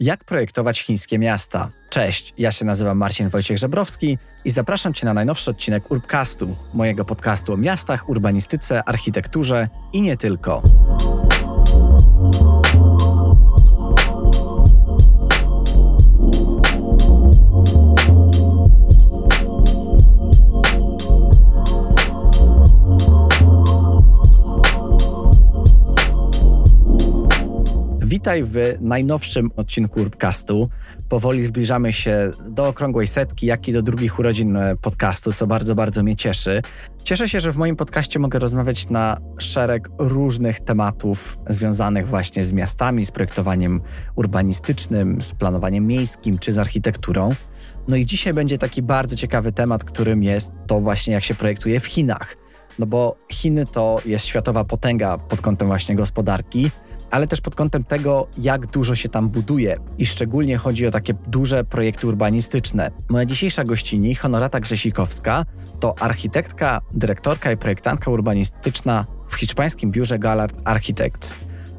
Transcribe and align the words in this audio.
Jak 0.00 0.24
projektować 0.24 0.80
chińskie 0.80 1.18
miasta? 1.18 1.70
Cześć, 1.90 2.34
ja 2.38 2.52
się 2.52 2.64
nazywam 2.64 2.98
Marcin 2.98 3.28
Wojciech 3.28 3.58
Żebrowski 3.58 4.18
i 4.44 4.50
zapraszam 4.50 4.94
Cię 4.94 5.06
na 5.06 5.14
najnowszy 5.14 5.50
odcinek 5.50 5.90
Urbcastu, 5.90 6.56
mojego 6.74 7.04
podcastu 7.04 7.52
o 7.52 7.56
miastach, 7.56 8.08
urbanistyce, 8.08 8.84
architekturze 8.84 9.68
i 9.92 10.02
nie 10.02 10.16
tylko. 10.16 10.62
Witaj 28.08 28.44
w 28.44 28.56
najnowszym 28.80 29.50
odcinku 29.56 30.00
Urbcastu. 30.00 30.68
Powoli 31.08 31.46
zbliżamy 31.46 31.92
się 31.92 32.30
do 32.48 32.68
okrągłej 32.68 33.06
setki, 33.06 33.46
jak 33.46 33.68
i 33.68 33.72
do 33.72 33.82
drugich 33.82 34.18
urodzin 34.18 34.56
e, 34.56 34.76
podcastu, 34.76 35.32
co 35.32 35.46
bardzo, 35.46 35.74
bardzo 35.74 36.02
mnie 36.02 36.16
cieszy. 36.16 36.62
Cieszę 37.02 37.28
się, 37.28 37.40
że 37.40 37.52
w 37.52 37.56
moim 37.56 37.76
podcaście 37.76 38.18
mogę 38.18 38.38
rozmawiać 38.38 38.90
na 38.90 39.20
szereg 39.38 39.88
różnych 39.98 40.60
tematów 40.60 41.38
związanych 41.48 42.08
właśnie 42.08 42.44
z 42.44 42.52
miastami, 42.52 43.06
z 43.06 43.10
projektowaniem 43.10 43.80
urbanistycznym, 44.16 45.22
z 45.22 45.34
planowaniem 45.34 45.86
miejskim 45.86 46.38
czy 46.38 46.52
z 46.52 46.58
architekturą. 46.58 47.30
No 47.88 47.96
i 47.96 48.06
dzisiaj 48.06 48.34
będzie 48.34 48.58
taki 48.58 48.82
bardzo 48.82 49.16
ciekawy 49.16 49.52
temat, 49.52 49.84
którym 49.84 50.22
jest 50.22 50.50
to 50.66 50.80
właśnie 50.80 51.14
jak 51.14 51.24
się 51.24 51.34
projektuje 51.34 51.80
w 51.80 51.86
Chinach. 51.86 52.36
No 52.78 52.86
bo 52.86 53.16
Chiny 53.32 53.66
to 53.66 54.00
jest 54.04 54.26
światowa 54.26 54.64
potęga 54.64 55.18
pod 55.18 55.40
kątem 55.40 55.68
właśnie 55.68 55.96
gospodarki 55.96 56.70
ale 57.10 57.26
też 57.26 57.40
pod 57.40 57.54
kątem 57.54 57.84
tego, 57.84 58.28
jak 58.38 58.66
dużo 58.66 58.94
się 58.94 59.08
tam 59.08 59.28
buduje 59.28 59.76
i 59.98 60.06
szczególnie 60.06 60.56
chodzi 60.56 60.86
o 60.86 60.90
takie 60.90 61.14
duże 61.14 61.64
projekty 61.64 62.06
urbanistyczne. 62.06 62.90
Moja 63.08 63.24
dzisiejsza 63.24 63.64
gościni, 63.64 64.14
Honorata 64.14 64.60
Grzesikowska, 64.60 65.44
to 65.80 65.94
architektka, 66.00 66.80
dyrektorka 66.92 67.52
i 67.52 67.56
projektantka 67.56 68.10
urbanistyczna 68.10 69.06
w 69.28 69.34
hiszpańskim 69.34 69.90
biurze 69.90 70.18
Gallard 70.18 70.62
Architects. 70.64 71.34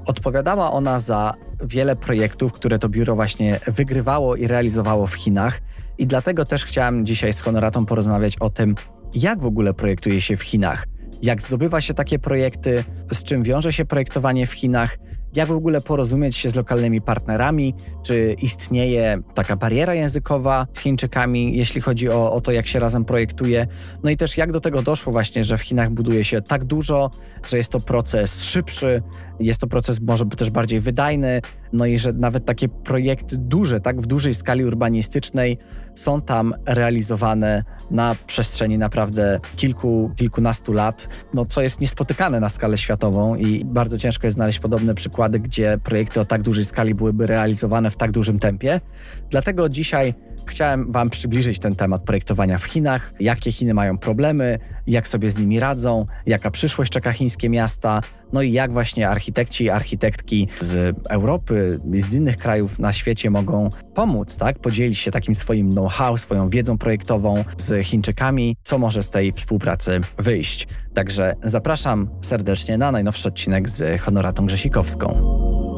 Odpowiadała 0.05 0.71
ona 0.71 0.99
za 0.99 1.33
wiele 1.63 1.95
projektów, 1.95 2.53
które 2.53 2.79
to 2.79 2.89
biuro 2.89 3.15
właśnie 3.15 3.59
wygrywało 3.67 4.35
i 4.35 4.47
realizowało 4.47 5.07
w 5.07 5.13
Chinach 5.13 5.61
i 5.97 6.07
dlatego 6.07 6.45
też 6.45 6.65
chciałem 6.65 7.05
dzisiaj 7.05 7.33
z 7.33 7.41
Honoratą 7.41 7.85
porozmawiać 7.85 8.37
o 8.39 8.49
tym, 8.49 8.75
jak 9.13 9.41
w 9.41 9.45
ogóle 9.45 9.73
projektuje 9.73 10.21
się 10.21 10.37
w 10.37 10.43
Chinach, 10.43 10.87
jak 11.21 11.41
zdobywa 11.41 11.81
się 11.81 11.93
takie 11.93 12.19
projekty, 12.19 12.83
z 13.11 13.23
czym 13.23 13.43
wiąże 13.43 13.73
się 13.73 13.85
projektowanie 13.85 14.45
w 14.45 14.53
Chinach, 14.53 14.97
jak 15.35 15.47
w 15.47 15.51
ogóle 15.51 15.81
porozumieć 15.81 16.37
się 16.37 16.49
z 16.49 16.55
lokalnymi 16.55 17.01
partnerami, 17.01 17.73
czy 18.03 18.35
istnieje 18.41 19.19
taka 19.33 19.55
bariera 19.55 19.93
językowa 19.93 20.67
z 20.73 20.79
Chińczykami, 20.79 21.57
jeśli 21.57 21.81
chodzi 21.81 22.09
o, 22.09 22.33
o 22.33 22.41
to, 22.41 22.51
jak 22.51 22.67
się 22.67 22.79
razem 22.79 23.05
projektuje. 23.05 23.67
No 24.03 24.09
i 24.09 24.17
też 24.17 24.37
jak 24.37 24.51
do 24.51 24.61
tego 24.61 24.81
doszło 24.81 25.11
właśnie, 25.11 25.43
że 25.43 25.57
w 25.57 25.61
Chinach 25.61 25.89
buduje 25.89 26.23
się 26.23 26.41
tak 26.41 26.65
dużo, 26.65 27.11
że 27.47 27.57
jest 27.57 27.71
to 27.71 27.79
proces 27.79 28.43
szybszy, 28.43 29.03
jest 29.39 29.61
to 29.61 29.67
proces 29.67 30.01
może 30.01 30.25
też 30.25 30.49
bardziej 30.49 30.79
wydajny, 30.79 31.41
no 31.73 31.85
i 31.85 31.97
że 31.97 32.13
nawet 32.13 32.45
takie 32.45 32.69
projekty 32.69 33.37
duże, 33.37 33.79
tak 33.79 34.01
w 34.01 34.05
dużej 34.05 34.35
skali 34.35 34.65
urbanistycznej 34.65 35.57
są 35.95 36.21
tam 36.21 36.53
realizowane 36.65 37.63
na 37.91 38.15
przestrzeni 38.27 38.77
naprawdę 38.77 39.39
kilku, 39.55 40.11
kilkunastu 40.15 40.73
lat, 40.73 41.07
no 41.33 41.45
co 41.45 41.61
jest 41.61 41.81
niespotykane 41.81 42.39
na 42.39 42.49
skalę 42.49 42.77
światową 42.77 43.35
i 43.35 43.65
bardzo 43.65 43.97
ciężko 43.97 44.27
jest 44.27 44.35
znaleźć 44.35 44.59
podobne 44.59 44.95
przykłady, 44.95 45.18
gdzie 45.27 45.77
projekty 45.83 46.19
o 46.19 46.25
tak 46.25 46.41
dużej 46.41 46.65
skali 46.65 46.95
byłyby 46.95 47.27
realizowane 47.27 47.89
w 47.89 47.97
tak 47.97 48.11
dużym 48.11 48.39
tempie. 48.39 48.81
Dlatego 49.29 49.69
dzisiaj 49.69 50.13
Chciałem 50.49 50.91
Wam 50.91 51.09
przybliżyć 51.09 51.59
ten 51.59 51.75
temat 51.75 52.03
projektowania 52.03 52.57
w 52.57 52.63
Chinach, 52.63 53.13
jakie 53.19 53.51
Chiny 53.51 53.73
mają 53.73 53.97
problemy, 53.97 54.59
jak 54.87 55.07
sobie 55.07 55.31
z 55.31 55.37
nimi 55.37 55.59
radzą, 55.59 56.05
jaka 56.25 56.51
przyszłość 56.51 56.91
czeka 56.91 57.13
chińskie 57.13 57.49
miasta, 57.49 58.01
no 58.33 58.41
i 58.41 58.51
jak 58.51 58.73
właśnie 58.73 59.09
architekci 59.09 59.63
i 59.63 59.69
architektki 59.69 60.47
z 60.59 60.97
Europy 61.09 61.79
z 61.95 62.13
innych 62.13 62.37
krajów 62.37 62.79
na 62.79 62.93
świecie 62.93 63.29
mogą 63.29 63.69
pomóc, 63.93 64.37
tak? 64.37 64.59
Podzielić 64.59 64.97
się 64.97 65.11
takim 65.11 65.35
swoim 65.35 65.71
know-how, 65.71 66.17
swoją 66.17 66.49
wiedzą 66.49 66.77
projektową 66.77 67.43
z 67.57 67.85
Chińczykami, 67.85 68.55
co 68.63 68.77
może 68.77 69.03
z 69.03 69.09
tej 69.09 69.31
współpracy 69.33 70.01
wyjść. 70.17 70.67
Także 70.93 71.33
zapraszam 71.43 72.09
serdecznie 72.21 72.77
na 72.77 72.91
najnowszy 72.91 73.27
odcinek 73.27 73.69
z 73.69 74.01
Honoratą 74.01 74.45
Grzesikowską. 74.45 75.68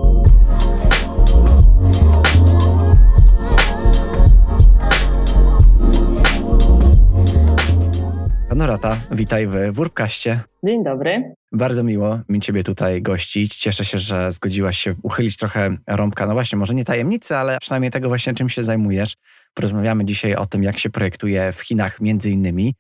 Honorata, 8.72 9.02
witaj 9.12 9.48
w 9.48 9.54
Wurpkaście. 9.72 10.40
Dzień 10.66 10.84
dobry. 10.84 11.36
Bardzo 11.52 11.84
miło 11.84 12.20
mi 12.30 12.40
Ciebie 12.40 12.64
tutaj 12.64 13.02
gościć. 13.02 13.56
Cieszę 13.56 13.86
się, 13.86 13.98
że 13.98 14.32
zgodziłaś 14.32 14.78
się 14.78 14.96
uchylić 15.04 15.38
trochę 15.38 15.78
rąbka, 15.88 16.28
no 16.28 16.34
właśnie, 16.34 16.58
może 16.58 16.76
nie 16.76 16.86
tajemnicy, 16.86 17.36
ale 17.36 17.58
przynajmniej 17.62 17.92
tego 17.92 18.08
właśnie, 18.08 18.34
czym 18.34 18.50
się 18.50 18.64
zajmujesz. 18.64 19.16
Porozmawiamy 19.54 20.06
dzisiaj 20.06 20.36
o 20.36 20.46
tym, 20.46 20.64
jak 20.64 20.78
się 20.78 20.90
projektuje 20.90 21.52
w 21.52 21.62
Chinach 21.62 22.02
między 22.02 22.30
innymi. 22.30 22.74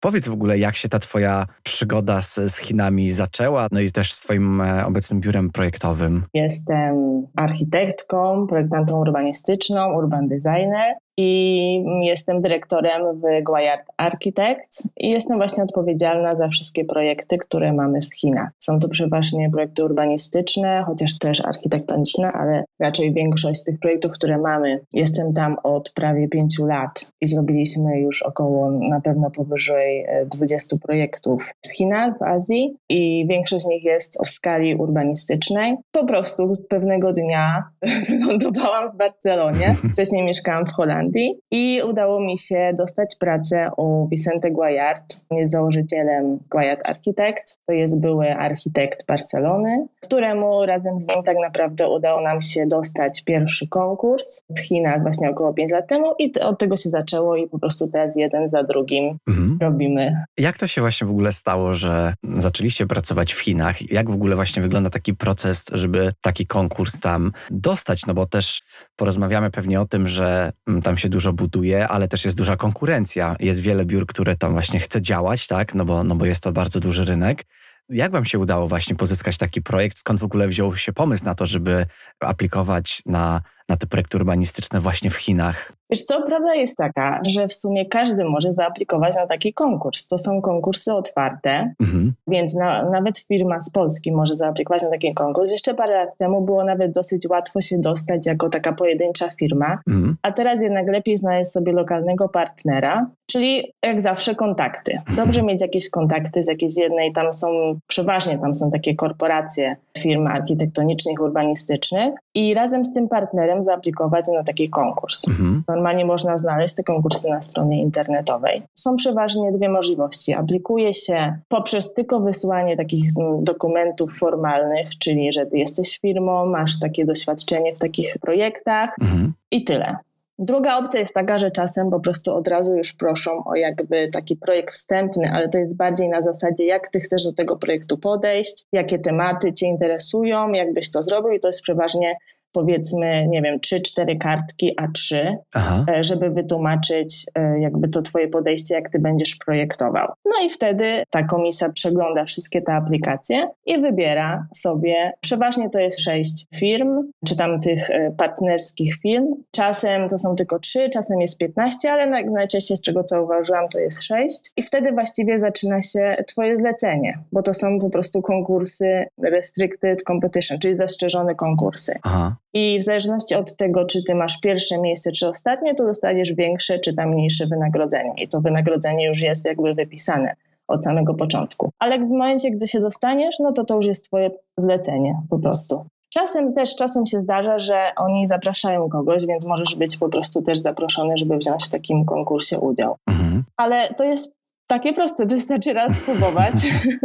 Powiedz 0.00 0.28
w 0.28 0.32
ogóle, 0.32 0.58
jak 0.58 0.76
się 0.76 0.88
ta 0.88 0.98
Twoja 0.98 1.46
przygoda 1.62 2.22
z, 2.22 2.34
z 2.34 2.56
Chinami 2.56 3.10
zaczęła, 3.10 3.66
no 3.72 3.80
i 3.80 3.92
też 3.92 4.12
z 4.12 4.20
Twoim 4.20 4.60
e, 4.60 4.86
obecnym 4.86 5.20
biurem 5.20 5.50
projektowym. 5.50 6.24
Jestem 6.34 7.26
architektką, 7.36 8.46
projektantą 8.46 9.00
urbanistyczną, 9.00 9.92
urban 9.94 10.28
designer 10.28 10.94
i 11.18 11.84
jestem 12.02 12.40
dyrektorem 12.40 13.02
w 13.18 13.44
Guayard 13.44 13.82
Architects 13.96 14.88
i 14.96 15.10
jestem 15.10 15.36
właśnie 15.36 15.64
odpowiedzialna 15.64 16.36
za 16.36 16.48
wszystkie 16.48 16.84
projekty, 16.84 17.38
które 17.38 17.72
mamy 17.72 18.00
w 18.02 18.14
Chinach. 18.14 18.50
Są 18.58 18.78
to 18.78 18.88
przeważnie 18.88 19.50
projekty 19.50 19.84
urbanistyczne, 19.84 20.82
chociaż 20.86 21.18
też 21.18 21.44
architektoniczne, 21.44 22.32
ale 22.32 22.64
raczej 22.80 23.12
większość 23.12 23.60
z 23.60 23.64
tych 23.64 23.78
projektów, 23.78 24.12
które 24.12 24.38
mamy, 24.38 24.80
jestem 24.94 25.32
tam 25.32 25.56
od 25.62 25.92
prawie 25.94 26.28
pięciu 26.28 26.66
lat 26.66 27.12
i 27.20 27.26
zrobiliśmy 27.26 28.00
już 28.00 28.22
około 28.22 28.70
na 28.70 29.00
pewno 29.00 29.30
powyżej 29.30 30.06
20 30.26 30.76
e, 30.76 30.78
projektów 30.78 31.52
w 31.66 31.76
Chinach, 31.76 32.18
w 32.18 32.22
Azji 32.22 32.76
i 32.88 33.26
większość 33.28 33.64
z 33.64 33.68
nich 33.68 33.84
jest 33.84 34.20
o 34.20 34.24
skali 34.24 34.74
urbanistycznej. 34.74 35.76
Po 35.92 36.06
prostu 36.06 36.56
pewnego 36.68 37.12
dnia 37.12 37.62
wylądowałam 38.08 38.92
w 38.92 38.96
Barcelonie, 38.96 39.74
wcześniej 39.92 40.22
mieszkałam 40.22 40.66
w 40.66 40.72
Holandii 40.72 41.07
i 41.50 41.80
udało 41.88 42.20
mi 42.20 42.38
się 42.38 42.72
dostać 42.76 43.16
pracę 43.20 43.70
u 43.76 44.08
Vicente 44.08 44.50
Guayard. 44.50 45.20
Jest 45.30 45.52
założycielem 45.52 46.38
Guayard 46.50 46.88
Architects. 46.88 47.58
To 47.66 47.72
jest 47.72 48.00
były 48.00 48.34
architekt 48.34 49.06
Barcelony, 49.06 49.86
któremu 50.00 50.66
razem 50.66 51.00
z 51.00 51.08
nim 51.08 51.22
tak 51.22 51.36
naprawdę 51.42 51.88
udało 51.88 52.20
nam 52.20 52.42
się 52.42 52.66
dostać 52.66 53.24
pierwszy 53.24 53.68
konkurs 53.68 54.42
w 54.50 54.60
Chinach 54.60 55.02
właśnie 55.02 55.30
około 55.30 55.54
5 55.54 55.72
lat 55.72 55.88
temu 55.88 56.14
i 56.18 56.32
od 56.40 56.58
tego 56.58 56.76
się 56.76 56.88
zaczęło 56.88 57.36
i 57.36 57.48
po 57.48 57.58
prostu 57.58 57.90
teraz 57.92 58.16
jeden 58.16 58.48
za 58.48 58.62
drugim 58.62 59.18
mhm. 59.28 59.58
robimy. 59.60 60.24
Jak 60.38 60.58
to 60.58 60.66
się 60.66 60.80
właśnie 60.80 61.06
w 61.06 61.10
ogóle 61.10 61.32
stało, 61.32 61.74
że 61.74 62.14
zaczęliście 62.22 62.86
pracować 62.86 63.32
w 63.32 63.40
Chinach? 63.40 63.92
Jak 63.92 64.10
w 64.10 64.14
ogóle 64.14 64.36
właśnie 64.36 64.62
wygląda 64.62 64.90
taki 64.90 65.14
proces, 65.14 65.64
żeby 65.72 66.12
taki 66.20 66.46
konkurs 66.46 67.00
tam 67.00 67.32
dostać? 67.50 68.06
No 68.06 68.14
bo 68.14 68.26
też 68.26 68.62
porozmawiamy 68.96 69.50
pewnie 69.50 69.80
o 69.80 69.86
tym, 69.86 70.08
że 70.08 70.52
mm, 70.68 70.82
się 70.98 71.08
dużo 71.08 71.32
buduje, 71.32 71.88
ale 71.88 72.08
też 72.08 72.24
jest 72.24 72.36
duża 72.36 72.56
konkurencja. 72.56 73.36
Jest 73.40 73.60
wiele 73.60 73.84
biur, 73.84 74.06
które 74.06 74.36
tam 74.36 74.52
właśnie 74.52 74.80
chce 74.80 75.02
działać, 75.02 75.46
tak? 75.46 75.74
No 75.74 75.84
bo, 75.84 76.04
no 76.04 76.14
bo 76.14 76.26
jest 76.26 76.42
to 76.42 76.52
bardzo 76.52 76.80
duży 76.80 77.04
rynek. 77.04 77.44
Jak 77.88 78.12
Wam 78.12 78.24
się 78.24 78.38
udało 78.38 78.68
właśnie 78.68 78.96
pozyskać 78.96 79.36
taki 79.36 79.62
projekt? 79.62 79.98
Skąd 79.98 80.20
w 80.20 80.24
ogóle 80.24 80.48
wziął 80.48 80.76
się 80.76 80.92
pomysł 80.92 81.24
na 81.24 81.34
to, 81.34 81.46
żeby 81.46 81.86
aplikować 82.20 83.02
na, 83.06 83.42
na 83.68 83.76
te 83.76 83.86
projekty 83.86 84.16
urbanistyczne 84.16 84.80
właśnie 84.80 85.10
w 85.10 85.16
Chinach? 85.16 85.72
Wiesz 85.90 86.02
co, 86.02 86.22
prawda 86.22 86.54
jest 86.54 86.76
taka, 86.76 87.20
że 87.26 87.48
w 87.48 87.52
sumie 87.52 87.86
każdy 87.86 88.24
może 88.24 88.52
zaaplikować 88.52 89.16
na 89.16 89.26
taki 89.26 89.52
konkurs. 89.52 90.06
To 90.06 90.18
są 90.18 90.42
konkursy 90.42 90.92
otwarte, 90.92 91.74
mhm. 91.80 92.12
więc 92.26 92.54
na, 92.54 92.90
nawet 92.90 93.18
firma 93.18 93.60
z 93.60 93.70
Polski 93.70 94.12
może 94.12 94.36
zaaplikować 94.36 94.82
na 94.82 94.90
taki 94.90 95.14
konkurs. 95.14 95.52
Jeszcze 95.52 95.74
parę 95.74 95.94
lat 95.94 96.16
temu 96.16 96.40
było 96.40 96.64
nawet 96.64 96.92
dosyć 96.92 97.28
łatwo 97.28 97.60
się 97.60 97.78
dostać 97.78 98.26
jako 98.26 98.48
taka 98.48 98.72
pojedyncza 98.72 99.28
firma, 99.38 99.78
mhm. 99.88 100.16
a 100.22 100.32
teraz 100.32 100.62
jednak 100.62 100.88
lepiej 100.88 101.16
znaleźć 101.16 101.50
sobie 101.50 101.72
lokalnego 101.72 102.28
partnera, 102.28 103.10
czyli 103.26 103.72
jak 103.86 104.02
zawsze 104.02 104.34
kontakty. 104.34 104.96
Dobrze 105.16 105.42
mieć 105.42 105.62
jakieś 105.62 105.90
kontakty 105.90 106.44
z 106.44 106.48
jakiejś 106.48 106.76
jednej, 106.76 107.12
tam 107.12 107.32
są, 107.32 107.46
przeważnie 107.86 108.38
tam 108.38 108.54
są 108.54 108.70
takie 108.70 108.94
korporacje 108.94 109.76
firm 109.98 110.26
architektonicznych, 110.26 111.20
urbanistycznych 111.20 112.14
i 112.34 112.54
razem 112.54 112.84
z 112.84 112.92
tym 112.92 113.08
partnerem 113.08 113.62
zaaplikować 113.62 114.24
na 114.34 114.42
taki 114.42 114.70
konkurs. 114.70 115.28
Mhm. 115.28 115.62
Normalnie 115.68 116.04
można 116.04 116.36
znaleźć 116.36 116.74
te 116.74 116.82
konkursy 116.82 117.30
na 117.30 117.42
stronie 117.42 117.82
internetowej. 117.82 118.62
Są 118.74 118.96
przeważnie 118.96 119.52
dwie 119.52 119.68
możliwości. 119.68 120.34
Aplikuje 120.34 120.94
się 120.94 121.38
poprzez 121.48 121.94
tylko 121.94 122.20
wysyłanie 122.20 122.76
takich 122.76 123.10
mm, 123.18 123.44
dokumentów 123.44 124.18
formalnych, 124.18 124.98
czyli 124.98 125.32
że 125.32 125.46
ty 125.46 125.58
jesteś 125.58 125.98
firmą, 125.98 126.46
masz 126.46 126.78
takie 126.80 127.04
doświadczenie 127.04 127.74
w 127.74 127.78
takich 127.78 128.18
projektach 128.20 128.96
mhm. 129.00 129.32
i 129.50 129.64
tyle. 129.64 129.96
Druga 130.38 130.78
opcja 130.78 131.00
jest 131.00 131.14
taka, 131.14 131.38
że 131.38 131.50
czasem 131.50 131.90
po 131.90 132.00
prostu 132.00 132.36
od 132.36 132.48
razu 132.48 132.76
już 132.76 132.92
proszą 132.92 133.44
o 133.44 133.54
jakby 133.54 134.08
taki 134.08 134.36
projekt 134.36 134.74
wstępny, 134.74 135.30
ale 135.32 135.48
to 135.48 135.58
jest 135.58 135.76
bardziej 135.76 136.08
na 136.08 136.22
zasadzie, 136.22 136.64
jak 136.66 136.88
ty 136.88 137.00
chcesz 137.00 137.24
do 137.24 137.32
tego 137.32 137.56
projektu 137.56 137.98
podejść, 137.98 138.64
jakie 138.72 138.98
tematy 138.98 139.52
cię 139.52 139.66
interesują, 139.66 140.52
jakbyś 140.52 140.90
to 140.90 141.02
zrobił 141.02 141.32
i 141.32 141.40
to 141.40 141.48
jest 141.48 141.62
przeważnie 141.62 142.16
powiedzmy, 142.52 143.26
nie 143.28 143.42
wiem, 143.42 143.58
3-4 143.58 144.18
kartki 144.18 144.76
A3, 144.82 145.36
Aha. 145.54 145.84
E, 145.90 146.04
żeby 146.04 146.30
wytłumaczyć 146.30 147.26
e, 147.34 147.60
jakby 147.60 147.88
to 147.88 148.02
twoje 148.02 148.28
podejście, 148.28 148.74
jak 148.74 148.90
ty 148.90 148.98
będziesz 148.98 149.36
projektował. 149.36 150.08
No 150.24 150.46
i 150.46 150.50
wtedy 150.50 151.02
ta 151.10 151.22
komisja 151.22 151.72
przegląda 151.72 152.24
wszystkie 152.24 152.62
te 152.62 152.72
aplikacje 152.72 153.48
i 153.66 153.80
wybiera 153.80 154.46
sobie, 154.54 155.12
przeważnie 155.20 155.70
to 155.70 155.78
jest 155.78 156.00
6 156.00 156.46
firm, 156.54 157.12
czy 157.26 157.36
tam 157.36 157.60
tych 157.60 157.90
e, 157.90 158.10
partnerskich 158.10 158.94
firm. 158.94 159.26
Czasem 159.50 160.08
to 160.08 160.18
są 160.18 160.36
tylko 160.36 160.58
3, 160.58 160.90
czasem 160.90 161.20
jest 161.20 161.38
15, 161.38 161.92
ale 161.92 162.22
najczęściej 162.30 162.76
z 162.76 162.82
czego 162.82 163.02
zauważyłam 163.06 163.68
to 163.68 163.78
jest 163.78 164.02
6 164.02 164.38
i 164.56 164.62
wtedy 164.62 164.92
właściwie 164.92 165.38
zaczyna 165.38 165.82
się 165.82 166.16
twoje 166.26 166.56
zlecenie, 166.56 167.18
bo 167.32 167.42
to 167.42 167.54
są 167.54 167.78
po 167.78 167.90
prostu 167.90 168.22
konkursy 168.22 169.04
restricted 169.22 170.02
competition, 170.02 170.58
czyli 170.58 170.76
zastrzeżone 170.76 171.34
konkursy. 171.34 171.98
Aha. 172.02 172.36
I 172.54 172.78
w 172.78 172.84
zależności 172.84 173.34
od 173.34 173.56
tego, 173.56 173.84
czy 173.84 174.02
ty 174.02 174.14
masz 174.14 174.40
pierwsze 174.40 174.78
miejsce, 174.80 175.12
czy 175.12 175.28
ostatnie, 175.28 175.74
to 175.74 175.86
dostaniesz 175.86 176.34
większe, 176.34 176.78
czy 176.78 176.94
tam 176.94 177.10
mniejsze 177.10 177.46
wynagrodzenie. 177.46 178.12
I 178.16 178.28
to 178.28 178.40
wynagrodzenie 178.40 179.06
już 179.06 179.22
jest 179.22 179.44
jakby 179.44 179.74
wypisane 179.74 180.34
od 180.68 180.84
samego 180.84 181.14
początku. 181.14 181.70
Ale 181.78 181.98
w 181.98 182.08
momencie, 182.08 182.50
gdy 182.50 182.66
się 182.66 182.80
dostaniesz, 182.80 183.38
no 183.38 183.52
to 183.52 183.64
to 183.64 183.76
już 183.76 183.86
jest 183.86 184.04
twoje 184.04 184.30
zlecenie 184.56 185.22
po 185.30 185.38
prostu. 185.38 185.84
Czasem 186.12 186.52
też, 186.52 186.76
czasem 186.76 187.06
się 187.06 187.20
zdarza, 187.20 187.58
że 187.58 187.92
oni 187.96 188.28
zapraszają 188.28 188.88
kogoś, 188.88 189.26
więc 189.26 189.46
możesz 189.46 189.74
być 189.74 189.96
po 189.96 190.08
prostu 190.08 190.42
też 190.42 190.58
zaproszony, 190.58 191.16
żeby 191.16 191.36
wziąć 191.36 191.64
w 191.64 191.70
takim 191.70 192.04
konkursie 192.04 192.58
udział. 192.58 192.96
Mhm. 193.06 193.44
Ale 193.56 193.94
to 193.94 194.04
jest 194.04 194.37
takie 194.68 194.92
proste, 194.92 195.26
wystarczy 195.26 195.72
raz 195.72 195.98
spróbować 195.98 196.54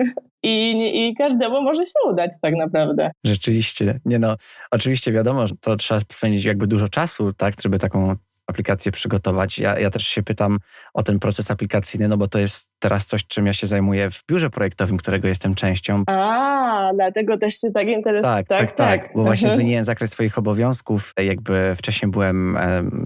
i, 0.43 1.07
i 1.07 1.15
każdemu 1.15 1.61
może 1.61 1.85
się 1.85 2.11
udać 2.11 2.31
tak 2.41 2.53
naprawdę. 2.55 3.11
Rzeczywiście, 3.23 3.99
nie 4.05 4.19
no, 4.19 4.35
oczywiście 4.71 5.11
wiadomo, 5.11 5.47
że 5.47 5.55
to 5.55 5.75
trzeba 5.75 5.99
spędzić 5.99 6.45
jakby 6.45 6.67
dużo 6.67 6.89
czasu, 6.89 7.33
tak, 7.33 7.53
żeby 7.61 7.79
taką 7.79 8.15
aplikację 8.47 8.91
przygotować. 8.91 9.59
Ja, 9.59 9.79
ja 9.79 9.89
też 9.89 10.07
się 10.07 10.23
pytam 10.23 10.59
o 10.93 11.03
ten 11.03 11.19
proces 11.19 11.51
aplikacyjny, 11.51 12.07
no 12.07 12.17
bo 12.17 12.27
to 12.27 12.39
jest 12.39 12.69
teraz 12.83 13.05
coś, 13.05 13.25
czym 13.27 13.45
ja 13.45 13.53
się 13.53 13.67
zajmuję 13.67 14.11
w 14.11 14.23
biurze 14.29 14.49
projektowym, 14.49 14.97
którego 14.97 15.27
jestem 15.27 15.55
częścią. 15.55 16.03
A, 16.07 16.91
dlatego 16.95 17.37
też 17.37 17.53
się 17.53 17.71
tak 17.71 17.87
interesuje. 17.87 18.33
Tak, 18.33 18.47
tak, 18.47 18.71
tak, 18.71 18.71
tak, 18.71 19.09
bo 19.15 19.23
właśnie 19.23 19.49
zmieniłem 19.49 19.83
zakres 19.83 20.11
swoich 20.11 20.37
obowiązków. 20.37 21.13
Jakby 21.25 21.75
wcześniej 21.75 22.11
byłem 22.11 22.57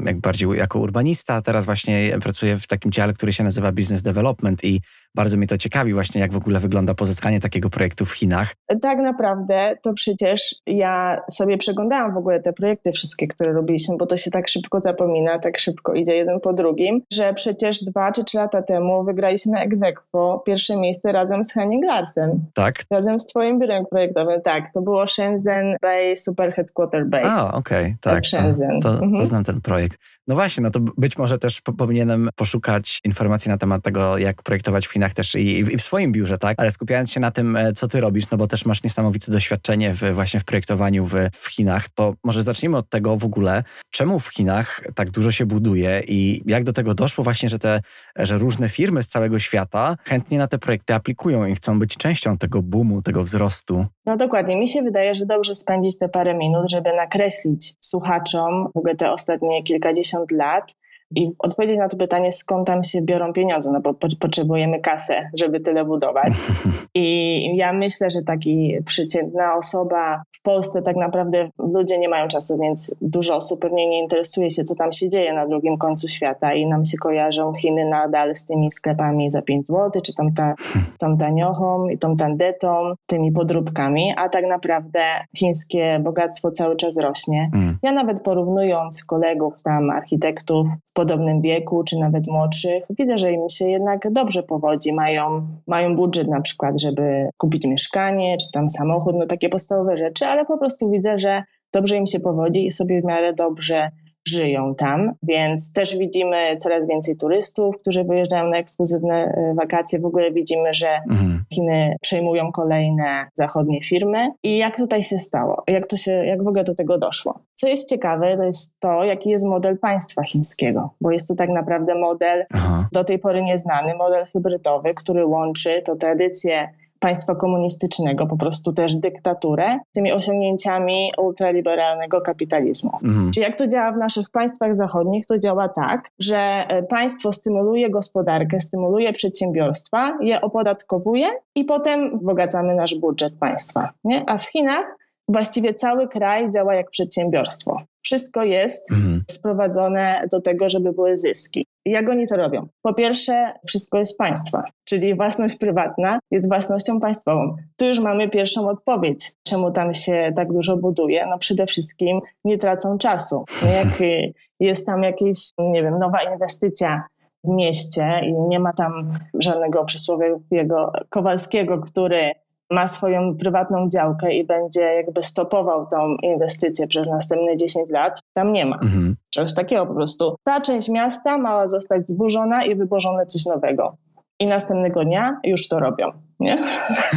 jak 0.06 0.19
bardziej 0.19 0.50
jako 0.50 0.79
urbanista, 0.79 1.33
a 1.33 1.41
teraz 1.41 1.65
właśnie 1.65 2.18
pracuję 2.21 2.57
w 2.57 2.68
takim 2.68 2.91
dziale, 2.91 3.13
który 3.13 3.33
się 3.33 3.44
nazywa 3.44 3.71
Business 3.71 4.01
Development 4.01 4.63
i 4.63 4.81
bardzo 5.15 5.38
mnie 5.38 5.47
to 5.47 5.57
ciekawi 5.57 5.94
właśnie, 5.94 6.21
jak 6.21 6.31
w 6.31 6.38
ogóle 6.38 6.59
wygląda 6.59 6.94
pozyskanie 6.94 7.39
takiego 7.39 7.69
projektu 7.69 8.06
w 8.06 8.12
Chinach. 8.12 8.56
Tak 8.81 8.97
naprawdę 8.97 9.77
to 9.83 9.94
przecież 9.94 10.56
ja 10.68 11.21
sobie 11.31 11.57
przeglądałam 11.57 12.13
w 12.13 12.18
ogóle 12.18 12.39
te 12.39 12.53
projekty 12.53 12.91
wszystkie, 12.91 13.27
które 13.27 13.53
robiliśmy, 13.53 13.97
bo 13.97 14.06
to 14.06 14.18
się 14.18 14.31
tak 14.31 14.47
szybko 14.47 14.81
zapomina, 14.81 15.39
tak 15.39 15.57
szybko 15.59 15.94
idzie 15.94 16.15
jeden 16.15 16.39
po 16.39 16.53
drugim, 16.53 17.01
że 17.13 17.33
przecież 17.33 17.83
dwa 17.83 18.12
czy 18.12 18.23
trzy 18.23 18.38
lata 18.38 18.62
temu 18.62 19.03
wygraliśmy 19.03 19.67
egzekwo 19.68 20.44
pierwsze 20.46 20.78
miejsce 20.78 21.12
razem 21.12 21.44
z 21.44 21.54
Henning 21.54 21.86
Larsen. 21.86 22.46
Tak? 22.54 22.86
Razem 22.92 23.19
z 23.19 23.25
twoim 23.25 23.60
biurem 23.60 23.86
projektowym, 23.86 24.42
tak. 24.42 24.74
To 24.74 24.81
było 24.81 25.08
Shenzhen 25.08 25.75
Bay 25.81 26.16
Super 26.16 26.54
Headquarter 26.54 27.06
Base. 27.06 27.42
A, 27.42 27.54
okej, 27.54 27.86
okay, 27.86 27.98
tak. 28.02 28.14
tak 28.14 28.25
Shenzhen. 28.25 28.80
To, 28.81 28.90
to, 28.90 28.94
mhm. 28.94 29.18
to, 29.18 29.25
znam 29.25 29.44
ten 29.44 29.62
projekt. 29.62 30.00
No 30.28 30.36
właśnie, 30.36 30.64
no 30.64 30.72
to 30.72 30.80
być 30.80 31.18
może 31.18 31.40
też 31.40 31.62
po, 31.62 31.74
powinienem 31.74 32.30
poszukać 32.36 33.00
informacji 33.04 33.52
na 33.52 33.58
temat 33.58 33.84
tego, 33.84 34.18
jak 34.18 34.44
projektować 34.44 34.88
w 34.88 34.92
Chinach 34.92 35.14
też 35.14 35.36
i, 35.36 35.60
i, 35.60 35.78
w 35.78 35.81
swoim 35.81 36.12
biurze, 36.12 36.38
tak? 36.38 36.60
Ale 36.60 36.72
skupiając 36.72 37.12
się 37.12 37.19
na 37.19 37.31
tym, 37.31 37.56
e, 37.56 37.74
co 37.74 37.88
ty 37.88 38.02
robisz, 38.02 38.30
no 38.31 38.38
bo 38.38 38.48
też 38.48 38.66
masz 38.66 38.84
niesamowite 38.84 39.31
doświadczenie 39.31 39.94
w, 39.94 40.14
właśnie 40.14 40.40
w 40.40 40.46
projektowaniu 40.46 41.06
w, 41.06 41.14
w 41.34 41.48
Chinach, 41.48 41.90
to 41.90 42.14
może 42.24 42.44
zacznijmy 42.44 42.78
od 42.78 42.90
tego 42.90 43.18
w 43.18 43.25
ogóle, 43.25 43.64
czemu 43.92 44.19
w 44.19 44.28
Chinach 44.28 44.81
tak 44.96 45.12
dużo 45.12 45.31
się 45.31 45.46
buduje 45.46 46.04
i 46.08 46.44
jak 46.46 46.64
do 46.64 46.74
tego 46.74 46.94
doszło 46.94 47.24
właśnie, 47.24 47.50
że 47.50 47.60
te, 47.60 47.81
że 48.16 48.38
różne 48.38 48.69
firmy 48.69 49.04
z 49.04 49.08
całego 49.08 49.40
świata 49.40 49.56
świata 49.57 49.95
chętnie 50.04 50.38
na 50.38 50.48
te 50.48 50.57
projekty 50.57 50.94
aplikują 50.94 51.45
i 51.45 51.56
chcą 51.56 51.80
być 51.80 51.98
częścią 51.98 52.38
tego 52.38 52.62
boomu, 52.62 53.01
tego 53.01 53.24
wzrostu. 53.24 53.86
No 54.06 54.18
dokładnie. 54.18 54.57
Mi 54.57 54.68
się 54.68 54.81
wydaje, 54.81 55.15
że 55.15 55.25
dobrze 55.25 55.56
spędzić 55.56 55.98
te 55.98 56.09
parę 56.09 56.33
minut, 56.33 56.71
żeby 56.71 56.94
nakreślić 56.94 57.74
słuchaczom 57.80 58.68
w 58.75 58.77
ogóle 58.77 58.95
te 58.95 59.12
ostatnie 59.12 59.63
kilkadziesiąt 59.63 60.31
lat, 60.31 60.75
i 61.15 61.31
odpowiedzieć 61.39 61.77
na 61.77 61.89
to 61.89 61.98
pytanie, 61.98 62.31
skąd 62.31 62.68
tam 62.68 62.83
się 62.83 63.01
biorą 63.01 63.33
pieniądze, 63.33 63.71
no 63.71 63.81
bo 63.81 63.94
po, 63.94 64.07
potrzebujemy 64.19 64.80
kasę, 64.80 65.30
żeby 65.39 65.59
tyle 65.59 65.86
budować. 65.86 66.33
I 66.95 67.57
ja 67.57 67.74
myślę, 67.74 68.09
że 68.09 68.21
taki 68.21 68.77
przeciętna 68.86 69.56
osoba 69.56 70.21
w 70.31 70.42
Polsce 70.42 70.81
tak 70.81 70.95
naprawdę 70.95 71.50
ludzie 71.74 71.98
nie 72.00 72.09
mają 72.09 72.27
czasu, 72.27 72.57
więc 72.62 72.95
dużo 73.01 73.36
osób 73.36 73.62
pewnie 73.62 73.89
nie 73.89 74.01
interesuje 74.01 74.50
się, 74.50 74.63
co 74.63 74.75
tam 74.75 74.92
się 74.92 75.09
dzieje 75.09 75.33
na 75.33 75.48
drugim 75.48 75.77
końcu 75.77 76.07
świata 76.07 76.54
i 76.54 76.65
nam 76.65 76.86
się 76.86 76.98
kojarzą 76.98 77.54
Chiny 77.54 77.89
nadal 77.89 78.36
z 78.36 78.45
tymi 78.45 78.71
sklepami 78.71 79.31
za 79.31 79.42
5 79.42 79.68
zł, 79.68 80.01
czy 80.06 80.13
tą, 80.13 80.31
ta, 80.33 80.56
tą 81.00 81.18
taniochą 81.18 81.88
i 81.88 81.98
tą 81.98 82.15
tandetą, 82.15 82.94
tymi 83.06 83.31
podróbkami, 83.31 84.13
a 84.18 84.30
tak 84.30 84.45
naprawdę 84.45 85.00
chińskie 85.38 86.00
bogactwo 86.04 86.51
cały 86.51 86.75
czas 86.75 86.98
rośnie. 86.98 87.50
Mm. 87.54 87.77
Ja 87.83 87.92
nawet 87.92 88.21
porównując 88.21 89.06
kolegów 89.06 89.62
tam, 89.62 89.89
architektów, 89.89 90.68
podobnym 90.97 91.41
wieku, 91.41 91.83
czy 91.83 91.99
nawet 91.99 92.27
młodszych, 92.27 92.83
widzę, 92.89 93.17
że 93.17 93.31
im 93.31 93.49
się 93.49 93.69
jednak 93.69 94.11
dobrze 94.11 94.44
powodzi. 94.44 94.94
Mają, 94.94 95.47
mają 95.67 95.95
budżet 95.95 96.27
na 96.27 96.41
przykład, 96.41 96.81
żeby 96.81 97.29
kupić 97.38 97.65
mieszkanie, 97.65 98.38
czy 98.38 98.51
tam 98.51 98.69
samochód, 98.69 99.15
no 99.19 99.25
takie 99.25 99.49
podstawowe 99.49 99.97
rzeczy, 99.97 100.25
ale 100.25 100.45
po 100.45 100.57
prostu 100.57 100.89
widzę, 100.89 101.19
że 101.19 101.44
dobrze 101.73 101.95
im 101.95 102.05
się 102.05 102.19
powodzi 102.19 102.65
i 102.65 102.71
sobie 102.71 103.01
w 103.01 103.05
miarę 103.05 103.33
dobrze 103.33 103.91
żyją 104.27 104.75
tam, 104.75 105.13
więc 105.24 105.74
też 105.74 105.97
widzimy 105.97 106.57
coraz 106.57 106.88
więcej 106.88 107.18
turystów, 107.18 107.77
którzy 107.81 108.03
wyjeżdżają 108.03 108.50
na 108.50 108.57
ekskluzywne 108.57 109.25
y, 109.51 109.56
wakacje. 109.56 110.00
W 110.00 110.06
ogóle 110.06 110.31
widzimy, 110.31 110.74
że 110.74 110.89
mhm. 111.09 111.44
Chiny 111.53 111.95
przejmują 112.01 112.51
kolejne 112.51 113.27
zachodnie 113.33 113.83
firmy. 113.83 114.31
I 114.44 114.57
jak 114.57 114.77
tutaj 114.77 115.03
się 115.03 115.18
stało? 115.18 115.63
Jak, 115.68 115.88
to 115.88 115.97
się, 115.97 116.12
jak 116.12 116.44
w 116.44 116.47
ogóle 116.47 116.63
do 116.63 116.75
tego 116.75 116.97
doszło? 116.97 117.39
Co 117.53 117.68
jest 117.68 117.89
ciekawe, 117.89 118.38
to 118.38 118.44
jest 118.44 118.79
to, 118.79 119.03
jaki 119.03 119.29
jest 119.29 119.45
model 119.45 119.77
państwa 119.77 120.24
chińskiego, 120.24 120.89
bo 121.01 121.11
jest 121.11 121.28
to 121.28 121.35
tak 121.35 121.49
naprawdę 121.49 121.95
model 121.95 122.45
Aha. 122.54 122.87
do 122.94 123.04
tej 123.04 123.19
pory 123.19 123.44
nieznany, 123.44 123.95
model 123.95 124.25
hybrydowy, 124.25 124.94
który 124.94 125.25
łączy 125.25 125.81
to 125.85 125.95
tradycję 125.95 126.69
państwa 126.99 127.35
komunistycznego, 127.35 128.27
po 128.27 128.37
prostu 128.37 128.73
też 128.73 128.95
dyktaturę, 128.95 129.80
z 129.89 129.92
tymi 129.92 130.11
osiągnięciami 130.11 131.11
ultraliberalnego 131.18 132.21
kapitalizmu. 132.21 132.92
Mhm. 133.04 133.31
Czyli 133.31 133.44
jak 133.44 133.57
to 133.57 133.68
działa 133.68 133.92
w 133.92 133.97
naszych 133.97 134.30
państwach 134.30 134.75
zachodnich, 134.75 135.25
to 135.25 135.39
działa 135.39 135.69
tak, 135.69 136.09
że 136.19 136.37
e, 136.37 136.83
państwo 136.83 137.31
stymuluje 137.31 137.89
gospodarkę, 137.89 138.59
stymuluje 138.59 139.13
przedsiębiorstwa, 139.13 140.18
je 140.21 140.42
opodatkowuje 140.42 141.27
i 141.56 141.66
potem 141.66 142.18
wzbogacamy 142.18 142.75
nasz 142.75 142.95
budżet 142.95 143.33
państwa. 143.39 143.89
Nie? 144.04 144.23
A 144.30 144.37
w 144.37 144.45
Chinach 144.45 144.85
właściwie 145.27 145.73
cały 145.73 146.07
kraj 146.07 146.49
działa 146.49 146.75
jak 146.75 146.89
przedsiębiorstwo. 146.89 147.81
Wszystko 148.07 148.44
jest 148.44 148.92
mhm. 148.92 149.23
sprowadzone 149.31 150.28
do 150.31 150.42
tego, 150.42 150.69
żeby 150.69 150.94
były 150.94 151.16
zyski. 151.16 151.66
Jak 151.85 152.09
oni 152.09 152.28
to 152.28 152.37
robią? 152.37 152.68
Po 152.81 152.94
pierwsze, 152.94 153.54
wszystko 153.68 153.97
jest 153.97 154.18
państwa, 154.18 154.64
czyli 154.83 155.16
własność 155.16 155.57
prywatna 155.57 156.19
jest 156.31 156.47
własnością 156.47 156.99
państwową. 156.99 157.56
Tu 157.78 157.85
już 157.85 157.99
mamy 157.99 158.30
pierwszą 158.30 158.69
odpowiedź, 158.69 159.31
czemu 159.44 159.71
tam 159.71 159.94
się 159.94 160.33
tak 160.35 160.54
dużo 160.54 160.78
buduje. 160.78 161.26
No 161.26 161.37
przede 161.37 161.66
wszystkim 161.66 162.19
nie 162.45 162.57
tracą 162.57 162.97
czasu. 162.97 163.45
Jak 163.61 163.87
jest 164.59 164.85
tam 164.85 165.04
jakaś, 165.04 165.49
nie 165.59 165.83
wiem, 165.83 165.99
nowa 165.99 166.23
inwestycja 166.33 167.04
w 167.44 167.49
mieście 167.49 168.19
i 168.23 168.33
nie 168.33 168.59
ma 168.59 168.73
tam 168.73 169.09
żadnego 169.40 169.85
przysłowiowego 169.85 170.92
Kowalskiego, 171.09 171.78
który 171.78 172.31
ma 172.71 172.88
swoją 172.88 173.38
prywatną 173.38 173.90
działkę 173.90 174.33
i 174.33 174.45
będzie 174.45 174.81
jakby 174.81 175.24
stopował 175.24 175.88
tą 175.88 176.16
inwestycję 176.24 176.88
przez 176.88 177.09
następne 177.09 177.57
10 177.57 177.92
lat, 177.92 178.19
tam 178.33 178.54
nie 178.54 178.66
ma. 178.66 178.76
Mhm. 178.76 179.16
Czegoś 179.30 179.54
takiego 179.54 179.86
po 179.86 179.94
prostu. 179.94 180.36
Ta 180.44 180.62
część 180.62 180.90
miasta 180.90 181.38
ma 181.38 181.68
zostać 181.68 182.07
zburzona 182.07 182.66
i 182.66 182.76
wyburzone 182.76 183.26
coś 183.26 183.45
nowego. 183.45 183.97
I 184.40 184.45
następnego 184.45 185.04
dnia 185.04 185.40
już 185.44 185.68
to 185.68 185.80
robią, 185.80 186.12
nie? 186.40 186.66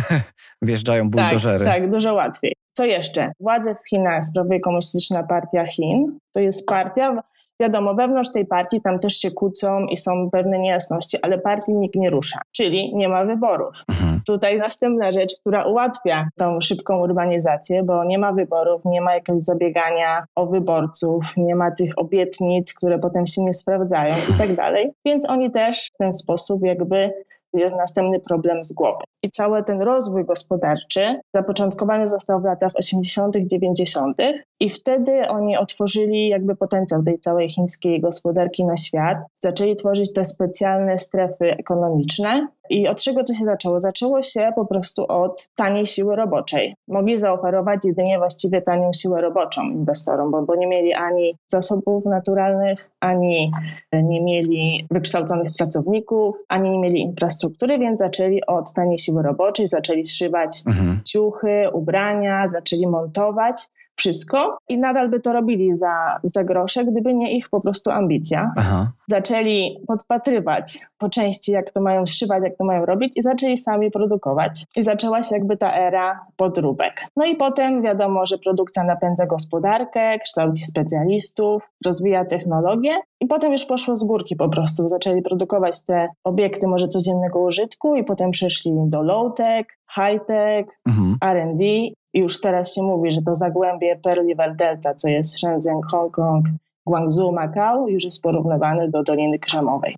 Wjeżdżają 0.63 1.11
buldożery. 1.11 1.65
Tak, 1.65 1.75
tak, 1.75 1.91
dużo 1.91 2.15
łatwiej. 2.15 2.57
Co 2.73 2.85
jeszcze? 2.85 3.33
Władze 3.41 3.75
w 3.75 3.89
Chinach 3.89 4.25
sprawuje 4.27 4.61
Komunistyczna 4.61 5.23
Partia 5.23 5.67
Chin. 5.67 6.19
To 6.33 6.41
jest 6.41 6.67
partia, 6.67 7.23
Wiadomo, 7.61 7.95
wewnątrz 7.95 8.33
tej 8.33 8.47
partii 8.47 8.81
tam 8.81 8.99
też 8.99 9.13
się 9.17 9.31
kłócą 9.31 9.87
i 9.87 9.97
są 9.97 10.31
pewne 10.31 10.59
niejasności, 10.59 11.19
ale 11.23 11.39
partii 11.39 11.73
nikt 11.73 11.95
nie 11.95 12.11
rusza, 12.11 12.41
czyli 12.53 12.95
nie 12.95 13.09
ma 13.09 13.25
wyborów. 13.25 13.85
Mhm. 13.89 14.21
Tutaj 14.27 14.59
następna 14.59 15.13
rzecz, 15.13 15.41
która 15.41 15.65
ułatwia 15.65 16.29
tą 16.37 16.61
szybką 16.61 17.01
urbanizację, 17.01 17.83
bo 17.83 18.05
nie 18.05 18.19
ma 18.19 18.33
wyborów, 18.33 18.85
nie 18.85 19.01
ma 19.01 19.15
jakiegoś 19.15 19.43
zabiegania 19.43 20.25
o 20.37 20.47
wyborców, 20.47 21.33
nie 21.37 21.55
ma 21.55 21.71
tych 21.71 21.99
obietnic, 21.99 22.75
które 22.75 22.99
potem 22.99 23.27
się 23.27 23.43
nie 23.43 23.53
sprawdzają 23.53 24.15
i 24.35 24.39
tak 24.39 24.55
dalej. 24.55 24.93
Więc 25.05 25.31
oni 25.31 25.51
też 25.51 25.91
w 25.95 25.99
ten 25.99 26.13
sposób 26.13 26.63
jakby 26.63 27.13
jest 27.55 27.77
następny 27.77 28.21
problem 28.21 28.65
z 28.65 28.73
głowy. 28.73 29.05
I 29.23 29.31
cały 29.31 29.65
ten 29.65 29.83
rozwój 29.83 30.25
gospodarczy 30.25 31.21
zapoczątkowany 31.35 32.07
został 32.07 32.41
w 32.41 32.45
latach 32.45 32.73
80., 32.75 33.37
90. 33.37 34.17
i 34.61 34.71
wtedy 34.71 35.23
oni 35.29 35.57
otworzyli 35.57 36.29
jakby 36.29 36.57
potencjał 36.57 37.03
tej 37.03 37.19
całej 37.19 37.49
chińskiej 37.49 38.01
gospodarki 38.01 38.65
na 38.65 38.77
świat. 38.77 39.19
Zaczęli 39.39 39.77
tworzyć 39.77 40.13
te 40.13 40.25
specjalne 40.25 40.99
strefy 40.99 41.51
ekonomiczne, 41.51 42.49
i 42.71 42.89
od 42.89 43.03
czego 43.03 43.25
to 43.25 43.35
się 43.35 43.45
zaczęło? 43.45 43.81
Zaczęło 43.81 44.23
się 44.23 44.53
po 44.57 44.67
prostu 44.67 45.07
od 45.09 45.49
taniej 45.55 45.87
siły 45.87 46.17
roboczej. 46.17 46.75
Mogli 46.89 47.17
zaoferować 47.17 47.81
jedynie 47.85 48.19
właściwie 48.19 48.63
tanią 48.63 48.93
siłę 48.93 49.21
roboczą 49.21 49.63
inwestorom, 49.63 50.31
bo, 50.31 50.43
bo 50.43 50.57
nie 50.57 50.67
mieli 50.67 50.95
ani 50.95 51.37
zasobów 51.47 52.05
naturalnych, 52.05 52.91
ani 53.01 53.51
nie 53.93 54.21
mieli 54.21 54.87
wykształconych 54.91 55.53
pracowników, 55.59 56.43
ani 56.49 56.71
nie 56.71 56.79
mieli 56.79 57.01
infrastruktury, 57.01 57.79
więc 57.79 57.99
zaczęli 57.99 58.47
od 58.47 58.73
taniej 58.73 58.99
siły 58.99 59.23
roboczej, 59.23 59.69
zaczęli 59.69 60.07
szywać 60.07 60.63
mhm. 60.67 61.01
ciuchy, 61.05 61.69
ubrania, 61.73 62.49
zaczęli 62.49 62.87
montować 62.87 63.69
wszystko 64.01 64.59
i 64.69 64.79
nadal 64.79 65.09
by 65.09 65.21
to 65.21 65.33
robili 65.33 65.77
za, 65.77 66.21
za 66.25 66.45
grosze, 66.45 66.85
gdyby 66.85 67.15
nie 67.15 67.37
ich 67.37 67.49
po 67.49 67.61
prostu 67.61 67.91
ambicja. 67.91 68.53
Aha. 68.57 68.93
Zaczęli 69.07 69.81
podpatrywać 69.87 70.87
po 70.99 71.09
części, 71.09 71.53
jak 71.53 71.71
to 71.71 71.81
mają 71.81 72.07
szywać, 72.07 72.45
jak 72.45 72.57
to 72.57 72.65
mają 72.65 72.87
robić 72.87 73.13
i 73.17 73.23
zaczęli 73.23 73.57
sami 73.57 73.91
produkować. 73.91 74.65
I 74.77 74.83
zaczęła 74.83 75.23
się 75.23 75.35
jakby 75.35 75.57
ta 75.57 75.75
era 75.75 76.27
podróbek. 76.37 77.07
No 77.17 77.25
i 77.25 77.37
potem 77.37 77.83
wiadomo, 77.83 78.27
że 78.27 78.39
produkcja 78.39 78.85
napędza 78.85 79.27
gospodarkę, 79.27 80.19
kształci 80.19 80.65
specjalistów, 80.65 81.71
rozwija 81.87 82.25
technologię 82.25 82.93
i 83.21 83.27
potem 83.27 83.53
już 83.53 83.65
poszło 83.65 83.97
z 83.97 84.05
górki 84.05 84.37
po 84.37 84.49
prostu. 84.49 84.89
Zaczęli 84.89 85.23
produkować 85.23 85.85
te 85.85 86.09
obiekty 86.25 86.69
może 86.69 86.89
codziennego 86.89 87.41
użytku 87.41 87.97
i 87.97 88.05
potem 88.05 88.31
przeszli 88.31 88.73
do 88.77 89.03
low-tech, 89.03 89.65
high-tech, 89.95 90.81
mhm. 90.87 91.17
R&D 91.25 91.65
i 91.65 91.95
już 92.15 92.41
teraz 92.41 92.75
się 92.75 92.83
mówi, 92.83 93.11
że 93.11 93.23
to 93.23 93.35
zagłębie 93.35 93.97
Pearl 94.03 94.27
River 94.27 94.57
Delta, 94.57 94.95
co 94.95 95.09
jest 95.09 95.39
Shenzhen, 95.39 95.81
Hongkong, 95.91 96.45
Guangzhou, 96.87 97.33
Macau, 97.33 97.89
już 97.89 98.05
jest 98.05 98.23
porównywane 98.23 98.89
do 98.89 99.03
Doliny 99.03 99.39
Krzemowej. 99.39 99.97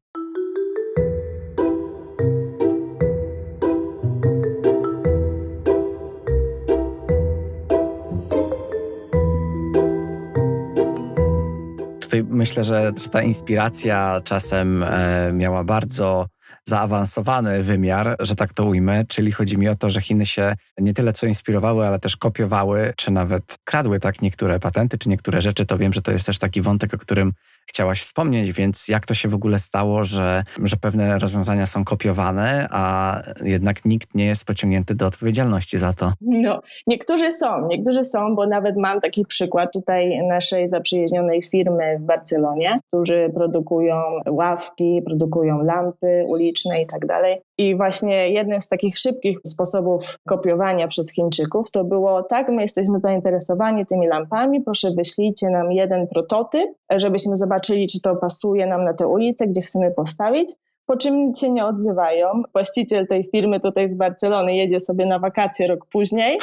Tutaj 12.13 12.27
myślę, 12.31 12.65
że 12.65 12.93
ta 13.13 13.23
inspiracja 13.23 14.21
czasem 14.25 14.83
e, 14.83 15.33
miała 15.33 15.65
bardzo 15.65 16.27
zaawansowany 16.65 17.63
wymiar, 17.63 18.17
że 18.21 18.37
tak 18.37 18.53
to 18.53 18.65
ujmę, 18.65 19.05
czyli 19.09 19.33
chodzi 19.33 19.59
mi 19.59 19.69
o 19.69 19.77
to, 19.77 19.91
że 19.91 20.01
Chiny 20.01 20.27
się 20.27 20.55
nie 20.79 20.95
tyle 20.95 21.13
co 21.13 21.27
inspirowały, 21.27 21.87
ale 21.87 21.99
też 21.99 22.17
kopiowały, 22.17 22.93
czy 22.97 23.11
nawet 23.11 23.57
kradły 23.65 24.01
tak 24.01 24.23
niektóre 24.23 24.61
patenty, 24.61 24.99
czy 24.99 25.09
niektóre 25.09 25.43
rzeczy, 25.43 25.67
to 25.67 25.79
wiem, 25.79 25.93
że 25.93 26.03
to 26.03 26.13
jest 26.13 26.27
też 26.27 26.39
taki 26.39 26.61
wątek, 26.61 26.95
o 26.95 26.99
którym 26.99 27.33
chciałaś 27.67 28.01
wspomnieć, 28.01 28.53
więc 28.53 28.89
jak 28.89 29.07
to 29.07 29.15
się 29.15 29.29
w 29.29 29.35
ogóle 29.35 29.59
stało, 29.59 30.05
że, 30.05 30.45
że 30.63 30.77
pewne 30.77 31.19
rozwiązania 31.19 31.67
są 31.67 31.85
kopiowane, 31.85 32.67
a 32.71 33.17
jednak 33.43 33.85
nikt 33.85 34.15
nie 34.15 34.27
jest 34.27 34.45
pociągnięty 34.45 34.95
do 34.95 35.07
odpowiedzialności 35.07 35.79
za 35.79 35.93
to? 35.93 36.13
No, 36.21 36.63
niektórzy 36.87 37.31
są, 37.31 37.67
niektórzy 37.67 38.05
są, 38.05 38.35
bo 38.35 38.47
nawet 38.47 38.77
mam 38.77 39.01
taki 39.01 39.25
przykład 39.27 39.73
tutaj 39.73 40.27
naszej 40.29 40.69
zaprzyjaźnionej 40.69 41.43
firmy 41.43 41.99
w 41.99 42.03
Barcelonie, 42.03 42.81
którzy 42.89 43.31
produkują 43.35 43.97
ławki, 44.29 45.03
produkują 45.07 45.65
lampy 45.65 46.25
uliczne 46.27 46.83
i 46.83 46.87
tak 46.87 47.07
dalej. 47.07 47.41
I 47.59 47.77
właśnie 47.77 48.29
jednym 48.29 48.61
z 48.61 48.69
takich 48.69 48.99
szybkich 48.99 49.39
sposobów 49.47 50.19
kopiowania 50.29 50.89
przez 50.89 51.13
Chińczyków 51.13 51.71
to 51.71 51.85
było 51.85 52.23
tak, 52.23 52.49
my 52.49 52.63
jesteśmy 52.63 53.01
zainteresowani 53.01 53.87
tymi 53.87 54.07
lampami, 54.07 54.61
proszę 54.61 54.91
wyślijcie 54.91 55.51
nam 55.51 55.73
jeden 55.73 56.07
prototyp, 56.09 56.71
żebyśmy 56.97 57.37
zobaczyli, 57.37 57.52
czy 57.61 58.01
to 58.03 58.17
pasuje 58.17 58.67
nam 58.67 58.85
na 58.85 58.95
tę 58.95 59.07
ulicę, 59.07 59.47
gdzie 59.47 59.63
chcemy 59.63 59.91
postawić. 59.91 60.49
Po 60.87 60.97
czym 60.97 61.35
się 61.35 61.51
nie 61.51 61.67
odzywają. 61.67 62.43
Właściciel 62.53 63.07
tej 63.07 63.25
firmy 63.25 63.61
tutaj 63.61 63.89
z 63.89 63.97
Barcelony 63.97 64.57
jedzie 64.57 64.81
sobie 64.81 65.07
na 65.07 65.19
wakacje 65.19 65.67
rok 65.67 65.87
później. 65.91 66.39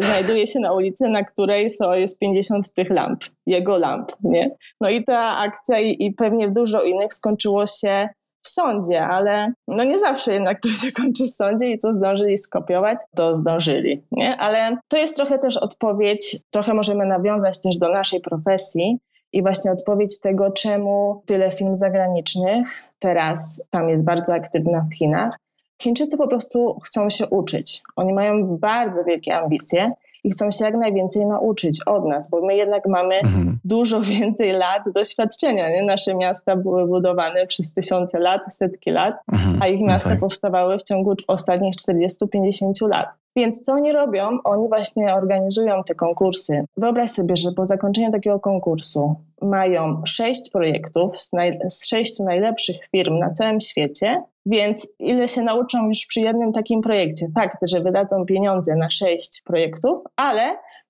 Znajduje 0.00 0.46
się 0.46 0.60
na 0.60 0.72
ulicy, 0.72 1.08
na 1.08 1.24
której 1.24 1.70
są, 1.70 1.92
jest 1.92 2.18
50 2.18 2.74
tych 2.74 2.90
lamp, 2.90 3.24
jego 3.46 3.78
lamp. 3.78 4.12
Nie? 4.22 4.56
No 4.80 4.90
i 4.90 5.04
ta 5.04 5.38
akcja 5.38 5.80
i, 5.80 5.96
i 6.04 6.12
pewnie 6.12 6.50
dużo 6.50 6.82
innych 6.82 7.14
skończyło 7.14 7.66
się 7.66 8.08
w 8.42 8.48
sądzie, 8.48 9.06
ale 9.06 9.52
no 9.68 9.84
nie 9.84 9.98
zawsze 9.98 10.34
jednak 10.34 10.60
to 10.60 10.68
się 10.68 10.92
kończy 10.92 11.24
w 11.24 11.34
sądzie 11.34 11.70
i 11.70 11.78
co 11.78 11.92
zdążyli 11.92 12.38
skopiować, 12.38 12.98
to 13.16 13.34
zdążyli, 13.34 14.02
nie? 14.12 14.36
Ale 14.36 14.76
to 14.88 14.96
jest 14.96 15.16
trochę 15.16 15.38
też 15.38 15.56
odpowiedź, 15.56 16.36
trochę 16.50 16.74
możemy 16.74 17.06
nawiązać 17.06 17.62
też 17.62 17.76
do 17.76 17.88
naszej 17.88 18.20
profesji 18.20 18.98
i 19.32 19.42
właśnie 19.42 19.72
odpowiedź 19.72 20.20
tego, 20.20 20.50
czemu 20.50 21.22
tyle 21.26 21.52
film 21.52 21.78
zagranicznych 21.78 22.68
teraz 22.98 23.64
tam 23.70 23.88
jest 23.88 24.04
bardzo 24.04 24.34
aktywna 24.34 24.86
w 24.90 24.96
Chinach. 24.96 25.38
Chińczycy 25.82 26.16
po 26.16 26.28
prostu 26.28 26.80
chcą 26.84 27.10
się 27.10 27.26
uczyć. 27.26 27.82
Oni 27.96 28.12
mają 28.12 28.46
bardzo 28.46 29.04
wielkie 29.04 29.36
ambicje 29.36 29.92
i 30.24 30.30
chcą 30.30 30.50
się 30.50 30.64
jak 30.64 30.74
najwięcej 30.74 31.26
nauczyć 31.26 31.82
od 31.86 32.04
nas, 32.04 32.30
bo 32.30 32.40
my 32.40 32.56
jednak 32.56 32.86
mamy 32.86 33.14
mhm. 33.14 33.58
dużo 33.64 34.00
więcej 34.12 34.52
lat 34.52 34.82
doświadczenia. 34.94 35.70
Nie? 35.70 35.82
Nasze 35.82 36.16
miasta 36.16 36.56
były 36.56 36.86
budowane 36.86 37.46
przez 37.46 37.72
tysiące 37.72 38.18
lat, 38.18 38.54
setki 38.54 38.90
lat, 38.90 39.14
mhm. 39.32 39.62
a 39.62 39.68
ich 39.68 39.80
no 39.80 39.86
miasta 39.86 40.08
no 40.08 40.14
tak. 40.14 40.20
powstawały 40.20 40.78
w 40.78 40.82
ciągu 40.82 41.14
ostatnich 41.28 41.74
40-50 41.74 42.88
lat. 42.88 43.21
Więc 43.36 43.62
co 43.62 43.72
oni 43.72 43.92
robią? 43.92 44.38
Oni 44.44 44.68
właśnie 44.68 45.14
organizują 45.14 45.82
te 45.86 45.94
konkursy. 45.94 46.64
Wyobraź 46.76 47.10
sobie, 47.10 47.36
że 47.36 47.52
po 47.52 47.66
zakończeniu 47.66 48.10
takiego 48.10 48.40
konkursu 48.40 49.14
mają 49.42 50.02
sześć 50.06 50.50
projektów 50.50 51.18
z, 51.18 51.32
naj, 51.32 51.58
z 51.68 51.86
sześciu 51.86 52.24
najlepszych 52.24 52.76
firm 52.90 53.18
na 53.18 53.30
całym 53.30 53.60
świecie, 53.60 54.22
więc 54.46 54.88
ile 54.98 55.28
się 55.28 55.42
nauczą 55.42 55.88
już 55.88 56.06
przy 56.08 56.20
jednym 56.20 56.52
takim 56.52 56.80
projekcie? 56.80 57.26
Fakt, 57.34 57.58
że 57.62 57.80
wydadzą 57.80 58.26
pieniądze 58.26 58.76
na 58.76 58.90
sześć 58.90 59.42
projektów, 59.44 60.00
ale 60.16 60.42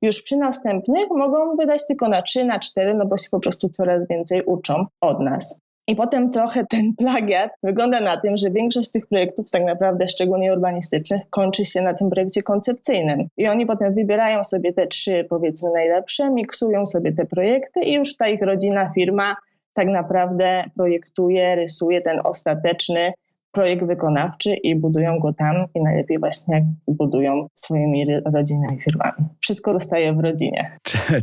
już 0.02 0.22
przy 0.22 0.36
następnych 0.36 1.10
mogą 1.10 1.56
wydać 1.56 1.86
tylko 1.86 2.08
na 2.08 2.22
trzy, 2.22 2.44
na 2.44 2.58
cztery, 2.58 2.94
no 2.94 3.06
bo 3.06 3.16
się 3.16 3.28
po 3.30 3.40
prostu 3.40 3.68
coraz 3.68 4.08
więcej 4.10 4.42
uczą 4.46 4.86
od 5.00 5.20
nas. 5.20 5.61
I 5.88 5.96
potem 5.96 6.30
trochę 6.30 6.66
ten 6.66 6.92
plagiat 6.98 7.50
wygląda 7.62 8.00
na 8.00 8.16
tym, 8.16 8.36
że 8.36 8.50
większość 8.50 8.90
tych 8.90 9.06
projektów, 9.06 9.50
tak 9.50 9.64
naprawdę 9.64 10.08
szczególnie 10.08 10.52
urbanistycznych, 10.52 11.22
kończy 11.30 11.64
się 11.64 11.82
na 11.82 11.94
tym 11.94 12.10
projekcie 12.10 12.42
koncepcyjnym. 12.42 13.28
I 13.36 13.48
oni 13.48 13.66
potem 13.66 13.94
wybierają 13.94 14.44
sobie 14.44 14.72
te 14.72 14.86
trzy, 14.86 15.26
powiedzmy, 15.30 15.70
najlepsze, 15.74 16.30
miksują 16.30 16.86
sobie 16.86 17.12
te 17.12 17.26
projekty 17.26 17.80
i 17.80 17.94
już 17.94 18.16
ta 18.16 18.28
ich 18.28 18.42
rodzina, 18.42 18.90
firma 18.94 19.36
tak 19.74 19.88
naprawdę 19.88 20.64
projektuje, 20.76 21.54
rysuje 21.54 22.00
ten 22.00 22.20
ostateczny 22.24 23.12
projekt 23.52 23.84
wykonawczy 23.84 24.54
i 24.54 24.76
budują 24.76 25.18
go 25.18 25.32
tam 25.32 25.56
i 25.74 25.82
najlepiej 25.82 26.18
właśnie 26.18 26.66
budują 26.88 27.46
swoimi 27.54 28.06
rodzinnymi 28.34 28.80
firmami. 28.80 29.24
Wszystko 29.40 29.72
zostaje 29.72 30.12
w 30.12 30.20
rodzinie. 30.20 30.78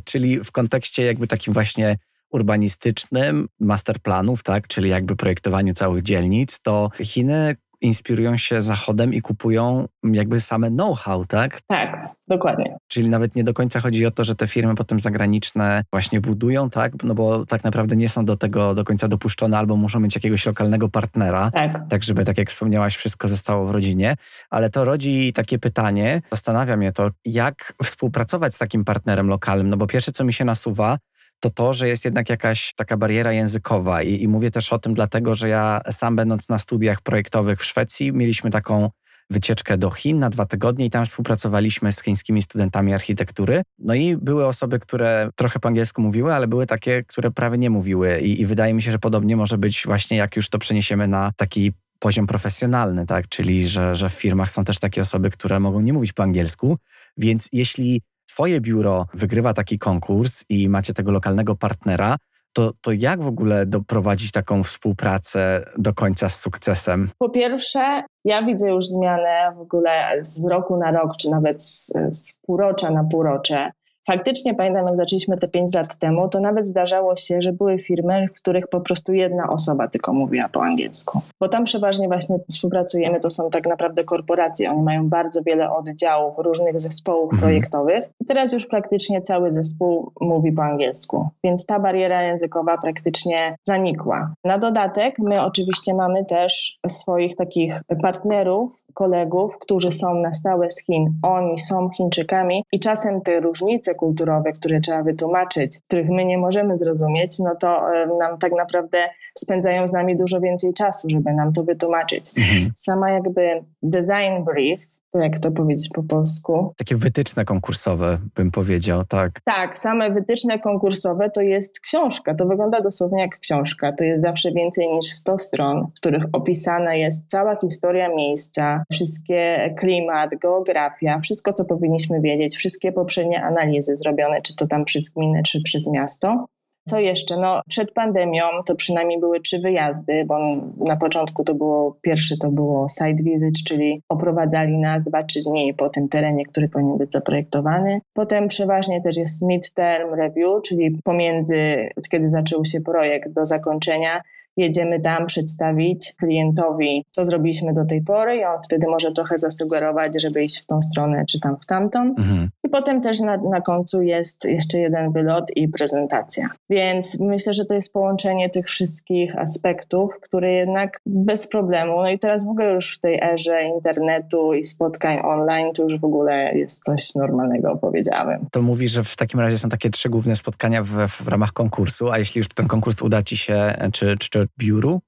Czyli 0.05 0.43
w 0.43 0.51
kontekście 0.51 1.05
jakby 1.05 1.27
takim 1.27 1.53
właśnie 1.53 1.95
urbanistycznym 2.31 3.47
masterplanów, 3.59 4.43
tak, 4.43 4.67
czyli 4.67 4.89
jakby 4.89 5.15
projektowaniu 5.15 5.73
całych 5.73 6.03
dzielnic, 6.03 6.59
to 6.59 6.89
Chiny 7.01 7.55
inspirują 7.81 8.37
się 8.37 8.61
Zachodem 8.61 9.13
i 9.13 9.21
kupują 9.21 9.87
jakby 10.03 10.41
same 10.41 10.69
know-how, 10.69 11.25
tak? 11.25 11.61
Tak, 11.67 12.09
dokładnie. 12.27 12.77
Czyli 12.87 13.09
nawet 13.09 13.35
nie 13.35 13.43
do 13.43 13.53
końca 13.53 13.79
chodzi 13.79 14.05
o 14.05 14.11
to, 14.11 14.23
że 14.23 14.35
te 14.35 14.47
firmy 14.47 14.75
potem 14.75 14.99
zagraniczne 14.99 15.83
właśnie 15.91 16.21
budują, 16.21 16.69
tak? 16.69 17.03
No 17.03 17.15
bo 17.15 17.45
tak 17.45 17.63
naprawdę 17.63 17.95
nie 17.95 18.09
są 18.09 18.25
do 18.25 18.37
tego 18.37 18.75
do 18.75 18.83
końca 18.83 19.07
dopuszczone 19.07 19.57
albo 19.57 19.75
muszą 19.75 19.99
mieć 19.99 20.15
jakiegoś 20.15 20.45
lokalnego 20.45 20.89
partnera, 20.89 21.49
tak, 21.51 21.89
tak 21.89 22.03
żeby, 22.03 22.25
tak 22.25 22.37
jak 22.37 22.49
wspomniałaś, 22.49 22.95
wszystko 22.95 23.27
zostało 23.27 23.65
w 23.65 23.71
rodzinie. 23.71 24.15
Ale 24.49 24.69
to 24.69 24.85
rodzi 24.85 25.33
takie 25.33 25.59
pytanie, 25.59 26.21
zastanawia 26.31 26.77
mnie 26.77 26.91
to, 26.91 27.09
jak 27.25 27.73
współpracować 27.83 28.55
z 28.55 28.57
takim 28.57 28.85
partnerem 28.85 29.27
lokalnym, 29.27 29.69
no 29.69 29.77
bo 29.77 29.87
pierwsze, 29.87 30.11
co 30.11 30.23
mi 30.23 30.33
się 30.33 30.45
nasuwa, 30.45 30.97
to 31.39 31.49
to, 31.49 31.73
że 31.73 31.87
jest 31.87 32.05
jednak 32.05 32.29
jakaś 32.29 32.73
taka 32.75 32.97
bariera 32.97 33.33
językowa. 33.33 34.03
I, 34.03 34.23
I, 34.23 34.27
mówię 34.27 34.51
też 34.51 34.73
o 34.73 34.79
tym 34.79 34.93
dlatego, 34.93 35.35
że 35.35 35.49
ja 35.49 35.81
sam 35.91 36.15
będąc 36.15 36.49
na 36.49 36.59
studiach 36.59 37.01
projektowych 37.01 37.59
w 37.59 37.65
Szwecji, 37.65 38.13
mieliśmy 38.13 38.51
taką 38.51 38.89
wycieczkę 39.29 39.77
do 39.77 39.91
Chin 39.91 40.19
na 40.19 40.29
dwa 40.29 40.45
tygodnie 40.45 40.85
i 40.85 40.89
tam 40.89 41.05
współpracowaliśmy 41.05 41.91
z 41.91 42.01
chińskimi 42.01 42.41
studentami 42.41 42.93
architektury. 42.93 43.61
No 43.79 43.93
i 43.93 44.17
były 44.17 44.45
osoby, 44.47 44.79
które 44.79 45.29
trochę 45.35 45.59
po 45.59 45.67
angielsku 45.67 46.01
mówiły, 46.01 46.33
ale 46.33 46.47
były 46.47 46.67
takie, 46.67 47.03
które 47.03 47.31
prawie 47.31 47.57
nie 47.57 47.69
mówiły 47.69 48.19
i, 48.19 48.41
i 48.41 48.45
wydaje 48.45 48.73
mi 48.73 48.81
się, 48.81 48.91
że 48.91 48.99
podobnie 48.99 49.35
może 49.35 49.57
być 49.57 49.83
właśnie 49.85 50.17
jak 50.17 50.35
już 50.35 50.49
to 50.49 50.59
przeniesiemy 50.59 51.07
na 51.07 51.31
taki 51.37 51.71
poziom 51.99 52.27
profesjonalny, 52.27 53.05
tak? 53.05 53.29
Czyli 53.29 53.67
że, 53.67 53.95
że 53.95 54.09
w 54.09 54.13
firmach 54.13 54.51
są 54.51 54.63
też 54.63 54.79
takie 54.79 55.01
osoby, 55.01 55.29
które 55.29 55.59
mogą 55.59 55.81
nie 55.81 55.93
mówić 55.93 56.13
po 56.13 56.23
angielsku, 56.23 56.77
więc 57.17 57.49
jeśli 57.51 58.01
Twoje 58.33 58.61
biuro 58.61 59.05
wygrywa 59.13 59.53
taki 59.53 59.79
konkurs 59.79 60.43
i 60.49 60.69
macie 60.69 60.93
tego 60.93 61.11
lokalnego 61.11 61.55
partnera, 61.55 62.17
to, 62.53 62.73
to 62.81 62.91
jak 62.91 63.21
w 63.21 63.27
ogóle 63.27 63.65
doprowadzić 63.65 64.31
taką 64.31 64.63
współpracę 64.63 65.65
do 65.77 65.93
końca 65.93 66.29
z 66.29 66.39
sukcesem? 66.39 67.09
Po 67.17 67.29
pierwsze, 67.29 68.03
ja 68.25 68.43
widzę 68.43 68.69
już 68.69 68.87
zmianę 68.87 69.53
w 69.55 69.59
ogóle 69.59 70.19
z 70.21 70.47
roku 70.47 70.77
na 70.77 70.91
rok, 70.91 71.17
czy 71.17 71.29
nawet 71.29 71.61
z, 71.63 71.91
z 72.11 72.37
półrocza 72.41 72.91
na 72.91 73.03
półrocze 73.03 73.71
faktycznie 74.09 74.55
pamiętam, 74.55 74.85
jak 74.87 74.97
zaczęliśmy 74.97 75.37
te 75.37 75.47
5 75.47 75.73
lat 75.73 75.95
temu, 75.95 76.29
to 76.29 76.39
nawet 76.39 76.67
zdarzało 76.67 77.15
się, 77.15 77.41
że 77.41 77.53
były 77.53 77.79
firmy, 77.79 78.27
w 78.33 78.41
których 78.41 78.67
po 78.67 78.81
prostu 78.81 79.13
jedna 79.13 79.49
osoba 79.49 79.87
tylko 79.87 80.13
mówiła 80.13 80.49
po 80.49 80.63
angielsku. 80.63 81.21
Bo 81.39 81.49
tam 81.49 81.65
przeważnie 81.65 82.07
właśnie 82.07 82.35
współpracujemy, 82.49 83.19
to 83.19 83.29
są 83.29 83.49
tak 83.49 83.67
naprawdę 83.67 84.03
korporacje. 84.03 84.71
Oni 84.71 84.81
mają 84.81 85.09
bardzo 85.09 85.41
wiele 85.43 85.71
oddziałów, 85.71 86.35
różnych 86.37 86.81
zespołów 86.81 87.33
mhm. 87.33 87.41
projektowych. 87.41 88.09
I 88.21 88.25
teraz 88.25 88.53
już 88.53 88.67
praktycznie 88.67 89.21
cały 89.21 89.51
zespół 89.51 90.11
mówi 90.21 90.51
po 90.51 90.63
angielsku. 90.63 91.29
Więc 91.43 91.65
ta 91.65 91.79
bariera 91.79 92.23
językowa 92.23 92.77
praktycznie 92.77 93.55
zanikła. 93.63 94.33
Na 94.43 94.57
dodatek 94.57 95.19
my 95.19 95.41
oczywiście 95.41 95.93
mamy 95.93 96.25
też 96.25 96.79
swoich 96.87 97.35
takich 97.35 97.81
partnerów, 98.01 98.83
kolegów, 98.93 99.57
którzy 99.57 99.91
są 99.91 100.15
na 100.15 100.33
stałe 100.33 100.69
z 100.69 100.85
Chin. 100.85 101.13
Oni 101.23 101.57
są 101.57 101.89
Chińczykami 101.89 102.63
i 102.71 102.79
czasem 102.79 103.21
te 103.21 103.39
różnice 103.39 103.95
kulturowe, 103.99 104.51
które 104.51 104.79
trzeba 104.79 105.03
wytłumaczyć, 105.03 105.79
których 105.87 106.09
my 106.09 106.25
nie 106.25 106.37
możemy 106.37 106.77
zrozumieć, 106.77 107.39
no 107.39 107.55
to 107.55 107.81
nam 108.19 108.37
tak 108.37 108.51
naprawdę 108.57 108.97
spędzają 109.37 109.87
z 109.87 109.93
nami 109.93 110.17
dużo 110.17 110.39
więcej 110.41 110.73
czasu, 110.73 111.07
żeby 111.09 111.33
nam 111.33 111.53
to 111.53 111.63
wytłumaczyć. 111.63 112.31
Mhm. 112.37 112.71
Sama 112.75 113.11
jakby 113.11 113.63
design 113.83 114.43
brief, 114.45 114.81
jak 115.13 115.39
to 115.39 115.51
powiedzieć 115.51 115.89
po 115.93 116.03
polsku? 116.03 116.73
Takie 116.77 116.95
wytyczne 116.95 117.45
konkursowe, 117.45 118.17
bym 118.35 118.51
powiedział, 118.51 119.05
tak. 119.05 119.39
Tak, 119.45 119.77
same 119.77 120.11
wytyczne 120.11 120.59
konkursowe 120.59 121.29
to 121.29 121.41
jest 121.41 121.79
książka. 121.79 122.35
To 122.35 122.45
wygląda 122.45 122.81
dosłownie 122.81 123.21
jak 123.21 123.39
książka. 123.39 123.93
To 123.93 124.03
jest 124.03 124.21
zawsze 124.21 124.51
więcej 124.51 124.89
niż 124.89 125.05
100 125.05 125.37
stron, 125.37 125.87
w 125.87 125.93
których 125.93 126.23
opisana 126.33 126.95
jest 126.95 127.29
cała 127.29 127.55
historia 127.55 128.15
miejsca, 128.15 128.83
wszystkie 128.91 129.73
klimat, 129.77 130.35
geografia, 130.35 131.19
wszystko, 131.19 131.53
co 131.53 131.65
powinniśmy 131.65 132.21
wiedzieć, 132.21 132.55
wszystkie 132.55 132.91
poprzednie 132.91 133.43
analizy 133.43 133.88
zrobione, 133.95 134.41
czy 134.41 134.55
to 134.55 134.67
tam 134.67 134.85
przez 134.85 135.09
gminę, 135.09 135.43
czy 135.43 135.61
przez 135.61 135.87
miasto. 135.87 136.45
Co 136.87 136.99
jeszcze? 136.99 137.37
No, 137.37 137.61
przed 137.69 137.91
pandemią 137.91 138.43
to 138.65 138.75
przynajmniej 138.75 139.19
były 139.19 139.39
trzy 139.39 139.59
wyjazdy, 139.59 140.25
bo 140.25 140.39
na 140.77 140.95
początku 140.95 141.43
to 141.43 141.55
było, 141.55 141.97
pierwszy 142.01 142.37
to 142.37 142.51
było 142.51 142.89
site 142.89 143.23
visit, 143.23 143.63
czyli 143.67 144.01
oprowadzali 144.09 144.77
nas 144.77 145.03
dwa, 145.03 145.23
trzy 145.23 145.43
dni 145.43 145.73
po 145.73 145.89
tym 145.89 146.09
terenie, 146.09 146.45
który 146.45 146.69
powinien 146.69 146.97
być 146.97 147.11
zaprojektowany. 147.11 148.01
Potem 148.13 148.47
przeważnie 148.47 149.01
też 149.01 149.17
jest 149.17 149.41
mid-term 149.41 150.13
review, 150.13 150.61
czyli 150.65 150.97
pomiędzy, 151.03 151.89
kiedy 152.11 152.27
zaczął 152.27 152.65
się 152.65 152.81
projekt 152.81 153.29
do 153.33 153.45
zakończenia, 153.45 154.21
jedziemy 154.59 154.99
tam 154.99 155.25
przedstawić 155.25 156.13
klientowi, 156.19 157.05
co 157.11 157.25
zrobiliśmy 157.25 157.73
do 157.73 157.85
tej 157.85 158.01
pory 158.01 158.35
i 158.35 158.45
on 158.45 158.63
wtedy 158.63 158.87
może 158.87 159.11
trochę 159.11 159.37
zasugerować, 159.37 160.21
żeby 160.21 160.43
iść 160.43 160.61
w 160.61 160.65
tą 160.65 160.81
stronę 160.81 161.23
czy 161.29 161.39
tam 161.39 161.57
w 161.59 161.65
tamtą. 161.65 161.99
Mhm. 161.99 162.49
I 162.63 162.69
potem 162.69 163.01
też 163.01 163.19
na, 163.19 163.37
na 163.37 163.61
końcu 163.61 164.01
jest 164.01 164.45
jeszcze 164.45 164.79
jeden 164.79 165.11
wylot 165.11 165.45
i 165.55 165.67
prezentacja. 165.67 166.49
Więc 166.69 167.19
myślę, 167.19 167.53
że 167.53 167.65
to 167.65 167.73
jest 167.73 167.93
połączenie 167.93 168.49
tych 168.49 168.65
wszystkich 168.65 169.37
aspektów, 169.37 170.19
które 170.21 170.51
jednak 170.51 171.01
bez 171.05 171.47
problemu, 171.47 172.01
no 172.01 172.09
i 172.09 172.19
teraz 172.19 172.45
w 172.45 172.49
ogóle 172.49 172.73
już 172.73 172.97
w 172.97 172.99
tej 172.99 173.19
erze 173.21 173.63
internetu 173.63 174.53
i 174.53 174.63
spotkań 174.63 175.19
online, 175.23 175.73
to 175.73 175.83
już 175.83 175.99
w 175.99 176.05
ogóle 176.05 176.57
jest 176.57 176.83
coś 176.83 177.15
normalnego, 177.15 177.77
powiedziałem. 177.81 178.45
To 178.51 178.61
mówi, 178.61 178.87
że 178.87 179.03
w 179.03 179.15
takim 179.15 179.39
razie 179.39 179.57
są 179.57 179.69
takie 179.69 179.89
trzy 179.89 180.09
główne 180.09 180.35
spotkania 180.35 180.83
w, 180.83 181.07
w 181.07 181.27
ramach 181.27 181.53
konkursu, 181.53 182.11
a 182.11 182.17
jeśli 182.17 182.39
już 182.39 182.47
ten 182.47 182.67
konkurs 182.67 183.01
uda 183.01 183.23
Ci 183.23 183.37
się, 183.37 183.75
czy, 183.93 184.17
czy, 184.17 184.29
czy 184.29 184.47
biuru 184.57 185.01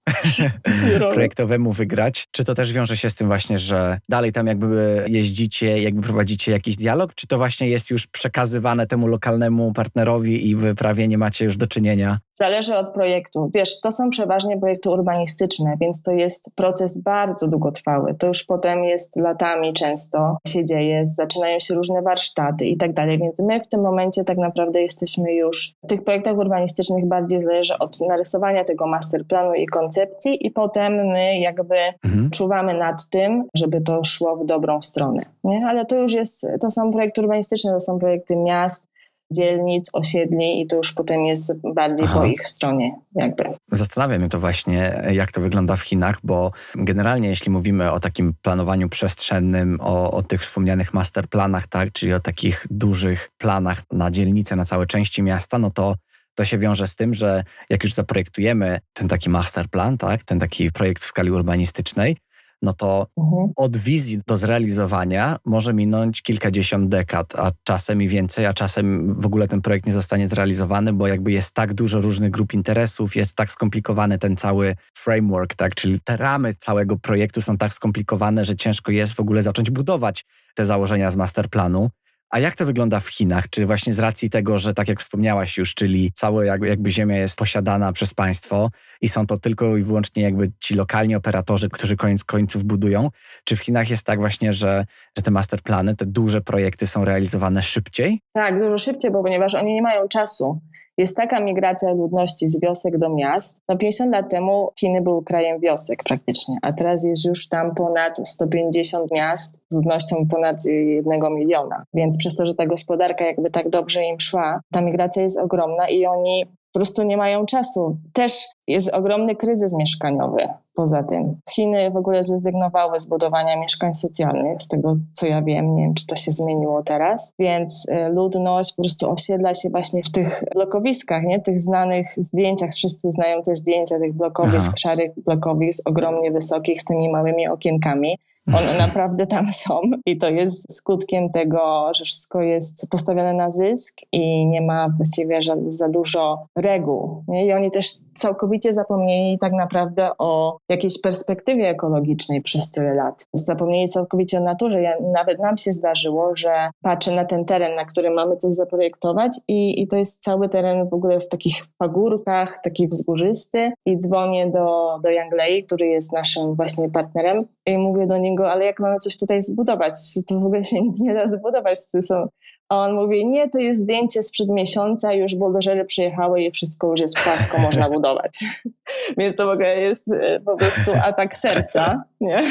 projektowemu 1.13 1.71
wygrać. 1.71 2.27
Czy 2.31 2.43
to 2.43 2.55
też 2.55 2.73
wiąże 2.73 2.97
się 2.97 3.09
z 3.09 3.15
tym 3.15 3.27
właśnie, 3.27 3.59
że 3.59 3.99
dalej 4.09 4.31
tam 4.31 4.47
jakby 4.47 5.05
jeździcie, 5.07 5.81
jakby 5.81 6.01
prowadzicie 6.01 6.51
jakiś 6.51 6.75
dialog, 6.75 7.15
czy 7.15 7.27
to 7.27 7.37
właśnie 7.37 7.69
jest 7.69 7.89
już 7.89 8.07
przekazywane 8.07 8.87
temu 8.87 9.07
lokalnemu 9.07 9.73
partnerowi 9.73 10.49
i 10.49 10.55
wy 10.55 10.75
prawie 10.75 11.07
nie 11.07 11.17
macie 11.17 11.45
już 11.45 11.57
do 11.57 11.67
czynienia? 11.67 12.19
Zależy 12.41 12.77
od 12.77 12.93
projektu. 12.93 13.49
Wiesz, 13.53 13.81
to 13.81 13.91
są 13.91 14.09
przeważnie 14.09 14.57
projekty 14.57 14.89
urbanistyczne, 14.89 15.75
więc 15.79 16.01
to 16.01 16.11
jest 16.11 16.55
proces 16.55 16.97
bardzo 16.97 17.47
długotrwały. 17.47 18.13
To 18.13 18.27
już 18.27 18.43
potem 18.43 18.83
jest 18.83 19.15
latami 19.15 19.73
często 19.73 20.37
się 20.47 20.65
dzieje, 20.65 21.03
zaczynają 21.07 21.59
się 21.59 21.75
różne 21.75 22.01
warsztaty 22.01 22.65
i 22.65 22.77
tak 22.77 22.93
dalej, 22.93 23.19
więc 23.19 23.39
my 23.39 23.59
w 23.59 23.67
tym 23.67 23.81
momencie 23.81 24.23
tak 24.23 24.37
naprawdę 24.37 24.81
jesteśmy 24.81 25.33
już 25.33 25.73
w 25.83 25.87
tych 25.87 26.03
projektach 26.03 26.37
urbanistycznych 26.37 27.05
bardziej 27.05 27.43
zależy 27.43 27.77
od 27.77 28.01
narysowania 28.01 28.63
tego 28.63 28.87
master 28.87 29.25
planu 29.25 29.53
i 29.53 29.65
koncepcji 29.65 30.47
i 30.47 30.51
potem 30.51 30.93
my 30.93 31.39
jakby 31.39 31.77
mhm. 32.03 32.29
czuwamy 32.29 32.73
nad 32.73 33.09
tym, 33.09 33.43
żeby 33.55 33.81
to 33.81 34.03
szło 34.03 34.35
w 34.35 34.45
dobrą 34.45 34.81
stronę. 34.81 35.23
Nie? 35.43 35.65
Ale 35.67 35.85
to 35.85 35.95
już 35.95 36.13
jest, 36.13 36.47
to 36.61 36.71
są 36.71 36.91
projekty 36.91 37.21
urbanistyczne, 37.21 37.71
to 37.71 37.79
są 37.79 37.99
projekty 37.99 38.35
miast, 38.35 38.90
dzielnic, 39.31 39.89
osiedli 39.93 40.61
i 40.61 40.67
to 40.67 40.75
już 40.75 40.93
potem 40.93 41.25
jest 41.25 41.53
bardziej 41.73 42.07
Aha. 42.09 42.19
po 42.19 42.25
ich 42.25 42.47
stronie 42.47 42.95
jakby. 43.15 43.43
Zastanawiam 43.71 44.19
mnie 44.19 44.29
to 44.29 44.39
właśnie, 44.39 45.03
jak 45.11 45.31
to 45.31 45.41
wygląda 45.41 45.75
w 45.75 45.81
Chinach, 45.81 46.19
bo 46.23 46.51
generalnie 46.75 47.29
jeśli 47.29 47.51
mówimy 47.51 47.91
o 47.91 47.99
takim 47.99 48.33
planowaniu 48.41 48.89
przestrzennym, 48.89 49.77
o, 49.81 50.11
o 50.11 50.23
tych 50.23 50.41
wspomnianych 50.41 50.93
masterplanach, 50.93 51.67
tak, 51.67 51.91
czyli 51.91 52.13
o 52.13 52.19
takich 52.19 52.67
dużych 52.69 53.31
planach 53.37 53.81
na 53.91 54.11
dzielnice, 54.11 54.55
na 54.55 54.65
całe 54.65 54.87
części 54.87 55.23
miasta, 55.23 55.57
no 55.57 55.71
to 55.71 55.95
to 56.35 56.45
się 56.45 56.57
wiąże 56.57 56.87
z 56.87 56.95
tym, 56.95 57.13
że 57.13 57.43
jak 57.69 57.83
już 57.83 57.93
zaprojektujemy 57.93 58.79
ten 58.93 59.07
taki 59.07 59.29
masterplan, 59.29 59.97
tak, 59.97 60.23
ten 60.23 60.39
taki 60.39 60.71
projekt 60.71 61.03
w 61.03 61.05
skali 61.05 61.31
urbanistycznej, 61.31 62.17
no 62.61 62.73
to 62.73 63.07
mhm. 63.17 63.49
od 63.55 63.77
wizji 63.77 64.19
do 64.27 64.37
zrealizowania 64.37 65.37
może 65.45 65.73
minąć 65.73 66.21
kilkadziesiąt 66.21 66.89
dekad, 66.89 67.35
a 67.35 67.51
czasem 67.63 68.01
i 68.01 68.07
więcej, 68.07 68.45
a 68.45 68.53
czasem 68.53 69.13
w 69.21 69.25
ogóle 69.25 69.47
ten 69.47 69.61
projekt 69.61 69.85
nie 69.85 69.93
zostanie 69.93 70.27
zrealizowany, 70.27 70.93
bo 70.93 71.07
jakby 71.07 71.31
jest 71.31 71.53
tak 71.53 71.73
dużo 71.73 72.01
różnych 72.01 72.31
grup 72.31 72.53
interesów, 72.53 73.15
jest 73.15 73.35
tak 73.35 73.51
skomplikowany 73.51 74.17
ten 74.17 74.37
cały 74.37 74.75
framework, 74.93 75.55
tak, 75.55 75.75
czyli 75.75 75.99
te 76.03 76.17
ramy 76.17 76.55
całego 76.59 76.97
projektu 76.97 77.41
są 77.41 77.57
tak 77.57 77.73
skomplikowane, 77.73 78.45
że 78.45 78.55
ciężko 78.55 78.91
jest 78.91 79.13
w 79.13 79.19
ogóle 79.19 79.43
zacząć 79.43 79.69
budować 79.69 80.25
te 80.55 80.65
założenia 80.65 81.11
z 81.11 81.15
masterplanu. 81.15 81.89
A 82.31 82.39
jak 82.39 82.55
to 82.55 82.65
wygląda 82.65 82.99
w 82.99 83.07
Chinach? 83.07 83.49
Czy 83.49 83.65
właśnie 83.65 83.93
z 83.93 83.99
racji 83.99 84.29
tego, 84.29 84.57
że 84.57 84.73
tak 84.73 84.87
jak 84.87 84.99
wspomniałaś 84.99 85.57
już, 85.57 85.73
czyli 85.73 86.11
cała 86.15 86.45
jakby, 86.45 86.67
jakby 86.67 86.91
ziemia 86.91 87.17
jest 87.17 87.37
posiadana 87.37 87.91
przez 87.91 88.13
państwo 88.13 88.69
i 89.01 89.09
są 89.09 89.27
to 89.27 89.37
tylko 89.37 89.77
i 89.77 89.83
wyłącznie 89.83 90.23
jakby 90.23 90.51
ci 90.59 90.75
lokalni 90.75 91.15
operatorzy, 91.15 91.69
którzy 91.69 91.95
koniec 91.95 92.23
końców 92.23 92.63
budują, 92.63 93.09
czy 93.43 93.55
w 93.55 93.59
Chinach 93.59 93.89
jest 93.89 94.05
tak 94.05 94.19
właśnie, 94.19 94.53
że, 94.53 94.85
że 95.17 95.23
te 95.23 95.31
masterplany, 95.31 95.95
te 95.95 96.05
duże 96.05 96.41
projekty 96.41 96.87
są 96.87 97.05
realizowane 97.05 97.63
szybciej? 97.63 98.21
Tak, 98.33 98.59
dużo 98.59 98.77
szybciej, 98.77 99.11
bo 99.11 99.23
ponieważ 99.23 99.55
oni 99.55 99.73
nie 99.73 99.81
mają 99.81 100.07
czasu. 100.07 100.61
Jest 101.01 101.17
taka 101.17 101.39
migracja 101.39 101.93
ludności 101.93 102.49
z 102.49 102.59
wiosek 102.59 102.97
do 102.97 103.09
miast. 103.09 103.61
No 103.69 103.77
50 103.77 104.11
lat 104.13 104.29
temu 104.29 104.69
Chiny 104.79 105.01
były 105.01 105.23
krajem 105.23 105.59
wiosek 105.59 106.03
praktycznie, 106.03 106.55
a 106.61 106.73
teraz 106.73 107.05
jest 107.05 107.25
już 107.25 107.49
tam 107.49 107.75
ponad 107.75 108.27
150 108.27 109.11
miast 109.11 109.59
z 109.69 109.75
ludnością 109.75 110.15
ponad 110.31 110.65
jednego 110.65 111.29
miliona. 111.29 111.83
Więc 111.93 112.17
przez 112.17 112.35
to, 112.35 112.45
że 112.45 112.55
ta 112.55 112.65
gospodarka 112.65 113.25
jakby 113.25 113.49
tak 113.49 113.69
dobrze 113.69 114.03
im 114.03 114.19
szła, 114.19 114.61
ta 114.71 114.81
migracja 114.81 115.23
jest 115.23 115.39
ogromna 115.39 115.89
i 115.89 116.05
oni 116.05 116.45
po 116.71 116.79
prostu 116.79 117.03
nie 117.03 117.17
mają 117.17 117.45
czasu. 117.45 117.97
Też 118.13 118.47
jest 118.67 118.89
ogromny 118.93 119.35
kryzys 119.35 119.73
mieszkaniowy. 119.73 120.47
Poza 120.73 121.03
tym 121.03 121.35
Chiny 121.49 121.91
w 121.91 121.95
ogóle 121.95 122.23
zrezygnowały 122.23 122.99
z 122.99 123.05
budowania 123.05 123.59
mieszkań 123.59 123.93
socjalnych, 123.93 124.61
z 124.61 124.67
tego 124.67 124.95
co 125.11 125.27
ja 125.27 125.41
wiem, 125.41 125.75
nie 125.75 125.83
wiem 125.83 125.93
czy 125.93 126.05
to 126.05 126.15
się 126.15 126.31
zmieniło 126.31 126.83
teraz, 126.83 127.33
więc 127.39 127.89
e, 127.89 128.09
ludność 128.09 128.73
po 128.73 128.81
prostu 128.81 129.11
osiedla 129.11 129.53
się 129.53 129.69
właśnie 129.69 130.03
w 130.03 130.11
tych 130.11 130.43
blokowiskach, 130.53 131.23
nie? 131.23 131.39
tych 131.39 131.59
znanych 131.59 132.07
zdjęciach, 132.17 132.69
wszyscy 132.71 133.11
znają 133.11 133.41
te 133.41 133.55
zdjęcia 133.55 133.99
tych 133.99 134.13
blokowisk, 134.13 134.67
Aha. 134.67 134.77
szarych 134.77 135.11
blokowisk, 135.25 135.89
ogromnie 135.89 136.31
wysokich, 136.31 136.81
z 136.81 136.85
tymi 136.85 137.09
małymi 137.09 137.47
okienkami. 137.47 138.15
One 138.47 138.77
naprawdę 138.87 139.27
tam 139.27 139.51
są 139.51 139.81
i 140.05 140.17
to 140.17 140.29
jest 140.29 140.75
skutkiem 140.75 141.29
tego, 141.29 141.91
że 141.95 142.05
wszystko 142.05 142.41
jest 142.41 142.87
postawione 142.89 143.33
na 143.33 143.51
zysk 143.51 143.97
i 144.11 144.45
nie 144.45 144.61
ma 144.61 144.89
właściwie 144.97 145.43
za, 145.43 145.55
za 145.67 145.89
dużo 145.89 146.45
reguł. 146.55 147.23
Nie? 147.27 147.45
I 147.45 147.53
oni 147.53 147.71
też 147.71 147.87
całkowicie 148.15 148.73
zapomnieli 148.73 149.39
tak 149.39 149.53
naprawdę 149.53 150.09
o 150.17 150.57
jakiejś 150.69 151.01
perspektywie 151.01 151.69
ekologicznej 151.69 152.41
przez 152.41 152.71
tyle 152.71 152.93
lat. 152.93 153.25
Zapomnieli 153.33 153.89
całkowicie 153.89 154.37
o 154.37 154.41
naturze. 154.41 154.81
Ja, 154.81 154.93
nawet 155.13 155.39
nam 155.39 155.57
się 155.57 155.71
zdarzyło, 155.71 156.31
że 156.35 156.69
patrzę 156.81 157.15
na 157.15 157.25
ten 157.25 157.45
teren, 157.45 157.75
na 157.75 157.85
którym 157.85 158.13
mamy 158.13 158.37
coś 158.37 158.53
zaprojektować 158.53 159.31
i, 159.47 159.81
i 159.81 159.87
to 159.87 159.97
jest 159.97 160.23
cały 160.23 160.49
teren 160.49 160.89
w 160.89 160.93
ogóle 160.93 161.19
w 161.19 161.27
takich 161.27 161.65
pagórkach, 161.77 162.59
taki 162.63 162.87
wzgórzysty 162.87 163.71
i 163.85 163.97
dzwonię 163.97 164.51
do, 164.51 164.99
do 165.03 165.09
Yanglei, 165.09 165.63
który 165.63 165.87
jest 165.87 166.13
naszym 166.13 166.55
właśnie 166.55 166.89
partnerem 166.89 167.45
i 167.65 167.77
mówię 167.77 168.07
do 168.07 168.17
niego, 168.17 168.51
ale 168.51 168.65
jak 168.65 168.79
mamy 168.79 168.97
coś 168.97 169.17
tutaj 169.17 169.41
zbudować? 169.41 169.93
To 170.27 170.39
w 170.39 170.45
ogóle 170.45 170.63
się 170.63 170.81
nic 170.81 171.01
nie 171.01 171.13
da 171.13 171.27
zbudować. 171.27 171.79
Są... 171.79 172.27
A 172.69 172.77
on 172.77 172.93
mówi, 172.93 173.27
nie, 173.27 173.49
to 173.49 173.59
jest 173.59 173.81
zdjęcie 173.81 174.23
sprzed 174.23 174.49
miesiąca, 174.49 175.13
już 175.13 175.35
buldożery 175.35 175.85
przyjechały 175.85 176.41
i 176.41 176.51
wszystko 176.51 176.87
już 176.87 176.99
jest 176.99 177.19
płasko, 177.19 177.57
można 177.57 177.89
budować. 177.95 178.31
Więc 179.17 179.35
to 179.35 179.47
w 179.47 179.49
ogóle 179.49 179.79
jest 179.79 180.13
e, 180.13 180.39
po 180.39 180.57
prostu 180.57 180.91
atak 181.03 181.37
serca, 181.37 182.03
nie? 182.21 182.37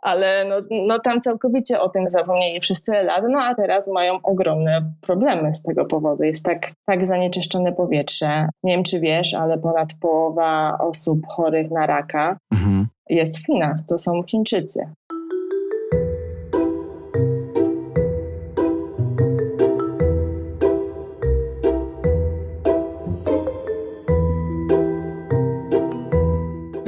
ale 0.00 0.44
no, 0.44 0.56
no 0.86 0.98
tam 0.98 1.20
całkowicie 1.20 1.80
o 1.80 1.88
tym 1.88 2.08
zapomnieli 2.08 2.60
przez 2.60 2.82
tyle 2.82 3.02
lat, 3.02 3.24
no 3.28 3.38
a 3.38 3.54
teraz 3.54 3.88
mają 3.88 4.18
ogromne 4.22 4.92
problemy 5.00 5.54
z 5.54 5.62
tego 5.62 5.84
powodu. 5.84 6.22
Jest 6.22 6.44
tak, 6.44 6.70
tak 6.86 7.06
zanieczyszczone 7.06 7.72
powietrze. 7.72 8.48
Nie 8.62 8.74
wiem, 8.74 8.84
czy 8.84 9.00
wiesz, 9.00 9.34
ale 9.34 9.58
ponad 9.58 9.88
połowa 10.00 10.78
osób 10.80 11.20
chorych 11.26 11.70
na 11.70 11.86
raka 11.86 12.36
mhm. 12.52 12.73
Jest 13.10 13.38
w 13.38 13.46
Chinach, 13.46 13.78
to 13.88 13.98
są 13.98 14.22
Chińczycy. 14.22 14.80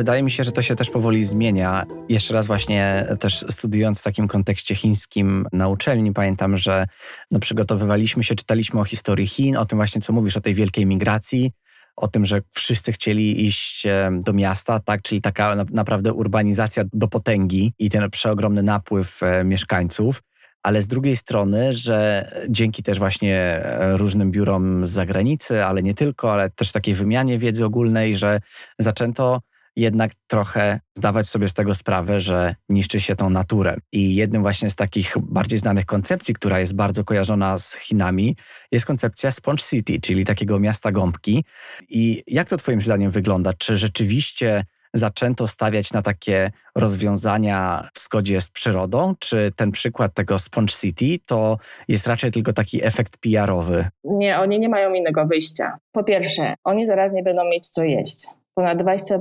wydaje 0.07 0.23
mi 0.23 0.31
się, 0.31 0.45
że 0.45 0.53
to 0.53 0.63
się 0.63 0.77
też 0.77 0.91
powoli 0.91 1.25
zmienia. 1.25 1.87
Jeszcze 2.09 2.35
raz 2.35 2.47
właśnie 2.47 3.07
też 3.21 3.41
studiując 3.51 4.01
w 4.01 4.03
takim 4.03 4.29
kontekście 4.29 4.75
chińskim 4.75 5.47
na 5.53 5.69
uczelni, 5.69 6.13
pamiętam, 6.13 6.57
że 6.57 6.87
no, 7.31 7.39
przygotowywaliśmy 7.39 8.25
się, 8.25 8.35
czytaliśmy 8.35 8.81
o 8.81 8.85
historii 8.85 9.27
Chin, 9.27 9.57
o 9.57 9.67
tym 9.67 9.79
właśnie, 9.79 10.01
co 10.01 10.13
mówisz, 10.13 10.37
o 10.37 10.41
tej 10.41 10.55
wielkiej 10.55 10.87
migracji, 10.87 11.53
o 11.97 12.09
tym, 12.09 12.27
że 12.27 12.43
wszyscy 12.55 12.93
chcieli 12.93 13.47
iść 13.47 13.87
do 14.11 14.33
miasta, 14.33 14.81
tak, 14.81 15.03
czyli 15.03 15.21
taka 15.21 15.55
naprawdę 15.71 16.13
urbanizacja 16.13 16.85
do 16.93 17.09
potęgi 17.09 17.73
i 17.79 17.91
ten 17.91 18.11
przeogromny 18.11 18.63
napływ 18.63 19.23
e, 19.23 19.45
mieszkańców. 19.45 20.23
Ale 20.63 20.83
z 20.83 20.87
drugiej 20.87 21.17
strony, 21.17 21.73
że 21.73 22.31
dzięki 22.49 22.83
też 22.83 22.99
właśnie 22.99 23.37
e, 23.37 23.97
różnym 23.97 24.31
biurom 24.31 24.87
z 24.87 24.91
zagranicy, 24.91 25.65
ale 25.65 25.83
nie 25.83 25.95
tylko, 25.95 26.33
ale 26.33 26.51
też 26.51 26.73
takiej 26.73 26.95
wymianie 26.95 27.39
wiedzy 27.39 27.65
ogólnej, 27.65 28.17
że 28.17 28.41
zaczęto 28.79 29.41
jednak 29.77 30.13
trochę 30.27 30.81
zdawać 30.95 31.29
sobie 31.29 31.49
z 31.49 31.55
tego 31.55 31.75
sprawę, 31.75 32.21
że 32.21 32.55
niszczy 32.69 33.01
się 33.01 33.17
tą 33.17 33.31
naturę. 33.31 33.77
I 33.93 34.15
jednym 34.15 34.43
właśnie 34.43 34.71
z 34.71 34.77
takich 34.77 35.15
bardziej 35.23 35.59
znanych 35.59 35.87
koncepcji, 35.87 36.35
która 36.35 36.61
jest 36.61 36.75
bardzo 36.75 37.05
kojarzona 37.05 37.59
z 37.59 37.75
Chinami, 37.75 38.37
jest 38.73 38.87
koncepcja 38.87 39.31
Sponge 39.31 39.63
City, 39.63 40.01
czyli 40.01 40.25
takiego 40.25 40.59
miasta 40.59 40.93
gąbki. 40.93 41.45
I 41.89 42.23
jak 42.27 42.49
to 42.49 42.57
Twoim 42.57 42.83
zdaniem 42.83 43.11
wygląda? 43.11 43.53
Czy 43.53 43.77
rzeczywiście 43.77 44.65
zaczęto 44.95 45.49
stawiać 45.49 45.93
na 45.93 46.03
takie 46.03 46.51
rozwiązania 46.75 47.89
w 47.95 47.99
zgodzie 47.99 48.41
z 48.41 48.51
przyrodą? 48.51 49.15
Czy 49.19 49.53
ten 49.57 49.73
przykład 49.73 50.15
tego 50.15 50.39
Sponge 50.39 50.75
City 50.81 51.19
to 51.27 51.59
jest 51.89 52.07
raczej 52.07 52.31
tylko 52.31 52.53
taki 52.53 52.85
efekt 52.85 53.17
PR-owy? 53.17 53.89
Nie, 54.05 54.39
oni 54.39 54.59
nie 54.59 54.69
mają 54.69 54.95
innego 54.95 55.27
wyjścia. 55.27 55.79
Po 55.93 56.05
pierwsze, 56.05 56.55
oni 56.65 56.87
zaraz 56.87 57.13
nie 57.13 57.23
będą 57.23 57.45
mieć 57.45 57.69
co 57.69 57.85
jeść. 57.85 58.27
Ponad 58.55 58.79
20 58.79 59.19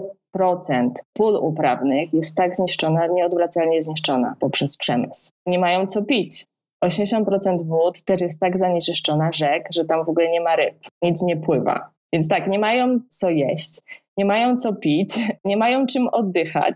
pól 1.14 1.36
uprawnych 1.42 2.14
jest 2.14 2.38
tak 2.38 2.56
zniszczona, 2.56 3.08
nieodwracalnie 3.08 3.82
zniszczona 3.82 4.36
poprzez 4.40 4.78
przemysł. 4.78 5.32
Nie 5.46 5.60
mają 5.60 5.86
co 5.86 6.06
pić. 6.06 6.46
80% 6.86 7.64
wód 7.66 8.04
też 8.04 8.22
jest 8.22 8.40
tak 8.40 8.60
zanieczyszczona 8.60 9.32
rzek, 9.32 9.68
że 9.74 9.86
tam 9.86 10.06
w 10.06 10.10
ogóle 10.10 10.30
nie 10.30 10.42
ma 10.42 10.56
ryb, 10.56 10.76
nic 11.02 11.22
nie 11.22 11.38
pływa. 11.38 11.90
Więc 12.14 12.28
tak, 12.28 12.48
nie 12.48 12.60
mają 12.60 13.00
co 13.10 13.30
jeść, 13.30 13.82
nie 14.18 14.26
mają 14.26 14.58
co 14.58 14.76
pić, 14.76 15.20
nie 15.46 15.58
mają 15.58 15.86
czym 15.86 16.08
oddychać, 16.08 16.76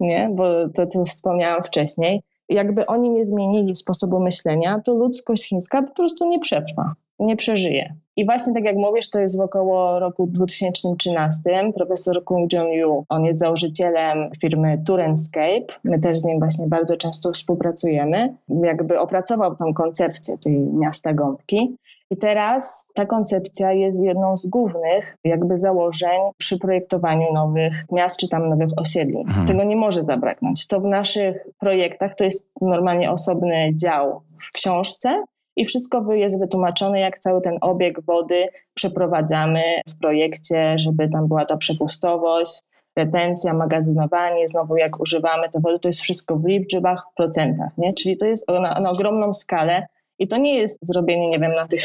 nie? 0.00 0.26
bo 0.32 0.68
to, 0.74 0.86
co 0.86 1.04
wspomniałam 1.04 1.62
wcześniej, 1.62 2.22
jakby 2.48 2.86
oni 2.86 3.10
nie 3.10 3.24
zmienili 3.24 3.74
sposobu 3.74 4.20
myślenia, 4.20 4.80
to 4.84 4.94
ludzkość 4.94 5.48
chińska 5.48 5.82
po 5.82 5.94
prostu 5.94 6.28
nie 6.28 6.38
przetrwa, 6.38 6.94
nie 7.18 7.36
przeżyje. 7.36 7.94
I 8.16 8.26
właśnie 8.26 8.54
tak 8.54 8.64
jak 8.64 8.76
mówisz, 8.76 9.10
to 9.10 9.20
jest 9.20 9.38
w 9.38 9.40
około 9.40 9.98
roku 9.98 10.26
2013. 10.26 11.40
Profesor 11.74 12.24
Kung 12.24 12.52
Jong-yu, 12.52 13.04
on 13.08 13.24
jest 13.24 13.40
założycielem 13.40 14.30
firmy 14.40 14.82
Turenscape. 14.86 15.66
My 15.84 15.98
też 15.98 16.18
z 16.18 16.24
nim 16.24 16.38
właśnie 16.38 16.66
bardzo 16.66 16.96
często 16.96 17.32
współpracujemy. 17.32 18.34
Jakby 18.48 18.98
opracował 18.98 19.56
tą 19.56 19.74
koncepcję 19.74 20.38
tej 20.38 20.58
miasta 20.58 21.14
gąbki. 21.14 21.76
I 22.10 22.16
teraz 22.16 22.88
ta 22.94 23.06
koncepcja 23.06 23.72
jest 23.72 24.02
jedną 24.02 24.36
z 24.36 24.46
głównych 24.46 25.16
jakby 25.24 25.58
założeń 25.58 26.20
przy 26.38 26.58
projektowaniu 26.58 27.32
nowych 27.32 27.84
miast 27.92 28.20
czy 28.20 28.28
tam 28.28 28.48
nowych 28.48 28.68
osiedli. 28.76 29.20
Mhm. 29.20 29.46
Tego 29.46 29.64
nie 29.64 29.76
może 29.76 30.02
zabraknąć. 30.02 30.66
To 30.66 30.80
w 30.80 30.84
naszych 30.84 31.46
projektach 31.60 32.14
to 32.14 32.24
jest 32.24 32.46
normalnie 32.60 33.10
osobny 33.10 33.70
dział 33.74 34.20
w 34.40 34.52
książce 34.52 35.24
i 35.58 35.64
wszystko 35.64 36.12
jest 36.12 36.38
wytłumaczone, 36.38 37.00
jak 37.00 37.18
cały 37.18 37.40
ten 37.40 37.58
obieg 37.60 38.00
wody 38.00 38.48
przeprowadzamy 38.74 39.62
w 39.88 39.98
projekcie, 39.98 40.78
żeby 40.78 41.08
tam 41.08 41.28
była 41.28 41.44
ta 41.44 41.56
przepustowość, 41.56 42.62
retencja, 42.96 43.54
magazynowanie, 43.54 44.48
znowu 44.48 44.76
jak 44.76 45.00
używamy 45.00 45.48
to 45.48 45.60
wody, 45.60 45.78
to 45.78 45.88
jest 45.88 46.00
wszystko 46.00 46.36
w 46.36 46.46
liczbach, 46.46 47.04
w 47.12 47.14
procentach, 47.14 47.70
nie? 47.78 47.94
Czyli 47.94 48.16
to 48.16 48.26
jest 48.26 48.48
na, 48.48 48.60
na 48.60 48.90
ogromną 48.90 49.32
skalę 49.32 49.86
i 50.18 50.28
to 50.28 50.36
nie 50.36 50.58
jest 50.58 50.78
zrobienie, 50.86 51.28
nie 51.28 51.38
wiem, 51.38 51.52
na 51.54 51.66
tych 51.66 51.82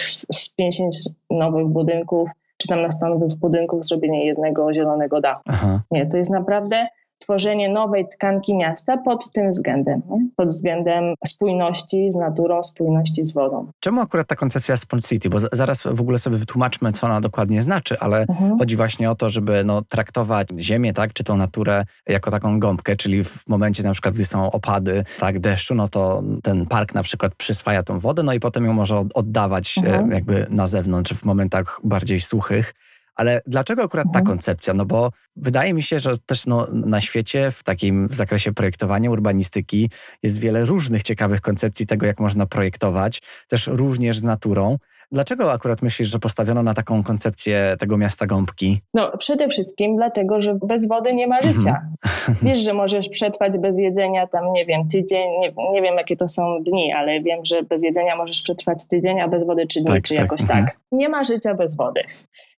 50 0.57 0.93
nowych 1.29 1.67
budynków, 1.67 2.29
czy 2.57 2.67
tam 2.67 2.81
na 2.81 2.91
stanowych 2.91 3.35
budynków 3.35 3.85
zrobienie 3.85 4.25
jednego 4.25 4.73
zielonego 4.73 5.21
dachu. 5.21 5.41
Aha. 5.45 5.81
Nie, 5.91 6.05
to 6.05 6.17
jest 6.17 6.31
naprawdę 6.31 6.87
tworzenie 7.23 7.69
nowej 7.69 8.07
tkanki 8.07 8.55
miasta 8.55 8.97
pod 8.97 9.31
tym 9.31 9.49
względem, 9.49 10.01
nie? 10.09 10.27
pod 10.35 10.47
względem 10.47 11.03
spójności 11.27 12.11
z 12.11 12.15
naturą, 12.15 12.63
spójności 12.63 13.25
z 13.25 13.33
wodą. 13.33 13.71
Czemu 13.79 14.01
akurat 14.01 14.27
ta 14.27 14.35
koncepcja 14.35 14.77
Sponge 14.77 15.07
City? 15.07 15.29
Bo 15.29 15.37
zaraz 15.51 15.83
w 15.91 16.01
ogóle 16.01 16.17
sobie 16.17 16.37
wytłumaczmy, 16.37 16.93
co 16.93 17.07
ona 17.07 17.21
dokładnie 17.21 17.61
znaczy, 17.61 17.99
ale 17.99 18.21
mhm. 18.21 18.59
chodzi 18.59 18.75
właśnie 18.75 19.11
o 19.11 19.15
to, 19.15 19.29
żeby 19.29 19.63
no, 19.63 19.81
traktować 19.81 20.47
ziemię, 20.59 20.93
tak, 20.93 21.13
czy 21.13 21.23
tą 21.23 21.37
naturę 21.37 21.85
jako 22.07 22.31
taką 22.31 22.59
gąbkę, 22.59 22.95
czyli 22.95 23.23
w 23.23 23.47
momencie 23.47 23.83
na 23.83 23.91
przykład, 23.91 24.13
gdy 24.13 24.25
są 24.25 24.51
opady 24.51 25.03
tak, 25.19 25.39
deszczu, 25.39 25.75
no 25.75 25.87
to 25.87 26.23
ten 26.43 26.65
park 26.65 26.93
na 26.93 27.03
przykład 27.03 27.35
przyswaja 27.35 27.83
tą 27.83 27.99
wodę, 27.99 28.23
no 28.23 28.33
i 28.33 28.39
potem 28.39 28.65
ją 28.65 28.73
może 28.73 29.03
oddawać 29.13 29.77
mhm. 29.77 30.11
jakby 30.11 30.47
na 30.49 30.67
zewnątrz 30.67 31.13
w 31.13 31.25
momentach 31.25 31.79
bardziej 31.83 32.21
suchych. 32.21 32.73
Ale 33.15 33.41
dlaczego 33.47 33.83
akurat 33.83 34.05
ta 34.13 34.19
mhm. 34.19 34.25
koncepcja? 34.25 34.73
No 34.73 34.85
bo 34.85 35.11
wydaje 35.35 35.73
mi 35.73 35.83
się, 35.83 35.99
że 35.99 36.17
też 36.17 36.45
no, 36.45 36.67
na 36.71 37.01
świecie 37.01 37.51
w 37.51 37.63
takim 37.63 38.07
w 38.07 38.13
zakresie 38.13 38.53
projektowania 38.53 39.11
urbanistyki 39.11 39.89
jest 40.23 40.39
wiele 40.39 40.65
różnych 40.65 41.03
ciekawych 41.03 41.41
koncepcji 41.41 41.85
tego, 41.85 42.05
jak 42.05 42.19
można 42.19 42.45
projektować, 42.45 43.21
też 43.47 43.67
również 43.67 44.19
z 44.19 44.23
naturą. 44.23 44.77
Dlaczego 45.13 45.51
akurat 45.51 45.81
myślisz, 45.81 46.07
że 46.07 46.19
postawiono 46.19 46.63
na 46.63 46.73
taką 46.73 47.03
koncepcję 47.03 47.75
tego 47.79 47.97
miasta 47.97 48.25
gąbki? 48.25 48.81
No, 48.93 49.17
przede 49.17 49.47
wszystkim 49.47 49.95
dlatego, 49.95 50.41
że 50.41 50.57
bez 50.67 50.87
wody 50.87 51.13
nie 51.13 51.27
ma 51.27 51.41
życia. 51.41 51.81
Mhm. 52.27 52.37
Wiesz, 52.49 52.59
że 52.59 52.73
możesz 52.73 53.09
przetrwać 53.09 53.57
bez 53.57 53.79
jedzenia 53.79 54.27
tam, 54.27 54.53
nie 54.53 54.65
wiem, 54.65 54.87
tydzień, 54.87 55.27
nie, 55.39 55.53
nie, 55.73 55.81
wiem 55.81 55.95
jakie 55.95 56.15
to 56.15 56.27
są 56.27 56.63
dni, 56.63 56.93
ale 56.93 57.21
wiem, 57.21 57.45
że 57.45 57.63
bez 57.63 57.83
jedzenia 57.83 58.15
możesz 58.15 58.41
przetrwać 58.41 58.87
tydzień, 58.87 59.21
a 59.21 59.27
bez 59.27 59.45
wody 59.45 59.67
trzy 59.67 59.79
dni, 59.79 59.93
tak, 59.93 60.03
czy 60.03 60.13
tak. 60.15 60.23
jakoś 60.23 60.41
mhm. 60.41 60.65
tak. 60.65 60.77
Nie 60.91 61.09
ma 61.09 61.23
życia 61.23 61.53
bez 61.53 61.75
wody. 61.75 62.01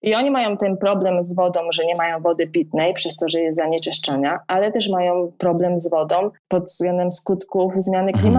I 0.01 0.15
oni 0.15 0.31
mają 0.31 0.57
ten 0.57 0.77
problem 0.77 1.23
z 1.23 1.35
wodą, 1.35 1.59
że 1.73 1.85
nie 1.85 1.95
mają 1.95 2.21
wody 2.21 2.47
pitnej, 2.47 2.93
przez 2.93 3.15
to, 3.15 3.29
że 3.29 3.39
jest 3.39 3.57
zanieczyszczenia, 3.57 4.39
ale 4.47 4.71
też 4.71 4.89
mają 4.89 5.31
problem 5.37 5.79
z 5.79 5.89
wodą 5.89 6.31
pod 6.47 6.63
względem 6.63 7.11
skutków 7.11 7.73
zmiany 7.77 8.11
mhm. 8.11 8.33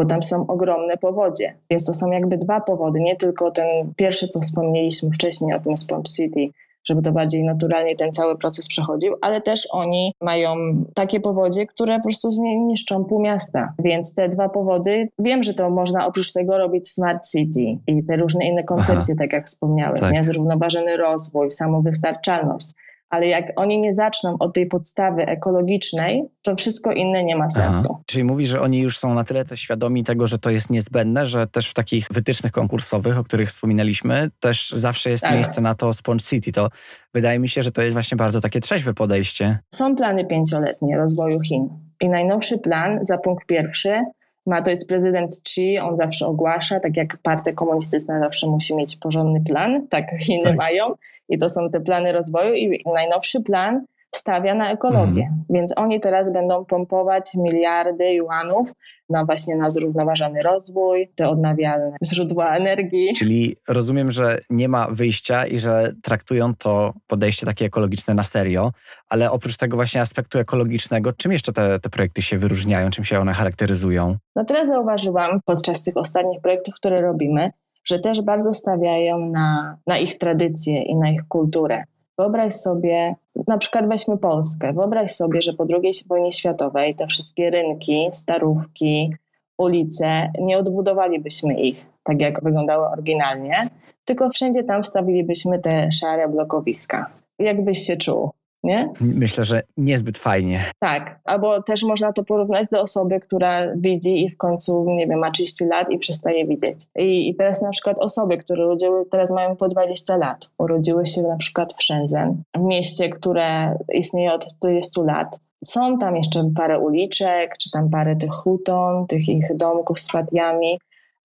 Bo 0.00 0.06
tam 0.06 0.22
są 0.22 0.46
ogromne 0.46 0.96
powodzie. 0.96 1.54
Więc 1.70 1.84
to 1.84 1.92
są 1.92 2.10
jakby 2.10 2.38
dwa 2.38 2.60
powody, 2.60 3.00
nie 3.00 3.16
tylko 3.16 3.50
ten 3.50 3.66
pierwszy, 3.96 4.28
co 4.28 4.40
wspomnieliśmy 4.40 5.10
wcześniej 5.10 5.54
o 5.54 5.60
tym 5.60 5.76
Sponge 5.76 6.10
City, 6.16 6.48
żeby 6.84 7.02
to 7.02 7.12
bardziej 7.12 7.44
naturalnie 7.44 7.96
ten 7.96 8.12
cały 8.12 8.38
proces 8.38 8.68
przechodził, 8.68 9.14
ale 9.20 9.40
też 9.40 9.68
oni 9.70 10.12
mają 10.20 10.54
takie 10.94 11.20
powodzie, 11.20 11.66
które 11.66 11.96
po 11.96 12.02
prostu 12.02 12.28
niszczą 12.42 13.04
pół 13.04 13.22
miasta. 13.22 13.74
Więc 13.78 14.14
te 14.14 14.28
dwa 14.28 14.48
powody, 14.48 15.08
wiem, 15.18 15.42
że 15.42 15.54
to 15.54 15.70
można 15.70 16.06
oprócz 16.06 16.32
tego 16.32 16.58
robić 16.58 16.88
Smart 16.88 17.26
City 17.30 17.78
i 17.86 18.04
te 18.04 18.16
różne 18.16 18.46
inne 18.46 18.64
koncepcje, 18.64 19.14
Aha. 19.18 19.24
tak 19.24 19.32
jak 19.32 19.46
wspomniałeś, 19.46 20.00
tak. 20.00 20.12
nie? 20.12 20.24
zrównoważony 20.24 20.96
rozwój, 20.96 21.50
samowystarczalność 21.50 22.68
ale 23.10 23.26
jak 23.26 23.52
oni 23.56 23.78
nie 23.78 23.94
zaczną 23.94 24.36
od 24.38 24.54
tej 24.54 24.66
podstawy 24.66 25.26
ekologicznej, 25.26 26.22
to 26.42 26.56
wszystko 26.56 26.92
inne 26.92 27.24
nie 27.24 27.36
ma 27.36 27.50
sensu. 27.50 27.88
Aha. 27.92 28.02
Czyli 28.06 28.24
mówi, 28.24 28.46
że 28.46 28.60
oni 28.60 28.78
już 28.78 28.98
są 28.98 29.14
na 29.14 29.24
tyle 29.24 29.44
też 29.44 29.60
świadomi 29.60 30.04
tego, 30.04 30.26
że 30.26 30.38
to 30.38 30.50
jest 30.50 30.70
niezbędne, 30.70 31.26
że 31.26 31.46
też 31.46 31.70
w 31.70 31.74
takich 31.74 32.06
wytycznych 32.10 32.52
konkursowych, 32.52 33.18
o 33.18 33.24
których 33.24 33.48
wspominaliśmy, 33.48 34.30
też 34.40 34.70
zawsze 34.70 35.10
jest 35.10 35.22
tak. 35.22 35.34
miejsce 35.34 35.60
na 35.60 35.74
to 35.74 35.92
Sponge 35.92 36.24
City. 36.24 36.52
To 36.52 36.68
wydaje 37.14 37.38
mi 37.38 37.48
się, 37.48 37.62
że 37.62 37.72
to 37.72 37.82
jest 37.82 37.92
właśnie 37.92 38.16
bardzo 38.16 38.40
takie 38.40 38.60
trzeźwe 38.60 38.94
podejście. 38.94 39.58
Są 39.74 39.96
plany 39.96 40.26
pięcioletnie 40.26 40.96
rozwoju 40.96 41.40
Chin. 41.40 41.68
I 42.00 42.08
najnowszy 42.08 42.58
plan 42.58 42.98
za 43.02 43.18
punkt 43.18 43.46
pierwszy 43.46 44.00
ma, 44.46 44.62
to 44.62 44.70
jest 44.70 44.88
prezydent 44.88 45.34
Xi, 45.44 45.78
on 45.78 45.96
zawsze 45.96 46.26
ogłasza, 46.26 46.80
tak 46.80 46.96
jak 46.96 47.18
partia 47.22 47.52
komunistyczna 47.52 48.20
zawsze 48.20 48.46
musi 48.46 48.76
mieć 48.76 48.96
porządny 48.96 49.40
plan, 49.40 49.86
tak 49.88 50.10
Chiny 50.26 50.44
tak. 50.44 50.56
mają 50.56 50.94
i 51.28 51.38
to 51.38 51.48
są 51.48 51.70
te 51.70 51.80
plany 51.80 52.12
rozwoju 52.12 52.54
i 52.54 52.82
najnowszy 52.94 53.40
plan 53.40 53.84
stawia 54.14 54.54
na 54.54 54.72
ekologię. 54.72 55.22
Mhm. 55.22 55.44
Więc 55.50 55.72
oni 55.76 56.00
teraz 56.00 56.32
będą 56.32 56.64
pompować 56.64 57.34
miliardy 57.34 58.12
juanów 58.14 58.72
na 59.08 59.24
właśnie 59.24 59.56
na 59.56 59.70
zrównoważony 59.70 60.42
rozwój, 60.42 61.10
te 61.14 61.28
odnawialne 61.28 61.96
źródła 62.04 62.56
energii. 62.56 63.12
Czyli 63.18 63.56
rozumiem, 63.68 64.10
że 64.10 64.38
nie 64.50 64.68
ma 64.68 64.88
wyjścia 64.90 65.46
i 65.46 65.58
że 65.58 65.92
traktują 66.02 66.54
to 66.54 66.94
podejście 67.06 67.46
takie 67.46 67.64
ekologiczne 67.64 68.14
na 68.14 68.24
serio, 68.24 68.72
ale 69.08 69.30
oprócz 69.30 69.56
tego 69.56 69.76
właśnie 69.76 70.00
aspektu 70.00 70.38
ekologicznego, 70.38 71.12
czym 71.12 71.32
jeszcze 71.32 71.52
te, 71.52 71.80
te 71.80 71.90
projekty 71.90 72.22
się 72.22 72.38
wyróżniają, 72.38 72.90
czym 72.90 73.04
się 73.04 73.20
one 73.20 73.32
charakteryzują? 73.32 74.16
No 74.36 74.44
teraz 74.44 74.68
zauważyłam 74.68 75.40
podczas 75.44 75.82
tych 75.82 75.96
ostatnich 75.96 76.40
projektów, 76.40 76.74
które 76.74 77.02
robimy, 77.02 77.50
że 77.84 77.98
też 77.98 78.22
bardzo 78.22 78.52
stawiają 78.52 79.18
na, 79.18 79.78
na 79.86 79.98
ich 79.98 80.18
tradycje 80.18 80.82
i 80.82 80.96
na 80.96 81.10
ich 81.10 81.22
kulturę. 81.28 81.84
Wyobraź 82.20 82.54
sobie, 82.54 83.14
na 83.46 83.58
przykład 83.58 83.88
weźmy 83.88 84.18
Polskę, 84.18 84.72
wyobraź 84.72 85.10
sobie, 85.10 85.42
że 85.42 85.52
po 85.52 85.66
II 85.70 85.92
wojnie 86.08 86.32
światowej 86.32 86.94
te 86.94 87.06
wszystkie 87.06 87.50
rynki, 87.50 88.08
starówki, 88.12 89.14
ulice, 89.58 90.32
nie 90.38 90.58
odbudowalibyśmy 90.58 91.60
ich 91.60 91.86
tak, 92.02 92.20
jak 92.20 92.44
wyglądały 92.44 92.86
oryginalnie, 92.86 93.68
tylko 94.04 94.30
wszędzie 94.30 94.64
tam 94.64 94.82
wstawilibyśmy 94.82 95.58
te 95.58 95.92
szare 95.92 96.28
blokowiska. 96.28 97.10
Jak 97.38 97.64
byś 97.64 97.78
się 97.78 97.96
czuł? 97.96 98.30
Nie? 98.62 98.92
Myślę, 99.00 99.44
że 99.44 99.62
niezbyt 99.76 100.18
fajnie. 100.18 100.64
Tak, 100.78 101.20
albo 101.24 101.62
też 101.62 101.82
można 101.82 102.12
to 102.12 102.24
porównać 102.24 102.68
do 102.72 102.82
osoby, 102.82 103.20
która 103.20 103.76
widzi 103.76 104.24
i 104.24 104.30
w 104.30 104.36
końcu, 104.36 104.84
nie 104.84 105.06
wiem, 105.06 105.18
ma 105.18 105.30
30 105.30 105.64
lat 105.64 105.90
i 105.90 105.98
przestaje 105.98 106.46
widzieć. 106.46 106.80
I, 106.96 107.28
i 107.28 107.34
teraz 107.34 107.62
na 107.62 107.70
przykład 107.70 107.98
osoby, 107.98 108.38
które 108.38 108.66
urodziły, 108.66 109.06
teraz 109.06 109.30
mają 109.32 109.56
po 109.56 109.68
20 109.68 110.16
lat, 110.16 110.50
urodziły 110.58 111.06
się 111.06 111.22
na 111.22 111.36
przykład 111.36 111.72
w 111.72 111.82
Shenzhen, 111.82 112.42
w 112.56 112.60
mieście, 112.60 113.08
które 113.08 113.78
istnieje 113.92 114.32
od 114.32 114.46
20 114.60 115.02
lat. 115.02 115.40
Są 115.64 115.98
tam 115.98 116.16
jeszcze 116.16 116.50
parę 116.56 116.78
uliczek, 116.78 117.56
czy 117.58 117.70
tam 117.70 117.90
parę 117.90 118.16
tych 118.16 118.30
huton, 118.30 119.06
tych 119.06 119.28
ich 119.28 119.56
domków 119.56 120.00
z 120.00 120.12
patiami, 120.12 120.78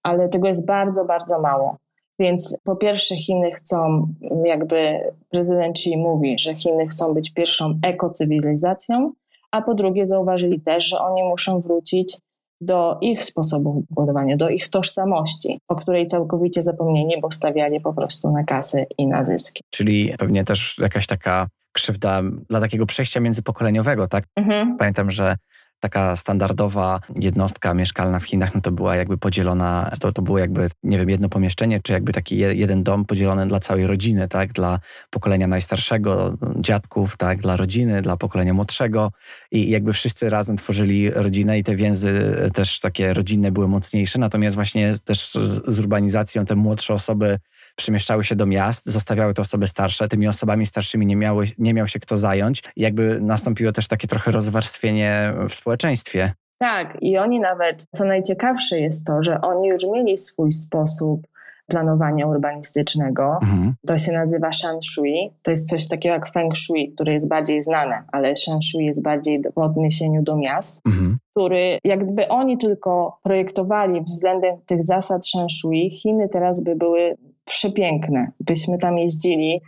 ale 0.03 0.29
tego 0.29 0.47
jest 0.47 0.65
bardzo, 0.65 1.05
bardzo 1.05 1.39
mało. 1.39 1.77
Więc 2.19 2.59
po 2.63 2.75
pierwsze 2.75 3.15
Chiny 3.15 3.51
chcą, 3.51 4.07
jakby 4.45 4.99
prezydent 5.29 5.77
Xi 5.77 5.97
mówi, 5.97 6.39
że 6.39 6.55
Chiny 6.55 6.87
chcą 6.87 7.13
być 7.13 7.33
pierwszą 7.33 7.79
ekocywilizacją, 7.83 9.11
a 9.51 9.61
po 9.61 9.73
drugie 9.73 10.07
zauważyli 10.07 10.61
też, 10.61 10.89
że 10.89 10.99
oni 10.99 11.23
muszą 11.23 11.59
wrócić 11.59 12.17
do 12.61 12.97
ich 13.01 13.23
sposobu 13.23 13.83
budowania, 13.89 14.37
do 14.37 14.49
ich 14.49 14.69
tożsamości, 14.69 15.59
o 15.67 15.75
której 15.75 16.07
całkowicie 16.07 16.63
zapomnieli, 16.63 17.21
bo 17.21 17.31
stawiali 17.31 17.81
po 17.81 17.93
prostu 17.93 18.31
na 18.31 18.43
kasy 18.43 18.85
i 18.97 19.07
na 19.07 19.25
zyski. 19.25 19.63
Czyli 19.69 20.13
pewnie 20.19 20.43
też 20.43 20.77
jakaś 20.81 21.07
taka 21.07 21.47
krzywda 21.71 22.21
dla 22.49 22.61
takiego 22.61 22.85
przejścia 22.85 23.19
międzypokoleniowego, 23.19 24.07
tak? 24.07 24.23
Mhm. 24.35 24.77
Pamiętam, 24.77 25.11
że 25.11 25.35
taka 25.79 26.15
standardowa 26.15 26.99
jednostka 27.15 27.73
mieszkalna 27.73 28.19
w 28.19 28.23
Chinach, 28.23 28.55
no 28.55 28.61
to 28.61 28.71
była 28.71 28.95
jakby 28.95 29.17
podzielona, 29.17 29.91
to, 29.99 30.11
to 30.11 30.21
było 30.21 30.37
jakby, 30.39 30.69
nie 30.83 30.97
wiem, 30.97 31.09
jedno 31.09 31.29
pomieszczenie, 31.29 31.79
czy 31.83 31.93
jakby 31.93 32.13
taki 32.13 32.37
jeden 32.37 32.83
dom 32.83 33.05
podzielony 33.05 33.47
dla 33.47 33.59
całej 33.59 33.87
rodziny, 33.87 34.27
tak, 34.27 34.53
dla 34.53 34.79
pokolenia 35.09 35.47
najstarszego, 35.47 36.37
dziadków, 36.55 37.17
tak, 37.17 37.41
dla 37.41 37.57
rodziny, 37.57 38.01
dla 38.01 38.17
pokolenia 38.17 38.53
młodszego. 38.53 39.11
I 39.51 39.69
jakby 39.69 39.93
wszyscy 39.93 40.29
razem 40.29 40.57
tworzyli 40.57 41.09
rodzinę 41.09 41.59
i 41.59 41.63
te 41.63 41.75
więzy 41.75 42.35
też 42.53 42.79
takie 42.79 43.13
rodzinne 43.13 43.51
były 43.51 43.67
mocniejsze, 43.67 44.19
natomiast 44.19 44.55
właśnie 44.55 44.93
też 45.03 45.27
z, 45.27 45.65
z 45.67 45.79
urbanizacją 45.79 46.45
te 46.45 46.55
młodsze 46.55 46.93
osoby 46.93 47.39
przemieszczały 47.75 48.23
się 48.23 48.35
do 48.35 48.45
miast, 48.45 48.85
zostawiały 48.85 49.33
te 49.33 49.41
osoby 49.41 49.67
starsze, 49.67 50.07
tymi 50.07 50.27
osobami 50.27 50.65
starszymi 50.65 51.05
nie, 51.05 51.15
miały, 51.15 51.47
nie 51.57 51.73
miał 51.73 51.87
się 51.87 51.99
kto 51.99 52.17
zająć. 52.17 52.63
I 52.75 52.81
jakby 52.81 53.19
nastąpiło 53.21 53.71
też 53.71 53.87
takie 53.87 54.07
trochę 54.07 54.31
rozwarstwienie 54.31 55.33
w 55.49 55.53
społeczeństwie. 55.53 56.33
Tak, 56.57 56.97
i 57.01 57.17
oni 57.17 57.39
nawet, 57.39 57.85
co 57.91 58.05
najciekawsze 58.05 58.79
jest 58.79 59.05
to, 59.05 59.23
że 59.23 59.41
oni 59.41 59.67
już 59.67 59.81
mieli 59.93 60.17
swój 60.17 60.51
sposób 60.51 61.27
planowania 61.67 62.27
urbanistycznego. 62.27 63.39
Mhm. 63.41 63.73
To 63.87 63.97
się 63.97 64.11
nazywa 64.11 64.51
Shanshui. 64.51 65.31
To 65.43 65.51
jest 65.51 65.69
coś 65.69 65.87
takiego 65.87 66.13
jak 66.13 66.29
Feng 66.29 66.57
Shui, 66.57 66.91
które 66.95 67.13
jest 67.13 67.27
bardziej 67.27 67.63
znane, 67.63 68.03
ale 68.11 68.35
Shanshui 68.35 68.85
jest 68.85 69.01
bardziej 69.01 69.41
w 69.55 69.57
odniesieniu 69.57 70.21
do 70.21 70.37
miast, 70.37 70.81
mhm. 70.87 71.17
który 71.31 71.79
jakby 71.83 72.27
oni 72.27 72.57
tylko 72.57 73.19
projektowali 73.23 74.01
względem 74.01 74.55
tych 74.65 74.83
zasad 74.83 75.27
Shanshui, 75.27 75.89
Chiny 75.89 76.29
teraz 76.29 76.63
by 76.63 76.75
były 76.75 77.17
przepiękne. 77.45 78.31
Byśmy 78.39 78.77
tam 78.77 78.97
jeździli, 78.97 79.61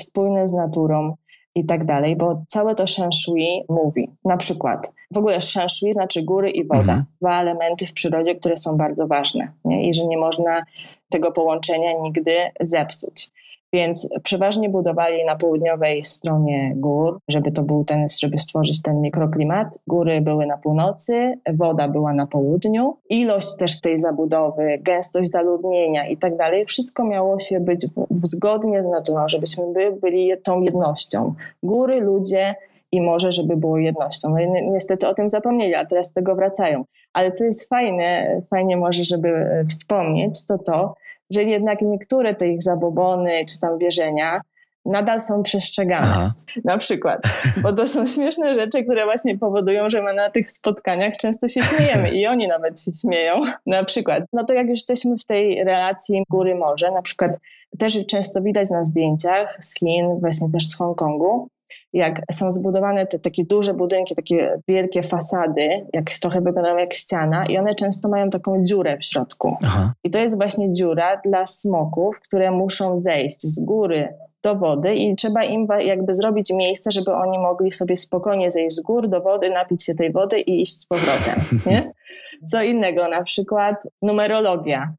spójne 0.00 0.48
z 0.48 0.52
naturą 0.52 1.16
i 1.54 1.64
tak 1.64 1.84
dalej, 1.84 2.16
bo 2.16 2.44
całe 2.48 2.74
to 2.74 2.86
Shen 2.86 3.12
Shui 3.12 3.64
mówi. 3.68 4.10
Na 4.24 4.36
przykład, 4.36 4.92
w 5.10 5.18
ogóle 5.18 5.40
Shen 5.40 5.68
Shui 5.68 5.92
znaczy 5.92 6.22
góry 6.22 6.50
i 6.50 6.64
woda. 6.64 6.80
Mhm. 6.80 7.04
Dwa 7.20 7.40
elementy 7.40 7.86
w 7.86 7.92
przyrodzie, 7.92 8.34
które 8.34 8.56
są 8.56 8.76
bardzo 8.76 9.06
ważne 9.06 9.52
nie? 9.64 9.88
i 9.88 9.94
że 9.94 10.06
nie 10.06 10.18
można 10.18 10.62
tego 11.10 11.32
połączenia 11.32 11.92
nigdy 12.02 12.32
zepsuć. 12.60 13.30
Więc 13.74 14.08
przeważnie 14.22 14.68
budowali 14.68 15.24
na 15.24 15.36
południowej 15.36 16.04
stronie 16.04 16.72
gór, 16.76 17.18
żeby 17.28 17.52
to 17.52 17.62
był 17.62 17.84
ten, 17.84 18.06
żeby 18.20 18.38
stworzyć 18.38 18.82
ten 18.82 19.00
mikroklimat. 19.00 19.78
Góry 19.86 20.20
były 20.20 20.46
na 20.46 20.58
północy, 20.58 21.38
woda 21.54 21.88
była 21.88 22.12
na 22.12 22.26
południu. 22.26 22.96
Ilość 23.10 23.56
też 23.56 23.80
tej 23.80 23.98
zabudowy, 23.98 24.78
gęstość 24.80 25.30
zaludnienia 25.30 26.06
i 26.08 26.16
tak 26.16 26.36
dalej, 26.36 26.64
wszystko 26.66 27.04
miało 27.04 27.38
się 27.38 27.60
być 27.60 27.86
w, 27.86 28.26
zgodnie 28.26 28.82
z 28.82 28.86
naturą, 28.86 29.28
żebyśmy 29.28 29.72
by, 29.72 29.92
byli 29.92 30.32
tą 30.44 30.62
jednością. 30.62 31.34
Góry, 31.62 32.00
ludzie 32.00 32.54
i 32.92 33.00
morze, 33.00 33.32
żeby 33.32 33.56
było 33.56 33.78
jednością. 33.78 34.28
No 34.30 34.36
niestety 34.72 35.08
o 35.08 35.14
tym 35.14 35.30
zapomnieli, 35.30 35.74
a 35.74 35.86
teraz 35.86 36.12
tego 36.12 36.34
wracają. 36.34 36.84
Ale 37.12 37.32
co 37.32 37.44
jest 37.44 37.68
fajne, 37.68 38.40
fajnie 38.50 38.76
może, 38.76 39.04
żeby 39.04 39.64
wspomnieć, 39.68 40.46
to 40.46 40.58
to, 40.58 40.94
że 41.34 41.42
jednak 41.42 41.82
niektóre 41.82 42.34
te 42.34 42.48
ich 42.48 42.62
zabobony 42.62 43.44
czy 43.48 43.60
tam 43.60 43.78
wierzenia 43.78 44.40
nadal 44.84 45.20
są 45.20 45.42
przestrzegane. 45.42 46.06
Aha. 46.10 46.32
Na 46.64 46.78
przykład, 46.78 47.22
bo 47.62 47.72
to 47.72 47.86
są 47.86 48.06
śmieszne 48.06 48.54
rzeczy, 48.54 48.84
które 48.84 49.04
właśnie 49.04 49.38
powodują, 49.38 49.88
że 49.88 50.02
my 50.02 50.14
na 50.14 50.30
tych 50.30 50.50
spotkaniach 50.50 51.16
często 51.16 51.48
się 51.48 51.62
śmiejemy 51.62 52.10
i 52.10 52.26
oni 52.26 52.48
nawet 52.48 52.80
się 52.80 52.92
śmieją. 52.92 53.42
Na 53.66 53.84
przykład, 53.84 54.24
no 54.32 54.44
to 54.44 54.54
jak 54.54 54.66
już 54.66 54.78
jesteśmy 54.78 55.18
w 55.18 55.24
tej 55.24 55.64
relacji 55.64 56.24
góry-morze, 56.30 56.90
na 56.90 57.02
przykład 57.02 57.38
też 57.78 58.06
często 58.06 58.42
widać 58.42 58.70
na 58.70 58.84
zdjęciach 58.84 59.56
z 59.60 59.74
Chin, 59.74 60.20
właśnie 60.20 60.50
też 60.52 60.68
z 60.68 60.76
Hongkongu, 60.76 61.48
jak 61.94 62.22
są 62.32 62.50
zbudowane 62.50 63.06
te 63.06 63.18
takie 63.18 63.44
duże 63.44 63.74
budynki, 63.74 64.14
takie 64.14 64.60
wielkie 64.68 65.02
fasady, 65.02 65.68
jak 65.92 66.10
trochę 66.10 66.40
wyglądają 66.40 66.76
jak 66.76 66.94
ściana 66.94 67.46
i 67.46 67.58
one 67.58 67.74
często 67.74 68.08
mają 68.08 68.30
taką 68.30 68.64
dziurę 68.64 68.98
w 68.98 69.04
środku. 69.04 69.56
Aha. 69.64 69.92
I 70.04 70.10
to 70.10 70.18
jest 70.18 70.36
właśnie 70.36 70.72
dziura 70.72 71.16
dla 71.24 71.46
smoków, 71.46 72.20
które 72.20 72.50
muszą 72.50 72.98
zejść 72.98 73.42
z 73.42 73.60
góry 73.60 74.14
do 74.42 74.54
wody 74.54 74.94
i 74.94 75.16
trzeba 75.16 75.44
im 75.44 75.66
jakby 75.80 76.14
zrobić 76.14 76.50
miejsce, 76.52 76.92
żeby 76.92 77.12
oni 77.12 77.38
mogli 77.38 77.70
sobie 77.70 77.96
spokojnie 77.96 78.50
zejść 78.50 78.76
z 78.76 78.80
gór 78.80 79.08
do 79.08 79.20
wody, 79.20 79.50
napić 79.50 79.84
się 79.84 79.94
tej 79.94 80.12
wody 80.12 80.40
i 80.40 80.62
iść 80.62 80.80
z 80.80 80.86
powrotem. 80.86 81.60
Nie? 81.66 81.92
Co 82.50 82.62
innego, 82.62 83.08
na 83.08 83.22
przykład 83.22 83.88
numerologia. 84.02 84.94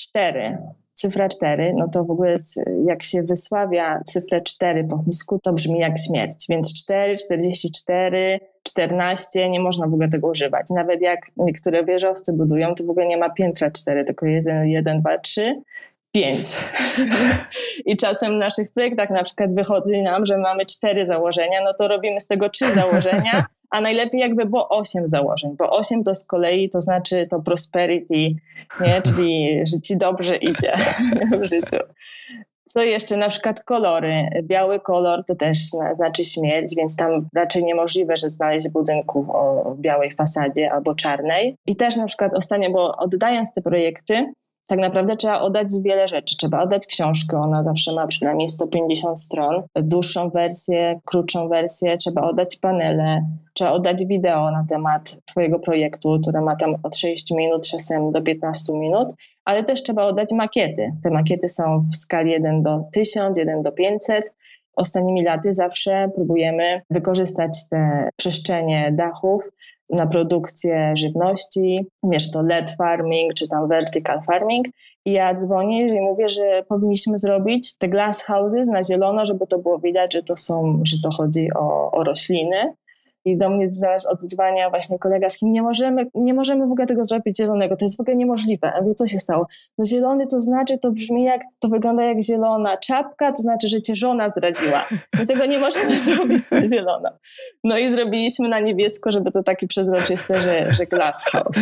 Cztery 0.00 0.58
cyfra 0.98 1.28
4, 1.28 1.74
no 1.76 1.88
to 1.88 2.04
w 2.04 2.10
ogóle 2.10 2.34
jak 2.86 3.02
się 3.02 3.22
wysławia 3.22 4.00
cyfrę 4.06 4.40
4 4.40 4.84
po 4.84 4.98
chińsku, 5.04 5.38
to 5.38 5.52
brzmi 5.52 5.78
jak 5.78 5.98
śmierć. 5.98 6.46
Więc 6.48 6.74
4, 6.74 7.16
44, 7.16 8.40
14, 8.62 9.50
nie 9.50 9.60
można 9.60 9.86
w 9.86 9.92
ogóle 9.92 10.08
tego 10.08 10.28
używać. 10.28 10.66
Nawet 10.70 11.00
jak 11.00 11.20
niektóre 11.36 11.84
wieżowce 11.84 12.32
budują, 12.32 12.74
to 12.74 12.84
w 12.84 12.90
ogóle 12.90 13.06
nie 13.06 13.16
ma 13.16 13.30
piętra 13.30 13.70
4, 13.70 14.04
tylko 14.04 14.26
1, 14.26 14.66
1 14.66 15.00
2, 15.00 15.18
3 15.18 15.62
pięć. 16.12 16.46
I 17.86 17.96
czasem 17.96 18.32
w 18.32 18.36
naszych 18.36 18.72
projektach 18.72 19.10
na 19.10 19.22
przykład 19.22 19.54
wychodzi 19.54 20.02
nam, 20.02 20.26
że 20.26 20.38
mamy 20.38 20.66
cztery 20.66 21.06
założenia, 21.06 21.60
no 21.64 21.74
to 21.78 21.88
robimy 21.88 22.20
z 22.20 22.26
tego 22.26 22.48
trzy 22.48 22.74
założenia, 22.80 23.46
a 23.70 23.80
najlepiej 23.80 24.20
jakby 24.20 24.44
było 24.44 24.68
osiem 24.68 25.08
założeń, 25.08 25.56
bo 25.58 25.70
osiem 25.70 26.02
to 26.02 26.14
z 26.14 26.26
kolei 26.26 26.70
to 26.70 26.80
znaczy 26.80 27.26
to 27.30 27.40
prosperity, 27.40 28.34
nie? 28.80 29.02
czyli 29.02 29.60
że 29.66 29.80
ci 29.80 29.96
dobrze 29.96 30.36
idzie 30.36 30.72
w 31.32 31.44
życiu. 31.44 31.76
Co 32.68 32.82
jeszcze? 32.82 33.16
Na 33.16 33.28
przykład 33.28 33.62
kolory. 33.62 34.12
Biały 34.42 34.80
kolor 34.80 35.24
to 35.24 35.34
też 35.34 35.58
znaczy 35.94 36.24
śmierć, 36.24 36.74
więc 36.76 36.96
tam 36.96 37.28
raczej 37.34 37.64
niemożliwe, 37.64 38.16
że 38.16 38.30
znaleźć 38.30 38.68
budynków 38.68 39.30
o 39.30 39.74
białej 39.78 40.12
fasadzie 40.12 40.72
albo 40.72 40.94
czarnej. 40.94 41.56
I 41.66 41.76
też 41.76 41.96
na 41.96 42.06
przykład 42.06 42.34
ostatnio, 42.34 42.70
bo 42.70 42.96
oddając 42.96 43.52
te 43.52 43.62
projekty, 43.62 44.32
tak 44.68 44.78
naprawdę 44.78 45.16
trzeba 45.16 45.40
oddać 45.40 45.68
wiele 45.82 46.08
rzeczy. 46.08 46.36
Trzeba 46.36 46.62
oddać 46.62 46.86
książkę, 46.86 47.40
ona 47.40 47.64
zawsze 47.64 47.92
ma 47.92 48.06
przynajmniej 48.06 48.48
150 48.48 49.20
stron, 49.20 49.62
dłuższą 49.74 50.30
wersję, 50.30 51.00
krótszą 51.04 51.48
wersję, 51.48 51.96
trzeba 51.96 52.22
oddać 52.22 52.56
panele, 52.56 53.22
trzeba 53.54 53.70
oddać 53.70 54.06
wideo 54.06 54.50
na 54.50 54.64
temat 54.68 55.16
Twojego 55.24 55.58
projektu, 55.58 56.18
które 56.22 56.40
ma 56.40 56.56
tam 56.56 56.74
od 56.82 56.96
6 56.96 57.30
minut 57.30 57.66
czasem 57.66 58.12
do 58.12 58.22
15 58.22 58.72
minut, 58.72 59.08
ale 59.44 59.64
też 59.64 59.82
trzeba 59.82 60.04
oddać 60.04 60.28
makiety. 60.32 60.92
Te 61.02 61.10
makiety 61.10 61.48
są 61.48 61.80
w 61.92 61.96
skali 61.96 62.30
1 62.30 62.62
do 62.62 62.80
1000, 62.92 63.38
1 63.38 63.62
do 63.62 63.72
500. 63.72 64.34
Ostatnimi 64.76 65.24
laty 65.24 65.54
zawsze 65.54 66.10
próbujemy 66.14 66.82
wykorzystać 66.90 67.68
te 67.70 68.08
przestrzenie 68.16 68.92
dachów 68.92 69.42
na 69.90 70.06
produkcję 70.06 70.92
żywności, 70.96 71.86
wiesz, 72.02 72.30
to 72.30 72.42
LED 72.42 72.70
farming 72.70 73.34
czy 73.34 73.48
tam 73.48 73.68
vertical 73.68 74.22
farming. 74.22 74.66
I 75.04 75.12
ja 75.12 75.34
dzwonię 75.34 75.88
i 75.88 76.00
mówię, 76.00 76.28
że 76.28 76.64
powinniśmy 76.68 77.18
zrobić 77.18 77.76
te 77.78 77.88
glass 77.88 78.22
houses 78.22 78.68
na 78.68 78.84
zielono, 78.84 79.24
żeby 79.24 79.46
to 79.46 79.58
było 79.58 79.78
widać, 79.78 80.14
że 80.14 80.22
to 80.22 80.36
są, 80.36 80.80
że 80.84 80.96
to 81.02 81.10
chodzi 81.10 81.48
o, 81.56 81.90
o 81.90 82.04
rośliny 82.04 82.74
i 83.24 83.36
do 83.36 83.50
mnie 83.50 83.70
zaraz 83.70 84.06
odzwania 84.06 84.70
właśnie 84.70 84.98
kolega 84.98 85.30
z 85.30 85.38
kim 85.38 85.52
nie 85.52 85.62
możemy, 85.62 86.06
nie 86.14 86.34
możemy 86.34 86.66
w 86.66 86.70
ogóle 86.70 86.86
tego 86.86 87.04
zrobić 87.04 87.36
zielonego, 87.36 87.76
to 87.76 87.84
jest 87.84 87.96
w 87.96 88.00
ogóle 88.00 88.16
niemożliwe. 88.16 88.72
A 88.72 88.82
wie, 88.82 88.94
co 88.94 89.06
się 89.06 89.18
stało? 89.18 89.46
No 89.78 89.84
zielony 89.84 90.26
to 90.26 90.40
znaczy, 90.40 90.78
to 90.78 90.92
brzmi 90.92 91.24
jak, 91.24 91.42
to 91.58 91.68
wygląda 91.68 92.02
jak 92.02 92.22
zielona 92.22 92.76
czapka, 92.76 93.32
to 93.32 93.42
znaczy, 93.42 93.68
że 93.68 93.80
cię 93.80 93.94
żona 93.94 94.28
zdradziła. 94.28 94.84
My 95.18 95.26
tego 95.26 95.46
nie 95.46 95.58
możemy 95.58 95.98
zrobić 96.08 96.50
na 96.50 96.68
zielono. 96.68 97.10
No 97.64 97.78
i 97.78 97.90
zrobiliśmy 97.90 98.48
na 98.48 98.60
niebiesko, 98.60 99.12
żeby 99.12 99.32
to 99.32 99.42
taki 99.42 99.66
przezroczyste, 99.66 100.40
że, 100.40 100.72
że 100.72 100.86
glass 100.86 101.24
house. 101.24 101.58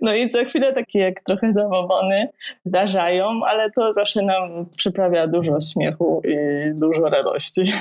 No 0.00 0.14
i 0.14 0.28
co 0.28 0.44
chwilę 0.44 0.72
takie 0.72 1.00
jak 1.00 1.20
trochę 1.20 1.52
zabobony 1.52 2.28
zdarzają, 2.64 3.40
ale 3.46 3.70
to 3.70 3.92
zawsze 3.92 4.22
nam 4.22 4.66
przyprawia 4.76 5.26
dużo 5.26 5.60
śmiechu 5.60 6.22
i 6.24 6.36
dużo 6.80 7.08
radości. 7.08 7.72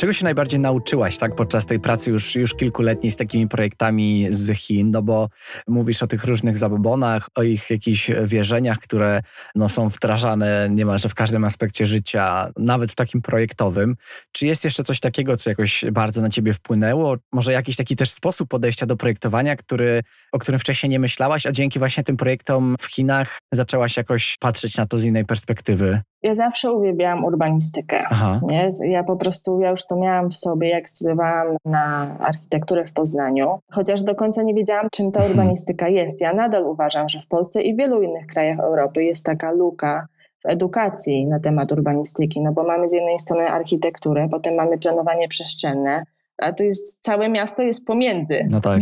Czego 0.00 0.12
się 0.12 0.24
najbardziej 0.24 0.60
nauczyłaś 0.60 1.18
tak, 1.18 1.36
podczas 1.36 1.66
tej 1.66 1.80
pracy 1.80 2.10
już, 2.10 2.34
już 2.34 2.54
kilkuletniej 2.54 3.12
z 3.12 3.16
takimi 3.16 3.48
projektami 3.48 4.26
z 4.30 4.58
Chin? 4.58 4.90
No 4.90 5.02
bo 5.02 5.28
mówisz 5.68 6.02
o 6.02 6.06
tych 6.06 6.24
różnych 6.24 6.58
zabobonach, 6.58 7.28
o 7.34 7.42
ich 7.42 7.70
jakichś 7.70 8.10
wierzeniach, 8.24 8.78
które 8.78 9.22
no, 9.54 9.68
są 9.68 9.88
wdrażane 9.88 10.68
niemalże 10.70 11.08
w 11.08 11.14
każdym 11.14 11.44
aspekcie 11.44 11.86
życia, 11.86 12.50
nawet 12.56 12.92
w 12.92 12.94
takim 12.94 13.22
projektowym. 13.22 13.96
Czy 14.32 14.46
jest 14.46 14.64
jeszcze 14.64 14.84
coś 14.84 15.00
takiego, 15.00 15.36
co 15.36 15.50
jakoś 15.50 15.84
bardzo 15.92 16.20
na 16.20 16.30
ciebie 16.30 16.52
wpłynęło? 16.52 17.16
Może 17.32 17.52
jakiś 17.52 17.76
taki 17.76 17.96
też 17.96 18.10
sposób 18.10 18.48
podejścia 18.48 18.86
do 18.86 18.96
projektowania, 18.96 19.56
który, 19.56 20.02
o 20.32 20.38
którym 20.38 20.60
wcześniej 20.60 20.90
nie 20.90 20.98
myślałaś, 20.98 21.46
a 21.46 21.52
dzięki 21.52 21.78
właśnie 21.78 22.04
tym 22.04 22.16
projektom 22.16 22.76
w 22.80 22.86
Chinach 22.86 23.38
zaczęłaś 23.52 23.96
jakoś 23.96 24.36
patrzeć 24.40 24.76
na 24.76 24.86
to 24.86 24.98
z 24.98 25.04
innej 25.04 25.24
perspektywy? 25.24 26.00
Ja 26.22 26.34
zawsze 26.34 26.72
uwielbiałam 26.72 27.24
urbanistykę. 27.24 28.04
Nie? 28.42 28.68
Ja 28.84 29.04
po 29.04 29.16
prostu, 29.16 29.60
ja 29.60 29.70
już 29.70 29.86
to 29.86 29.96
miałam 29.96 30.30
w 30.30 30.34
sobie, 30.34 30.68
jak 30.68 30.88
studiowałam 30.88 31.56
na 31.64 32.16
architekturę 32.18 32.84
w 32.86 32.92
Poznaniu, 32.92 33.58
chociaż 33.70 34.02
do 34.02 34.14
końca 34.14 34.42
nie 34.42 34.54
wiedziałam, 34.54 34.88
czym 34.92 35.12
ta 35.12 35.20
mhm. 35.20 35.30
urbanistyka 35.30 35.88
jest. 35.88 36.20
Ja 36.20 36.32
nadal 36.32 36.66
uważam, 36.66 37.08
że 37.08 37.20
w 37.20 37.26
Polsce 37.26 37.62
i 37.62 37.74
w 37.74 37.78
wielu 37.78 38.02
innych 38.02 38.26
krajach 38.26 38.58
Europy 38.58 39.04
jest 39.04 39.24
taka 39.24 39.50
luka 39.50 40.06
w 40.42 40.46
edukacji 40.46 41.26
na 41.26 41.40
temat 41.40 41.72
urbanistyki, 41.72 42.40
no 42.42 42.52
bo 42.52 42.64
mamy 42.64 42.88
z 42.88 42.92
jednej 42.92 43.18
strony 43.18 43.48
architekturę, 43.48 44.28
potem 44.30 44.54
mamy 44.54 44.78
planowanie 44.78 45.28
przestrzenne, 45.28 46.04
a 46.38 46.52
to 46.52 46.64
jest 46.64 47.02
całe 47.02 47.28
miasto 47.28 47.62
jest 47.62 47.86
pomiędzy. 47.86 48.46
No 48.50 48.60
tak. 48.60 48.80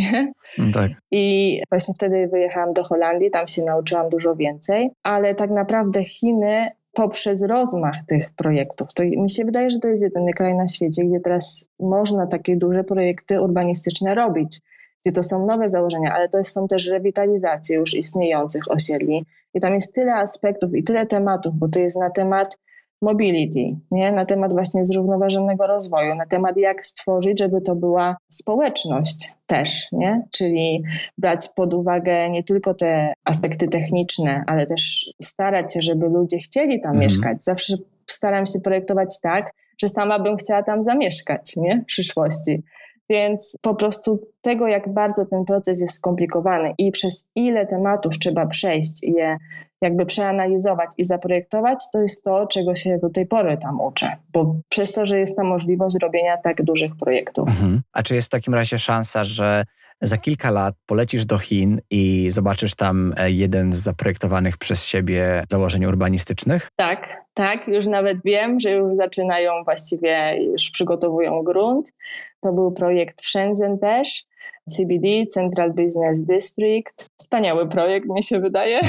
No 0.58 0.72
tak. 0.72 0.90
I 1.10 1.60
właśnie 1.70 1.94
wtedy 1.94 2.28
wyjechałam 2.32 2.72
do 2.72 2.84
Holandii, 2.84 3.30
tam 3.30 3.46
się 3.46 3.62
nauczyłam 3.64 4.08
dużo 4.08 4.36
więcej, 4.36 4.90
ale 5.02 5.34
tak 5.34 5.50
naprawdę 5.50 6.04
Chiny 6.04 6.70
poprzez 6.92 7.42
rozmach 7.42 7.96
tych 8.08 8.30
projektów. 8.30 8.92
To 8.92 9.02
mi 9.04 9.30
się 9.30 9.44
wydaje, 9.44 9.70
że 9.70 9.78
to 9.78 9.88
jest 9.88 10.02
jedyny 10.02 10.32
kraj 10.32 10.54
na 10.54 10.68
świecie, 10.68 11.04
gdzie 11.04 11.20
teraz 11.20 11.68
można 11.80 12.26
takie 12.26 12.56
duże 12.56 12.84
projekty 12.84 13.40
urbanistyczne 13.40 14.14
robić, 14.14 14.60
gdzie 15.02 15.12
to 15.12 15.22
są 15.22 15.46
nowe 15.46 15.68
założenia, 15.68 16.14
ale 16.14 16.28
to 16.28 16.44
są 16.44 16.68
też 16.68 16.88
rewitalizacje 16.88 17.76
już 17.76 17.94
istniejących 17.94 18.70
osiedli. 18.70 19.26
I 19.54 19.60
tam 19.60 19.74
jest 19.74 19.94
tyle 19.94 20.14
aspektów 20.14 20.74
i 20.74 20.82
tyle 20.82 21.06
tematów, 21.06 21.54
bo 21.54 21.68
to 21.68 21.78
jest 21.78 21.96
na 21.96 22.10
temat 22.10 22.58
mobility, 23.02 23.76
nie? 23.90 24.12
na 24.12 24.26
temat 24.26 24.52
właśnie 24.52 24.84
zrównoważonego 24.84 25.66
rozwoju, 25.66 26.14
na 26.14 26.26
temat 26.26 26.56
jak 26.56 26.84
stworzyć, 26.84 27.38
żeby 27.38 27.60
to 27.60 27.74
była 27.74 28.16
społeczność 28.28 29.37
też, 29.48 29.88
nie? 29.92 30.22
czyli 30.32 30.82
brać 31.18 31.48
pod 31.56 31.74
uwagę 31.74 32.30
nie 32.30 32.44
tylko 32.44 32.74
te 32.74 33.12
aspekty 33.24 33.68
techniczne, 33.68 34.44
ale 34.46 34.66
też 34.66 35.12
starać 35.22 35.74
się, 35.74 35.82
żeby 35.82 36.08
ludzie 36.08 36.38
chcieli 36.38 36.80
tam 36.80 36.92
mhm. 36.92 36.98
mieszkać. 36.98 37.44
Zawsze 37.44 37.76
staram 38.06 38.46
się 38.46 38.60
projektować 38.60 39.20
tak, 39.22 39.52
że 39.80 39.88
sama 39.88 40.18
bym 40.18 40.36
chciała 40.36 40.62
tam 40.62 40.82
zamieszkać 40.82 41.56
nie? 41.56 41.80
w 41.82 41.84
przyszłości. 41.84 42.62
Więc 43.10 43.56
po 43.62 43.74
prostu 43.74 44.20
tego, 44.40 44.68
jak 44.68 44.92
bardzo 44.94 45.26
ten 45.26 45.44
proces 45.44 45.80
jest 45.80 45.94
skomplikowany 45.94 46.74
i 46.78 46.92
przez 46.92 47.28
ile 47.34 47.66
tematów 47.66 48.18
trzeba 48.18 48.46
przejść 48.46 49.04
i 49.04 49.12
je 49.12 49.36
jakby 49.82 50.06
przeanalizować 50.06 50.90
i 50.98 51.04
zaprojektować, 51.04 51.78
to 51.92 52.02
jest 52.02 52.24
to, 52.24 52.46
czego 52.46 52.74
się 52.74 52.98
do 52.98 53.10
tej 53.10 53.26
pory 53.26 53.58
tam 53.62 53.80
uczę. 53.80 54.16
Bo 54.32 54.56
przez 54.68 54.92
to, 54.92 55.06
że 55.06 55.20
jest 55.20 55.36
ta 55.36 55.44
możliwość 55.44 55.96
robienia 56.02 56.36
tak 56.36 56.62
dużych 56.62 56.96
projektów. 56.96 57.48
Mhm. 57.48 57.82
A 57.92 58.02
czy 58.02 58.14
jest 58.14 58.26
w 58.26 58.30
takim 58.30 58.54
razie 58.54 58.78
szansa, 58.78 59.24
że 59.24 59.64
za 60.02 60.18
kilka 60.18 60.50
lat 60.50 60.74
polecisz 60.86 61.24
do 61.24 61.38
Chin 61.38 61.80
i 61.90 62.30
zobaczysz 62.30 62.74
tam 62.74 63.14
e, 63.16 63.30
jeden 63.30 63.72
z 63.72 63.76
zaprojektowanych 63.76 64.56
przez 64.56 64.84
siebie 64.84 65.44
założeń 65.50 65.84
urbanistycznych? 65.84 66.68
Tak, 66.76 67.24
tak. 67.34 67.68
Już 67.68 67.86
nawet 67.86 68.18
wiem, 68.24 68.60
że 68.60 68.70
już 68.70 68.94
zaczynają 68.94 69.52
właściwie, 69.64 70.36
już 70.52 70.70
przygotowują 70.70 71.42
grunt. 71.42 71.92
To 72.40 72.52
był 72.52 72.72
projekt 72.72 73.20
w 73.22 73.28
Shenzhen 73.28 73.78
też. 73.78 74.24
CBD, 74.68 75.26
Central 75.26 75.72
Business 75.72 76.20
District. 76.20 77.06
Wspaniały 77.20 77.68
projekt, 77.68 78.08
mi 78.08 78.22
się 78.22 78.40
wydaje. 78.40 78.80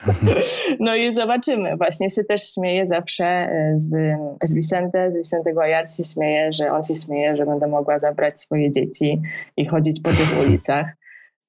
no 0.80 0.96
i 0.96 1.14
zobaczymy. 1.14 1.76
Właśnie 1.76 2.10
się 2.10 2.24
też 2.24 2.52
śmieję 2.54 2.86
zawsze 2.86 3.24
e, 3.24 3.74
z, 3.76 4.16
z 4.42 4.54
Vicente, 4.54 5.12
z 5.12 5.16
Vicente 5.16 5.52
Guayat 5.52 5.94
się 5.96 6.04
śmieje, 6.04 6.52
że 6.52 6.72
on 6.72 6.82
się 6.82 6.94
śmieje, 6.94 7.36
że 7.36 7.46
będę 7.46 7.66
mogła 7.66 7.98
zabrać 7.98 8.40
swoje 8.40 8.70
dzieci 8.70 9.22
i 9.56 9.66
chodzić 9.66 10.00
po 10.00 10.10
tych 10.10 10.38
ulicach. 10.46 10.98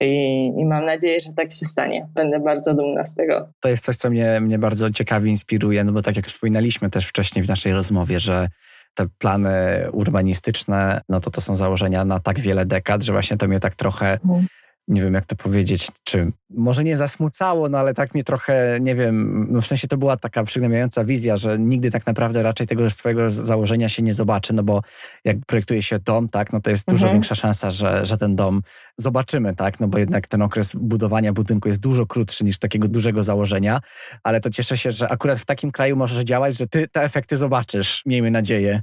I, 0.01 0.45
I, 0.57 0.65
mam 0.65 0.85
nadzieję, 0.85 1.19
że 1.19 1.33
tak 1.33 1.51
się 1.51 1.65
stanie. 1.65 2.07
Będę 2.15 2.39
bardzo 2.39 2.73
dumna 2.73 3.05
z 3.05 3.15
tego. 3.15 3.49
To 3.59 3.69
jest 3.69 3.85
coś, 3.85 3.95
co 3.95 4.09
mnie, 4.09 4.39
mnie 4.41 4.59
bardzo 4.59 4.91
ciekawie 4.91 5.29
inspiruje, 5.29 5.83
no 5.83 5.91
bo 5.91 6.01
tak 6.01 6.15
jak 6.15 6.27
wspominaliśmy 6.27 6.89
też 6.89 7.07
wcześniej 7.07 7.43
w 7.43 7.47
naszej 7.47 7.73
rozmowie, 7.73 8.19
że 8.19 8.47
te 8.99 9.07
plany 9.17 9.87
urbanistyczne, 9.91 11.01
no 11.09 11.19
to 11.19 11.29
to 11.31 11.41
są 11.41 11.55
założenia 11.55 12.05
na 12.05 12.19
tak 12.19 12.39
wiele 12.39 12.65
dekad, 12.65 13.03
że 13.03 13.11
właśnie 13.13 13.37
to 13.37 13.47
mnie 13.47 13.59
tak 13.59 13.75
trochę 13.75 14.13
mhm 14.13 14.47
nie 14.89 15.01
wiem 15.01 15.13
jak 15.13 15.25
to 15.25 15.35
powiedzieć, 15.35 15.87
czy 16.03 16.31
może 16.49 16.83
nie 16.83 16.97
zasmucało, 16.97 17.69
no 17.69 17.77
ale 17.77 17.93
tak 17.93 18.13
mnie 18.13 18.23
trochę, 18.23 18.77
nie 18.81 18.95
wiem, 18.95 19.47
no 19.51 19.61
w 19.61 19.65
sensie 19.65 19.87
to 19.87 19.97
była 19.97 20.17
taka 20.17 20.43
przygnębiająca 20.43 21.05
wizja, 21.05 21.37
że 21.37 21.59
nigdy 21.59 21.91
tak 21.91 22.05
naprawdę 22.05 22.43
raczej 22.43 22.67
tego 22.67 22.89
swojego 22.89 23.31
założenia 23.31 23.89
się 23.89 24.03
nie 24.03 24.13
zobaczy, 24.13 24.53
no 24.53 24.63
bo 24.63 24.81
jak 25.25 25.37
projektuje 25.47 25.83
się 25.83 25.99
dom, 25.99 26.29
tak, 26.29 26.53
no 26.53 26.61
to 26.61 26.69
jest 26.69 26.87
dużo 26.87 27.05
mhm. 27.05 27.13
większa 27.13 27.35
szansa, 27.35 27.71
że, 27.71 28.05
że 28.05 28.17
ten 28.17 28.35
dom 28.35 28.61
zobaczymy, 28.97 29.55
tak, 29.55 29.79
no 29.79 29.87
bo 29.87 29.97
jednak 29.97 30.27
ten 30.27 30.41
okres 30.41 30.75
budowania 30.75 31.33
budynku 31.33 31.67
jest 31.67 31.79
dużo 31.79 32.05
krótszy 32.05 32.45
niż 32.45 32.59
takiego 32.59 32.87
dużego 32.87 33.23
założenia, 33.23 33.79
ale 34.23 34.41
to 34.41 34.49
cieszę 34.49 34.77
się, 34.77 34.91
że 34.91 35.09
akurat 35.09 35.39
w 35.39 35.45
takim 35.45 35.71
kraju 35.71 35.95
możesz 35.95 36.23
działać, 36.23 36.57
że 36.57 36.67
ty 36.67 36.87
te 36.87 37.03
efekty 37.03 37.37
zobaczysz, 37.37 38.03
miejmy 38.05 38.31
nadzieję. 38.31 38.81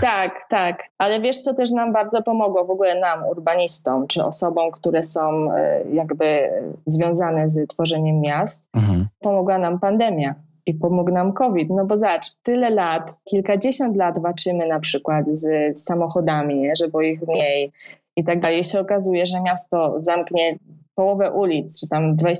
Tak, 0.00 0.40
tak, 0.50 0.82
ale 0.98 1.20
wiesz 1.20 1.38
co 1.38 1.54
też 1.54 1.70
nam 1.70 1.92
bardzo 1.92 2.22
pomogło 2.22 2.64
w 2.64 2.70
ogóle 2.70 3.00
nam, 3.00 3.24
urbanistom, 3.24 4.06
czy 4.06 4.24
osobom, 4.24 4.70
które 4.70 5.02
są 5.02 5.23
są 5.24 5.52
e, 5.52 5.84
jakby 5.92 6.50
związane 6.86 7.48
z 7.48 7.68
tworzeniem 7.68 8.20
miast, 8.20 8.68
mhm. 8.74 9.06
pomogła 9.20 9.58
nam 9.58 9.80
pandemia 9.80 10.34
i 10.66 10.74
pomógł 10.74 11.12
nam 11.12 11.32
COVID. 11.32 11.68
No 11.70 11.84
bo 11.84 11.96
zacz, 11.96 12.26
tyle 12.42 12.70
lat, 12.70 13.18
kilkadziesiąt 13.24 13.96
lat 13.96 14.22
walczymy 14.22 14.66
na 14.66 14.80
przykład 14.80 15.24
z 15.30 15.78
samochodami, 15.78 16.68
żeby 16.78 17.08
ich 17.08 17.22
mniej 17.28 17.72
i 18.16 18.24
tak 18.24 18.40
dalej. 18.40 18.64
Się 18.64 18.80
okazuje, 18.80 19.26
że 19.26 19.40
miasto 19.40 19.94
zamknie 19.96 20.58
połowę 20.94 21.30
ulic, 21.30 21.80
czy 21.80 21.88
tam 21.88 22.16
25% 22.16 22.34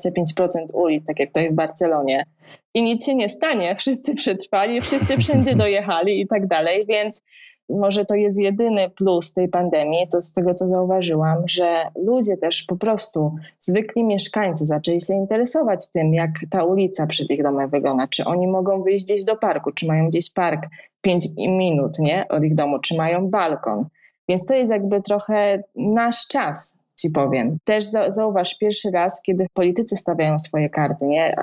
ulic, 0.74 1.06
tak 1.06 1.20
jak 1.20 1.32
to 1.32 1.40
jest 1.40 1.52
w 1.52 1.56
Barcelonie. 1.56 2.24
I 2.74 2.82
nic 2.82 3.06
się 3.06 3.14
nie 3.14 3.28
stanie. 3.28 3.76
Wszyscy 3.76 4.14
przetrwali, 4.14 4.80
wszyscy 4.80 5.16
wszędzie 5.16 5.56
dojechali 5.64 6.20
i 6.20 6.26
tak 6.26 6.46
dalej, 6.46 6.84
więc 6.88 7.22
może 7.68 8.04
to 8.04 8.14
jest 8.14 8.40
jedyny 8.40 8.90
plus 8.90 9.32
tej 9.32 9.48
pandemii, 9.48 10.08
to 10.12 10.22
z 10.22 10.32
tego 10.32 10.54
co 10.54 10.66
zauważyłam, 10.66 11.38
że 11.48 11.86
ludzie 11.96 12.36
też 12.36 12.62
po 12.62 12.76
prostu, 12.76 13.34
zwykli 13.58 14.04
mieszkańcy 14.04 14.66
zaczęli 14.66 15.00
się 15.00 15.14
interesować 15.14 15.90
tym, 15.90 16.14
jak 16.14 16.30
ta 16.50 16.64
ulica 16.64 17.06
przed 17.06 17.30
ich 17.30 17.42
domem 17.42 17.70
wygląda, 17.70 18.08
czy 18.08 18.24
oni 18.24 18.48
mogą 18.48 18.82
wyjść 18.82 19.04
gdzieś 19.04 19.24
do 19.24 19.36
parku, 19.36 19.72
czy 19.72 19.86
mają 19.86 20.08
gdzieś 20.08 20.32
park 20.32 20.66
5 21.00 21.28
minut 21.36 21.98
nie, 21.98 22.28
od 22.28 22.44
ich 22.44 22.54
domu, 22.54 22.78
czy 22.78 22.96
mają 22.96 23.30
balkon. 23.30 23.86
Więc 24.28 24.44
to 24.44 24.54
jest 24.54 24.72
jakby 24.72 25.02
trochę 25.02 25.62
nasz 25.76 26.28
czas, 26.28 26.78
ci 26.98 27.10
powiem. 27.10 27.58
Też 27.64 27.84
zauważ, 28.08 28.58
pierwszy 28.58 28.90
raz, 28.90 29.22
kiedy 29.22 29.46
politycy 29.54 29.96
stawiają 29.96 30.38
swoje 30.38 30.70
karty, 30.70 31.06
nie? 31.06 31.36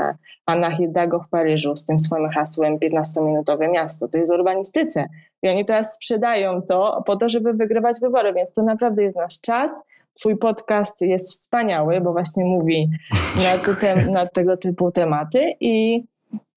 Anna 0.46 0.72
Hidalgo 0.76 1.20
w 1.20 1.30
Paryżu 1.30 1.76
z 1.76 1.86
tym 1.86 2.00
swoim 2.00 2.30
hasłem 2.30 2.78
15-minutowe 2.78 3.72
miasto, 3.72 4.08
to 4.08 4.18
jest 4.18 4.32
urbanistyce. 4.32 5.10
I 5.44 5.50
oni 5.50 5.66
teraz 5.66 5.96
sprzedają 5.96 6.62
to 6.62 7.04
po 7.06 7.16
to, 7.16 7.30
żeby 7.30 7.54
wygrywać 7.54 8.00
wybory, 8.02 8.34
więc 8.34 8.52
to 8.52 8.64
naprawdę 8.64 9.04
jest 9.04 9.16
nasz 9.16 9.42
czas. 9.42 9.82
Twój 10.14 10.38
podcast 10.38 11.02
jest 11.02 11.32
wspaniały, 11.32 12.02
bo 12.02 12.12
właśnie 12.12 12.46
mówi 12.46 12.90
na, 13.36 13.74
te, 13.82 14.06
na 14.06 14.26
tego 14.26 14.58
typu 14.58 14.92
tematy 14.92 15.54
i, 15.60 16.04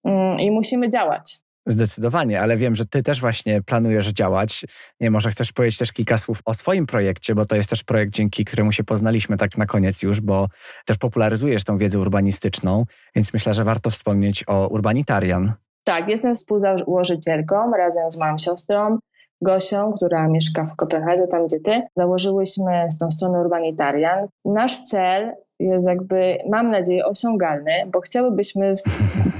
mm, 0.05 0.41
i 0.41 0.51
musimy 0.51 0.91
działać. 0.91 1.45
Zdecydowanie, 1.67 2.41
ale 2.41 2.57
wiem, 2.57 2.77
że 2.77 2.87
ty 2.87 3.03
też 3.03 3.21
właśnie 3.21 3.63
planujesz 3.63 4.09
działać. 4.09 4.65
Nie, 5.01 5.11
może 5.11 5.31
chcesz 5.31 5.53
powiedzieć 5.53 5.79
też 5.79 5.93
kilka 5.93 6.19
słów 6.19 6.41
o 6.45 6.55
swoim 6.55 6.87
projekcie, 6.87 7.35
bo 7.35 7.47
to 7.47 7.57
jest 7.57 7.71
też 7.71 7.85
projekt, 7.85 8.13
dzięki 8.13 8.45
któremu 8.45 8.73
się 8.73 8.85
poznaliśmy 8.85 9.37
tak 9.37 9.59
na 9.59 9.67
koniec 9.67 10.03
już, 10.03 10.21
bo 10.21 10.49
też 10.87 10.99
popularyzujesz 10.99 11.65
tą 11.65 11.79
wiedzę 11.79 11.99
urbanistyczną, 11.99 12.85
więc 13.15 13.33
myślę, 13.33 13.55
że 13.55 13.65
warto 13.65 13.91
wspomnieć 13.91 14.45
o 14.47 14.69
Urbanitarian. 14.69 15.53
Tak, 15.85 16.09
jestem 16.09 16.35
współzałożycielką 16.35 17.71
razem 17.71 18.11
z 18.11 18.19
moją 18.19 18.39
siostrą 18.39 18.99
Gosią, 19.43 19.93
która 19.93 20.29
mieszka 20.29 20.65
w 20.65 20.77
Kopenhadze, 20.77 21.27
tam 21.27 21.47
gdzie 21.47 21.61
ty. 21.61 21.83
Założyłyśmy 21.95 22.89
tą 23.01 23.11
stronę 23.11 23.41
Urbanitarian. 23.41 24.29
Nasz 24.45 24.79
cel 24.79 25.35
jest 25.61 25.87
jakby, 25.87 26.39
mam 26.51 26.71
nadzieję, 26.71 27.05
osiągalny, 27.05 27.73
bo 27.93 28.01
chciałybyśmy 28.01 28.73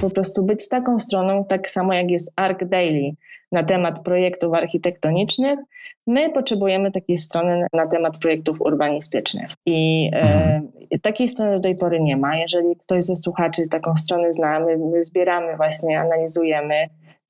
po 0.05 0.11
prostu 0.11 0.45
być 0.45 0.69
taką 0.69 1.01
stroną, 1.01 1.45
tak 1.45 1.71
samo 1.71 1.95
jak 1.95 2.11
jest 2.11 2.33
Arc 2.37 2.59
Daily 2.67 3.11
na 3.53 3.63
temat 3.63 4.03
projektów 4.03 4.55
architektonicznych. 4.55 5.59
My 6.07 6.31
potrzebujemy 6.33 6.91
takiej 6.91 7.19
strony 7.19 7.67
na 7.73 7.87
temat 7.87 8.19
projektów 8.19 8.61
urbanistycznych. 8.61 9.51
I 9.67 10.11
e, 10.13 10.63
takiej 11.03 11.29
strony 11.29 11.53
do 11.53 11.61
tej 11.61 11.77
pory 11.77 12.01
nie 12.01 12.17
ma. 12.17 12.37
Jeżeli 12.37 12.77
ktoś 12.77 13.05
ze 13.05 13.17
słuchaczy 13.17 13.63
taką 13.71 13.97
stronę 13.97 14.33
zna, 14.33 14.61
my, 14.61 14.79
my 14.79 15.03
zbieramy 15.03 15.57
właśnie, 15.57 16.01
analizujemy 16.01 16.75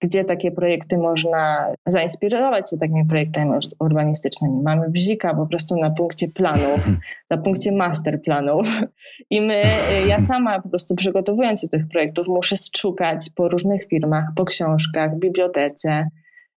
gdzie 0.00 0.24
takie 0.24 0.50
projekty 0.50 0.98
można 0.98 1.66
zainspirować 1.86 2.70
się 2.70 2.76
takimi 2.78 3.04
projektami 3.06 3.50
urbanistycznymi. 3.80 4.62
Mamy 4.62 4.90
bzika 4.90 5.34
po 5.34 5.46
prostu 5.46 5.76
na 5.80 5.90
punkcie 5.90 6.28
planów, 6.28 6.76
mhm. 6.76 6.98
na 7.30 7.38
punkcie 7.38 7.72
masterplanów 7.72 8.66
i 9.30 9.40
my, 9.40 9.62
ja 10.08 10.20
sama 10.20 10.62
po 10.62 10.68
prostu 10.68 10.94
przygotowując 10.94 11.60
się 11.60 11.66
do 11.66 11.78
tych 11.78 11.88
projektów 11.88 12.28
muszę 12.28 12.56
szukać 12.76 13.30
po 13.34 13.48
różnych 13.48 13.86
firmach, 13.86 14.24
po 14.36 14.44
książkach, 14.44 15.18
bibliotece. 15.18 16.08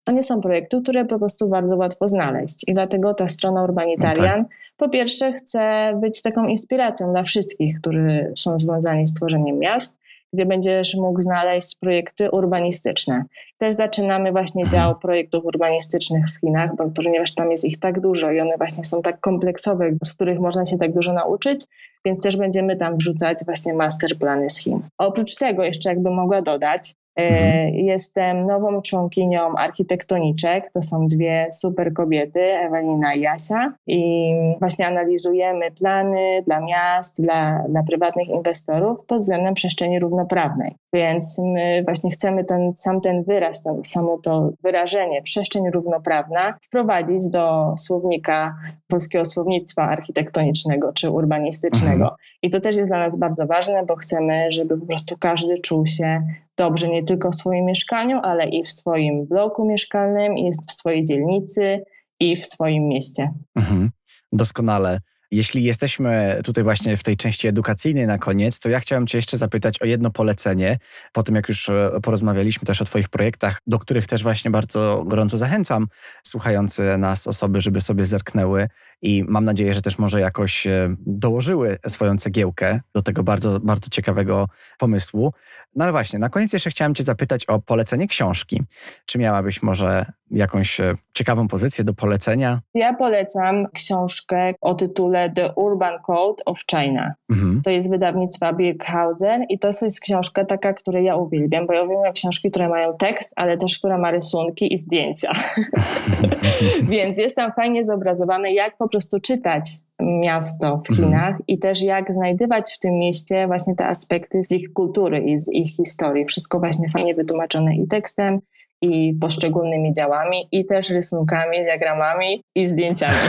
To 0.05 0.12
nie 0.12 0.22
są 0.22 0.41
projekty, 0.41 0.82
które 0.82 1.05
po 1.05 1.18
prostu 1.18 1.49
bardzo 1.49 1.76
łatwo 1.76 2.09
znaleźć 2.09 2.64
i 2.66 2.74
dlatego 2.74 3.14
ta 3.14 3.28
strona 3.28 3.64
Urbanitarian 3.64 4.39
no 4.39 4.45
tak. 4.45 4.57
po 4.76 4.89
pierwsze 4.89 5.32
chce 5.32 5.93
być 6.01 6.22
taką 6.22 6.47
inspiracją 6.47 7.11
dla 7.12 7.22
wszystkich, 7.22 7.80
którzy 7.80 8.32
są 8.37 8.59
związani 8.59 9.07
z 9.07 9.14
tworzeniem 9.14 9.59
miast, 9.59 9.99
gdzie 10.37 10.47
będziesz 10.47 10.95
mógł 10.95 11.22
znaleźć 11.22 11.76
projekty 11.80 12.30
urbanistyczne. 12.30 13.24
Też 13.59 13.74
zaczynamy 13.74 14.32
właśnie 14.32 14.64
mhm. 14.64 14.82
dział 14.82 14.99
projektów 14.99 15.45
urbanistycznych 15.45 16.24
w 16.26 16.41
Chinach, 16.41 16.76
bo, 16.76 16.91
ponieważ 16.97 17.34
tam 17.34 17.51
jest 17.51 17.64
ich 17.64 17.78
tak 17.78 18.01
dużo 18.01 18.30
i 18.30 18.41
one 18.41 18.57
właśnie 18.57 18.84
są 18.84 19.03
tak 19.03 19.20
kompleksowe, 19.20 19.91
z 20.05 20.14
których 20.14 20.41
można 20.41 20.64
się 20.64 20.78
tak 20.78 20.93
dużo 20.93 21.12
nauczyć, 21.12 21.64
więc 22.05 22.22
też 22.22 22.37
będziemy 22.37 22.76
tam 22.76 22.97
wrzucać 22.97 23.39
właśnie 23.45 23.74
masterplany 23.74 24.51
z 24.51 24.59
Chin. 24.59 24.80
Oprócz 24.99 25.34
tego 25.34 25.64
jeszcze 25.64 25.89
jakby 25.89 26.11
mogła 26.11 26.43
dodać, 26.43 26.95
mhm. 27.17 27.75
Jestem 27.75 28.47
nową 28.47 28.83
członkinią 28.83 29.55
architektoniczek. 29.57 30.71
To 30.75 30.83
są 30.83 31.09
dwie 31.09 31.47
super 31.53 31.93
kobiety, 31.93 32.41
Ewelina 32.41 33.14
i 33.14 33.21
Jasia. 33.21 33.73
I 33.87 34.33
właśnie 34.59 34.87
analizujemy 34.87 35.71
plany 35.71 36.43
dla 36.47 36.61
miast, 36.61 37.23
dla, 37.23 37.64
dla 37.69 37.83
prywatnych 37.83 38.29
inwestorów 38.29 39.05
pod 39.07 39.19
względem 39.19 39.55
przestrzeni 39.55 40.01
równoprawnej. 40.01 40.75
Więc 40.93 41.41
my 41.55 41.83
właśnie 41.85 42.11
chcemy 42.11 42.45
ten, 42.45 42.73
sam 42.75 43.01
ten 43.01 43.25
wyraz, 43.25 43.62
ten, 43.62 43.85
samo 43.85 44.19
to 44.19 44.51
wyrażenie 44.62 45.23
przestrzeń 45.23 45.71
równoprawna 45.71 46.55
wprowadzić 46.62 47.29
do 47.29 47.75
słownika 47.79 48.57
polskiego 48.89 49.25
słownictwa 49.25 49.83
architektonicznego 49.83 50.93
czy 50.93 51.11
urbanistycznego. 51.11 52.05
Mhm. 52.05 52.17
I 52.43 52.51
to 52.51 52.61
też 52.61 52.77
jest 52.77 52.91
dla 52.91 52.99
nas 52.99 53.19
bardzo 53.19 53.47
ważne, 53.47 53.85
bo 53.89 53.97
chcemy, 53.97 54.53
żeby 54.53 54.79
po 54.79 54.87
prostu 54.87 55.17
każdy 55.19 55.59
czuł 55.59 55.87
się 55.87 56.23
dobrze 56.57 56.89
nie 56.89 57.03
tylko 57.03 57.31
w 57.31 57.35
swoim 57.35 57.65
mieszkaniu, 57.65 58.21
ale 58.23 58.49
i 58.49 58.63
w 58.63 58.69
swoim 58.69 59.27
bloku 59.27 59.67
mieszkalnym, 59.67 60.39
i 60.39 60.51
w 60.51 60.73
swojej 60.73 61.05
dzielnicy, 61.05 61.85
i 62.21 62.37
w 62.37 62.47
swoim 62.47 62.89
mieście. 62.89 63.31
Mhm. 63.57 63.91
Doskonale. 64.33 65.01
Jeśli 65.31 65.64
jesteśmy 65.64 66.41
tutaj 66.45 66.64
właśnie 66.64 66.97
w 66.97 67.03
tej 67.03 67.16
części 67.16 67.49
edukacyjnej 67.49 68.07
na 68.07 68.18
koniec, 68.18 68.61
to 68.61 68.68
ja 68.68 68.81
chciałem 68.81 69.07
Cię 69.07 69.18
jeszcze 69.18 69.39
zapytać 69.39 69.83
o 69.83 69.85
jedno 69.85 70.11
polecenie. 70.11 70.79
Po 71.12 71.22
tym, 71.22 71.35
jak 71.35 71.49
już 71.49 71.68
e, 71.68 71.91
porozmawialiśmy 72.03 72.66
też 72.66 72.83
o 72.83 72.85
Twoich 72.85 73.09
projektach, 73.09 73.61
do 73.66 73.79
których 73.79 74.07
też 74.07 74.22
właśnie 74.22 74.51
bardzo 74.51 75.05
gorąco 75.07 75.39
zachęcam 75.39 75.87
słuchające 76.22 76.99
nas 76.99 77.27
osoby, 77.27 77.61
żeby 77.61 77.81
sobie 77.81 78.07
zerknęły 78.07 78.68
i 79.03 79.24
mam 79.29 79.45
nadzieję, 79.45 79.74
że 79.74 79.83
też 79.83 79.99
może 79.99 80.20
jakoś 80.20 80.66
e, 80.66 80.95
dołożyły 81.07 81.79
swoją 81.89 82.18
cegiełkę 82.18 82.81
do 82.95 83.03
tego 83.03 83.22
bardzo, 83.22 83.61
bardzo 83.61 83.91
ciekawego 83.91 84.49
pomysłu. 84.79 85.33
No 85.74 85.85
ale 85.85 85.93
właśnie, 85.93 86.18
na 86.18 86.29
koniec 86.29 86.53
jeszcze 86.53 86.70
chciałem 86.70 86.95
Cię 86.95 87.05
zapytać 87.05 87.47
o 87.47 87.61
polecenie 87.61 88.09
książki. 88.09 88.62
Czy 89.07 89.18
miałabyś 89.18 89.62
może 89.62 90.12
jakąś 90.31 90.81
e, 90.81 90.95
ciekawą 91.14 91.49
pozycję 91.49 91.85
do 91.85 91.95
polecenia? 91.95 92.61
Ja 92.74 92.95
polecam 92.95 93.66
książkę 93.72 94.55
o 94.61 94.74
tytule 94.74 95.31
The 95.31 95.53
Urban 95.55 95.99
Code 96.07 96.45
of 96.45 96.61
China. 96.70 97.14
Mhm. 97.31 97.61
To 97.64 97.70
jest 97.70 97.91
wydawnictwa 97.91 98.53
Birkhausen 98.53 99.45
i 99.49 99.59
to 99.59 99.68
jest 99.68 100.01
książka 100.01 100.45
taka, 100.45 100.72
której 100.72 101.05
ja 101.05 101.16
uwielbiam, 101.16 101.66
bo 101.66 101.72
ja 101.72 101.83
uwielbiam 101.83 102.12
książki, 102.12 102.51
które 102.51 102.68
mają 102.68 102.97
tekst, 102.97 103.33
ale 103.37 103.57
też 103.57 103.79
która 103.79 103.99
ma 103.99 104.11
rysunki 104.11 104.74
i 104.74 104.79
zdjęcia. 104.79 105.33
Więc 106.83 107.18
jest 107.18 107.37
tam 107.37 107.53
fajnie 107.53 107.85
zobrazowane, 107.85 108.53
jak 108.53 108.77
po 108.77 108.89
prostu 108.89 109.20
czytać 109.20 109.70
miasto 110.01 110.77
w 110.77 110.91
mhm. 110.91 110.97
Chinach 110.97 111.31
mhm. 111.31 111.45
i 111.49 111.59
też 111.59 111.83
jak 111.83 112.14
znajdywać 112.14 112.74
w 112.74 112.79
tym 112.79 112.95
mieście 112.95 113.47
właśnie 113.47 113.74
te 113.74 113.87
aspekty 113.87 114.43
z 114.43 114.53
ich 114.53 114.72
kultury 114.72 115.18
i 115.18 115.39
z 115.39 115.49
ich 115.53 115.77
historii. 115.77 116.24
Wszystko 116.24 116.59
właśnie 116.59 116.91
fajnie 116.91 117.14
wytłumaczone 117.14 117.77
i 117.77 117.87
tekstem, 117.89 118.41
i 118.83 119.14
poszczególnymi 119.20 119.93
działami, 119.93 120.49
i 120.53 120.66
też 120.66 120.91
rysunkami, 120.91 121.64
diagramami 121.64 122.43
i 122.55 122.66
zdjęciami. 122.66 123.16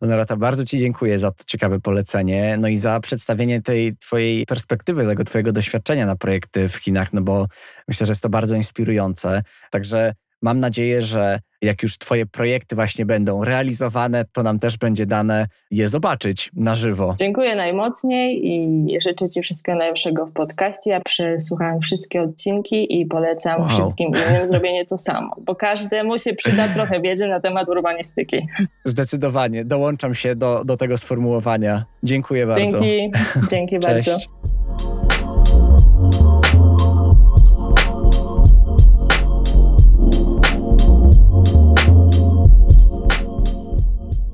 Honorata, 0.00 0.36
bardzo 0.36 0.64
Ci 0.64 0.78
dziękuję 0.78 1.18
za 1.18 1.30
to 1.30 1.44
ciekawe 1.46 1.80
polecenie, 1.80 2.56
no 2.60 2.68
i 2.68 2.76
za 2.76 3.00
przedstawienie 3.00 3.62
tej 3.62 3.96
Twojej 3.96 4.46
perspektywy, 4.46 5.06
tego 5.06 5.24
Twojego 5.24 5.52
doświadczenia 5.52 6.06
na 6.06 6.16
projekty 6.16 6.68
w 6.68 6.76
Chinach, 6.76 7.12
no 7.12 7.22
bo 7.22 7.46
myślę, 7.88 8.06
że 8.06 8.10
jest 8.10 8.22
to 8.22 8.28
bardzo 8.28 8.54
inspirujące. 8.54 9.42
Także 9.70 10.14
mam 10.42 10.60
nadzieję, 10.60 11.02
że 11.02 11.40
jak 11.62 11.82
już 11.82 11.98
Twoje 11.98 12.26
projekty 12.26 12.74
właśnie 12.76 13.06
będą 13.06 13.44
realizowane, 13.44 14.24
to 14.32 14.42
nam 14.42 14.58
też 14.58 14.78
będzie 14.78 15.06
dane 15.06 15.46
je 15.70 15.88
zobaczyć 15.88 16.50
na 16.54 16.74
żywo. 16.74 17.14
Dziękuję 17.18 17.56
najmocniej 17.56 18.46
i 18.46 19.00
życzę 19.00 19.28
Ci 19.28 19.42
wszystkiego 19.42 19.78
najlepszego 19.78 20.26
w 20.26 20.32
podcaście. 20.32 20.90
Ja 20.90 21.00
przesłuchałam 21.00 21.80
wszystkie 21.80 22.22
odcinki 22.22 23.00
i 23.00 23.06
polecam 23.06 23.60
wow. 23.60 23.68
wszystkim 23.68 24.10
innym 24.10 24.46
zrobienie 24.46 24.84
to 24.84 24.98
samo, 24.98 25.36
bo 25.40 25.54
każdemu 25.54 26.18
się 26.18 26.34
przyda 26.34 26.68
trochę 26.68 27.00
wiedzy 27.00 27.28
na 27.28 27.40
temat 27.40 27.68
urbanistyki. 27.68 28.46
Zdecydowanie. 28.84 29.64
Dołączam 29.64 30.14
się 30.14 30.36
do, 30.36 30.64
do 30.64 30.76
tego 30.76 30.98
sformułowania. 30.98 31.84
Dziękuję 32.02 32.46
bardzo. 32.46 32.60
Dzięki, 32.60 33.10
dzięki 33.50 33.78
bardzo. 33.86 34.16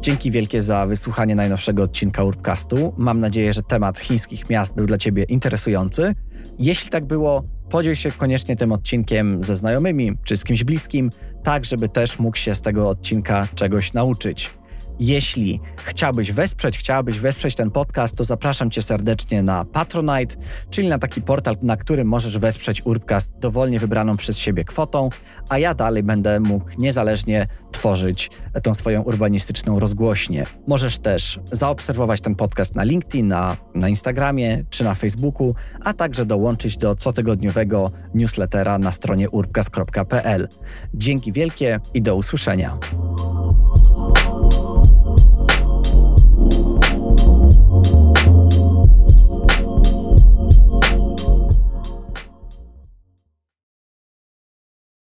Dzięki 0.09 0.31
wielkie 0.31 0.63
za 0.63 0.87
wysłuchanie 0.87 1.35
najnowszego 1.35 1.83
odcinka 1.83 2.25
Urbcastu. 2.25 2.95
Mam 2.97 3.21
nadzieję, 3.21 3.53
że 3.53 3.63
temat 3.63 3.99
chińskich 3.99 4.51
miast 4.51 4.75
był 4.75 4.87
dla 4.87 4.99
Ciebie 4.99 5.23
interesujący. 5.23 6.15
Jeśli 6.59 6.91
tak 6.91 7.05
było, 7.05 7.45
podziel 7.71 7.95
się 7.95 8.13
koniecznie 8.13 8.57
tym 8.57 8.73
odcinkiem 8.73 9.43
ze 9.43 9.57
znajomymi 9.57 10.13
czy 10.25 10.37
z 10.37 10.45
kimś 10.45 10.65
bliskim, 10.65 11.11
tak 11.43 11.65
żeby 11.65 11.89
też 11.89 12.19
mógł 12.19 12.37
się 12.37 12.55
z 12.55 12.63
tego 12.63 12.89
odcinka 12.89 13.49
czegoś 13.55 13.93
nauczyć. 13.93 14.58
Jeśli 15.01 15.61
chciałbyś 15.85 16.33
wesprzeć, 16.33 16.79
chciałabyś 16.79 17.19
wesprzeć 17.21 17.55
ten 17.55 17.71
podcast, 17.71 18.17
to 18.17 18.25
zapraszam 18.25 18.71
Cię 18.71 18.83
serdecznie 18.83 19.43
na 19.43 19.65
Patronite, 19.65 20.37
czyli 20.71 20.89
na 20.89 20.99
taki 20.99 21.23
portal, 21.23 21.57
na 21.63 21.77
którym 21.77 22.09
możesz 22.09 22.39
wesprzeć 22.39 22.87
Urbcast 22.87 23.33
dowolnie 23.39 23.81
wybraną 23.81 24.17
przez 24.17 24.39
siebie 24.39 24.65
kwotą, 24.65 25.11
a 25.49 25.59
ja 25.59 25.75
dalej 25.75 26.03
będę 26.03 26.41
mógł 26.41 26.67
niezależnie 26.79 27.47
tworzyć 27.71 28.31
tą 28.63 28.75
swoją 28.75 29.03
urbanistyczną 29.03 29.79
rozgłośnię. 29.79 30.47
Możesz 30.67 30.99
też 30.99 31.41
zaobserwować 31.53 32.21
ten 32.21 32.35
podcast 32.35 32.75
na 32.75 32.83
LinkedIn, 32.83 33.29
na, 33.29 33.57
na 33.75 33.89
Instagramie 33.89 34.65
czy 34.71 34.85
na 34.85 34.95
Facebooku, 34.95 35.55
a 35.85 35.93
także 35.93 36.27
dołączyć 36.27 36.77
do 36.77 36.97
cotygodniowego 36.97 37.91
newslettera 38.15 38.79
na 38.79 38.93
stronie 38.93 39.31
urbcast.pl. 39.31 40.49
Dzięki 40.95 41.33
wielkie 41.33 41.81
i 41.95 42.03
do 42.03 42.17
usłyszenia. 42.17 42.79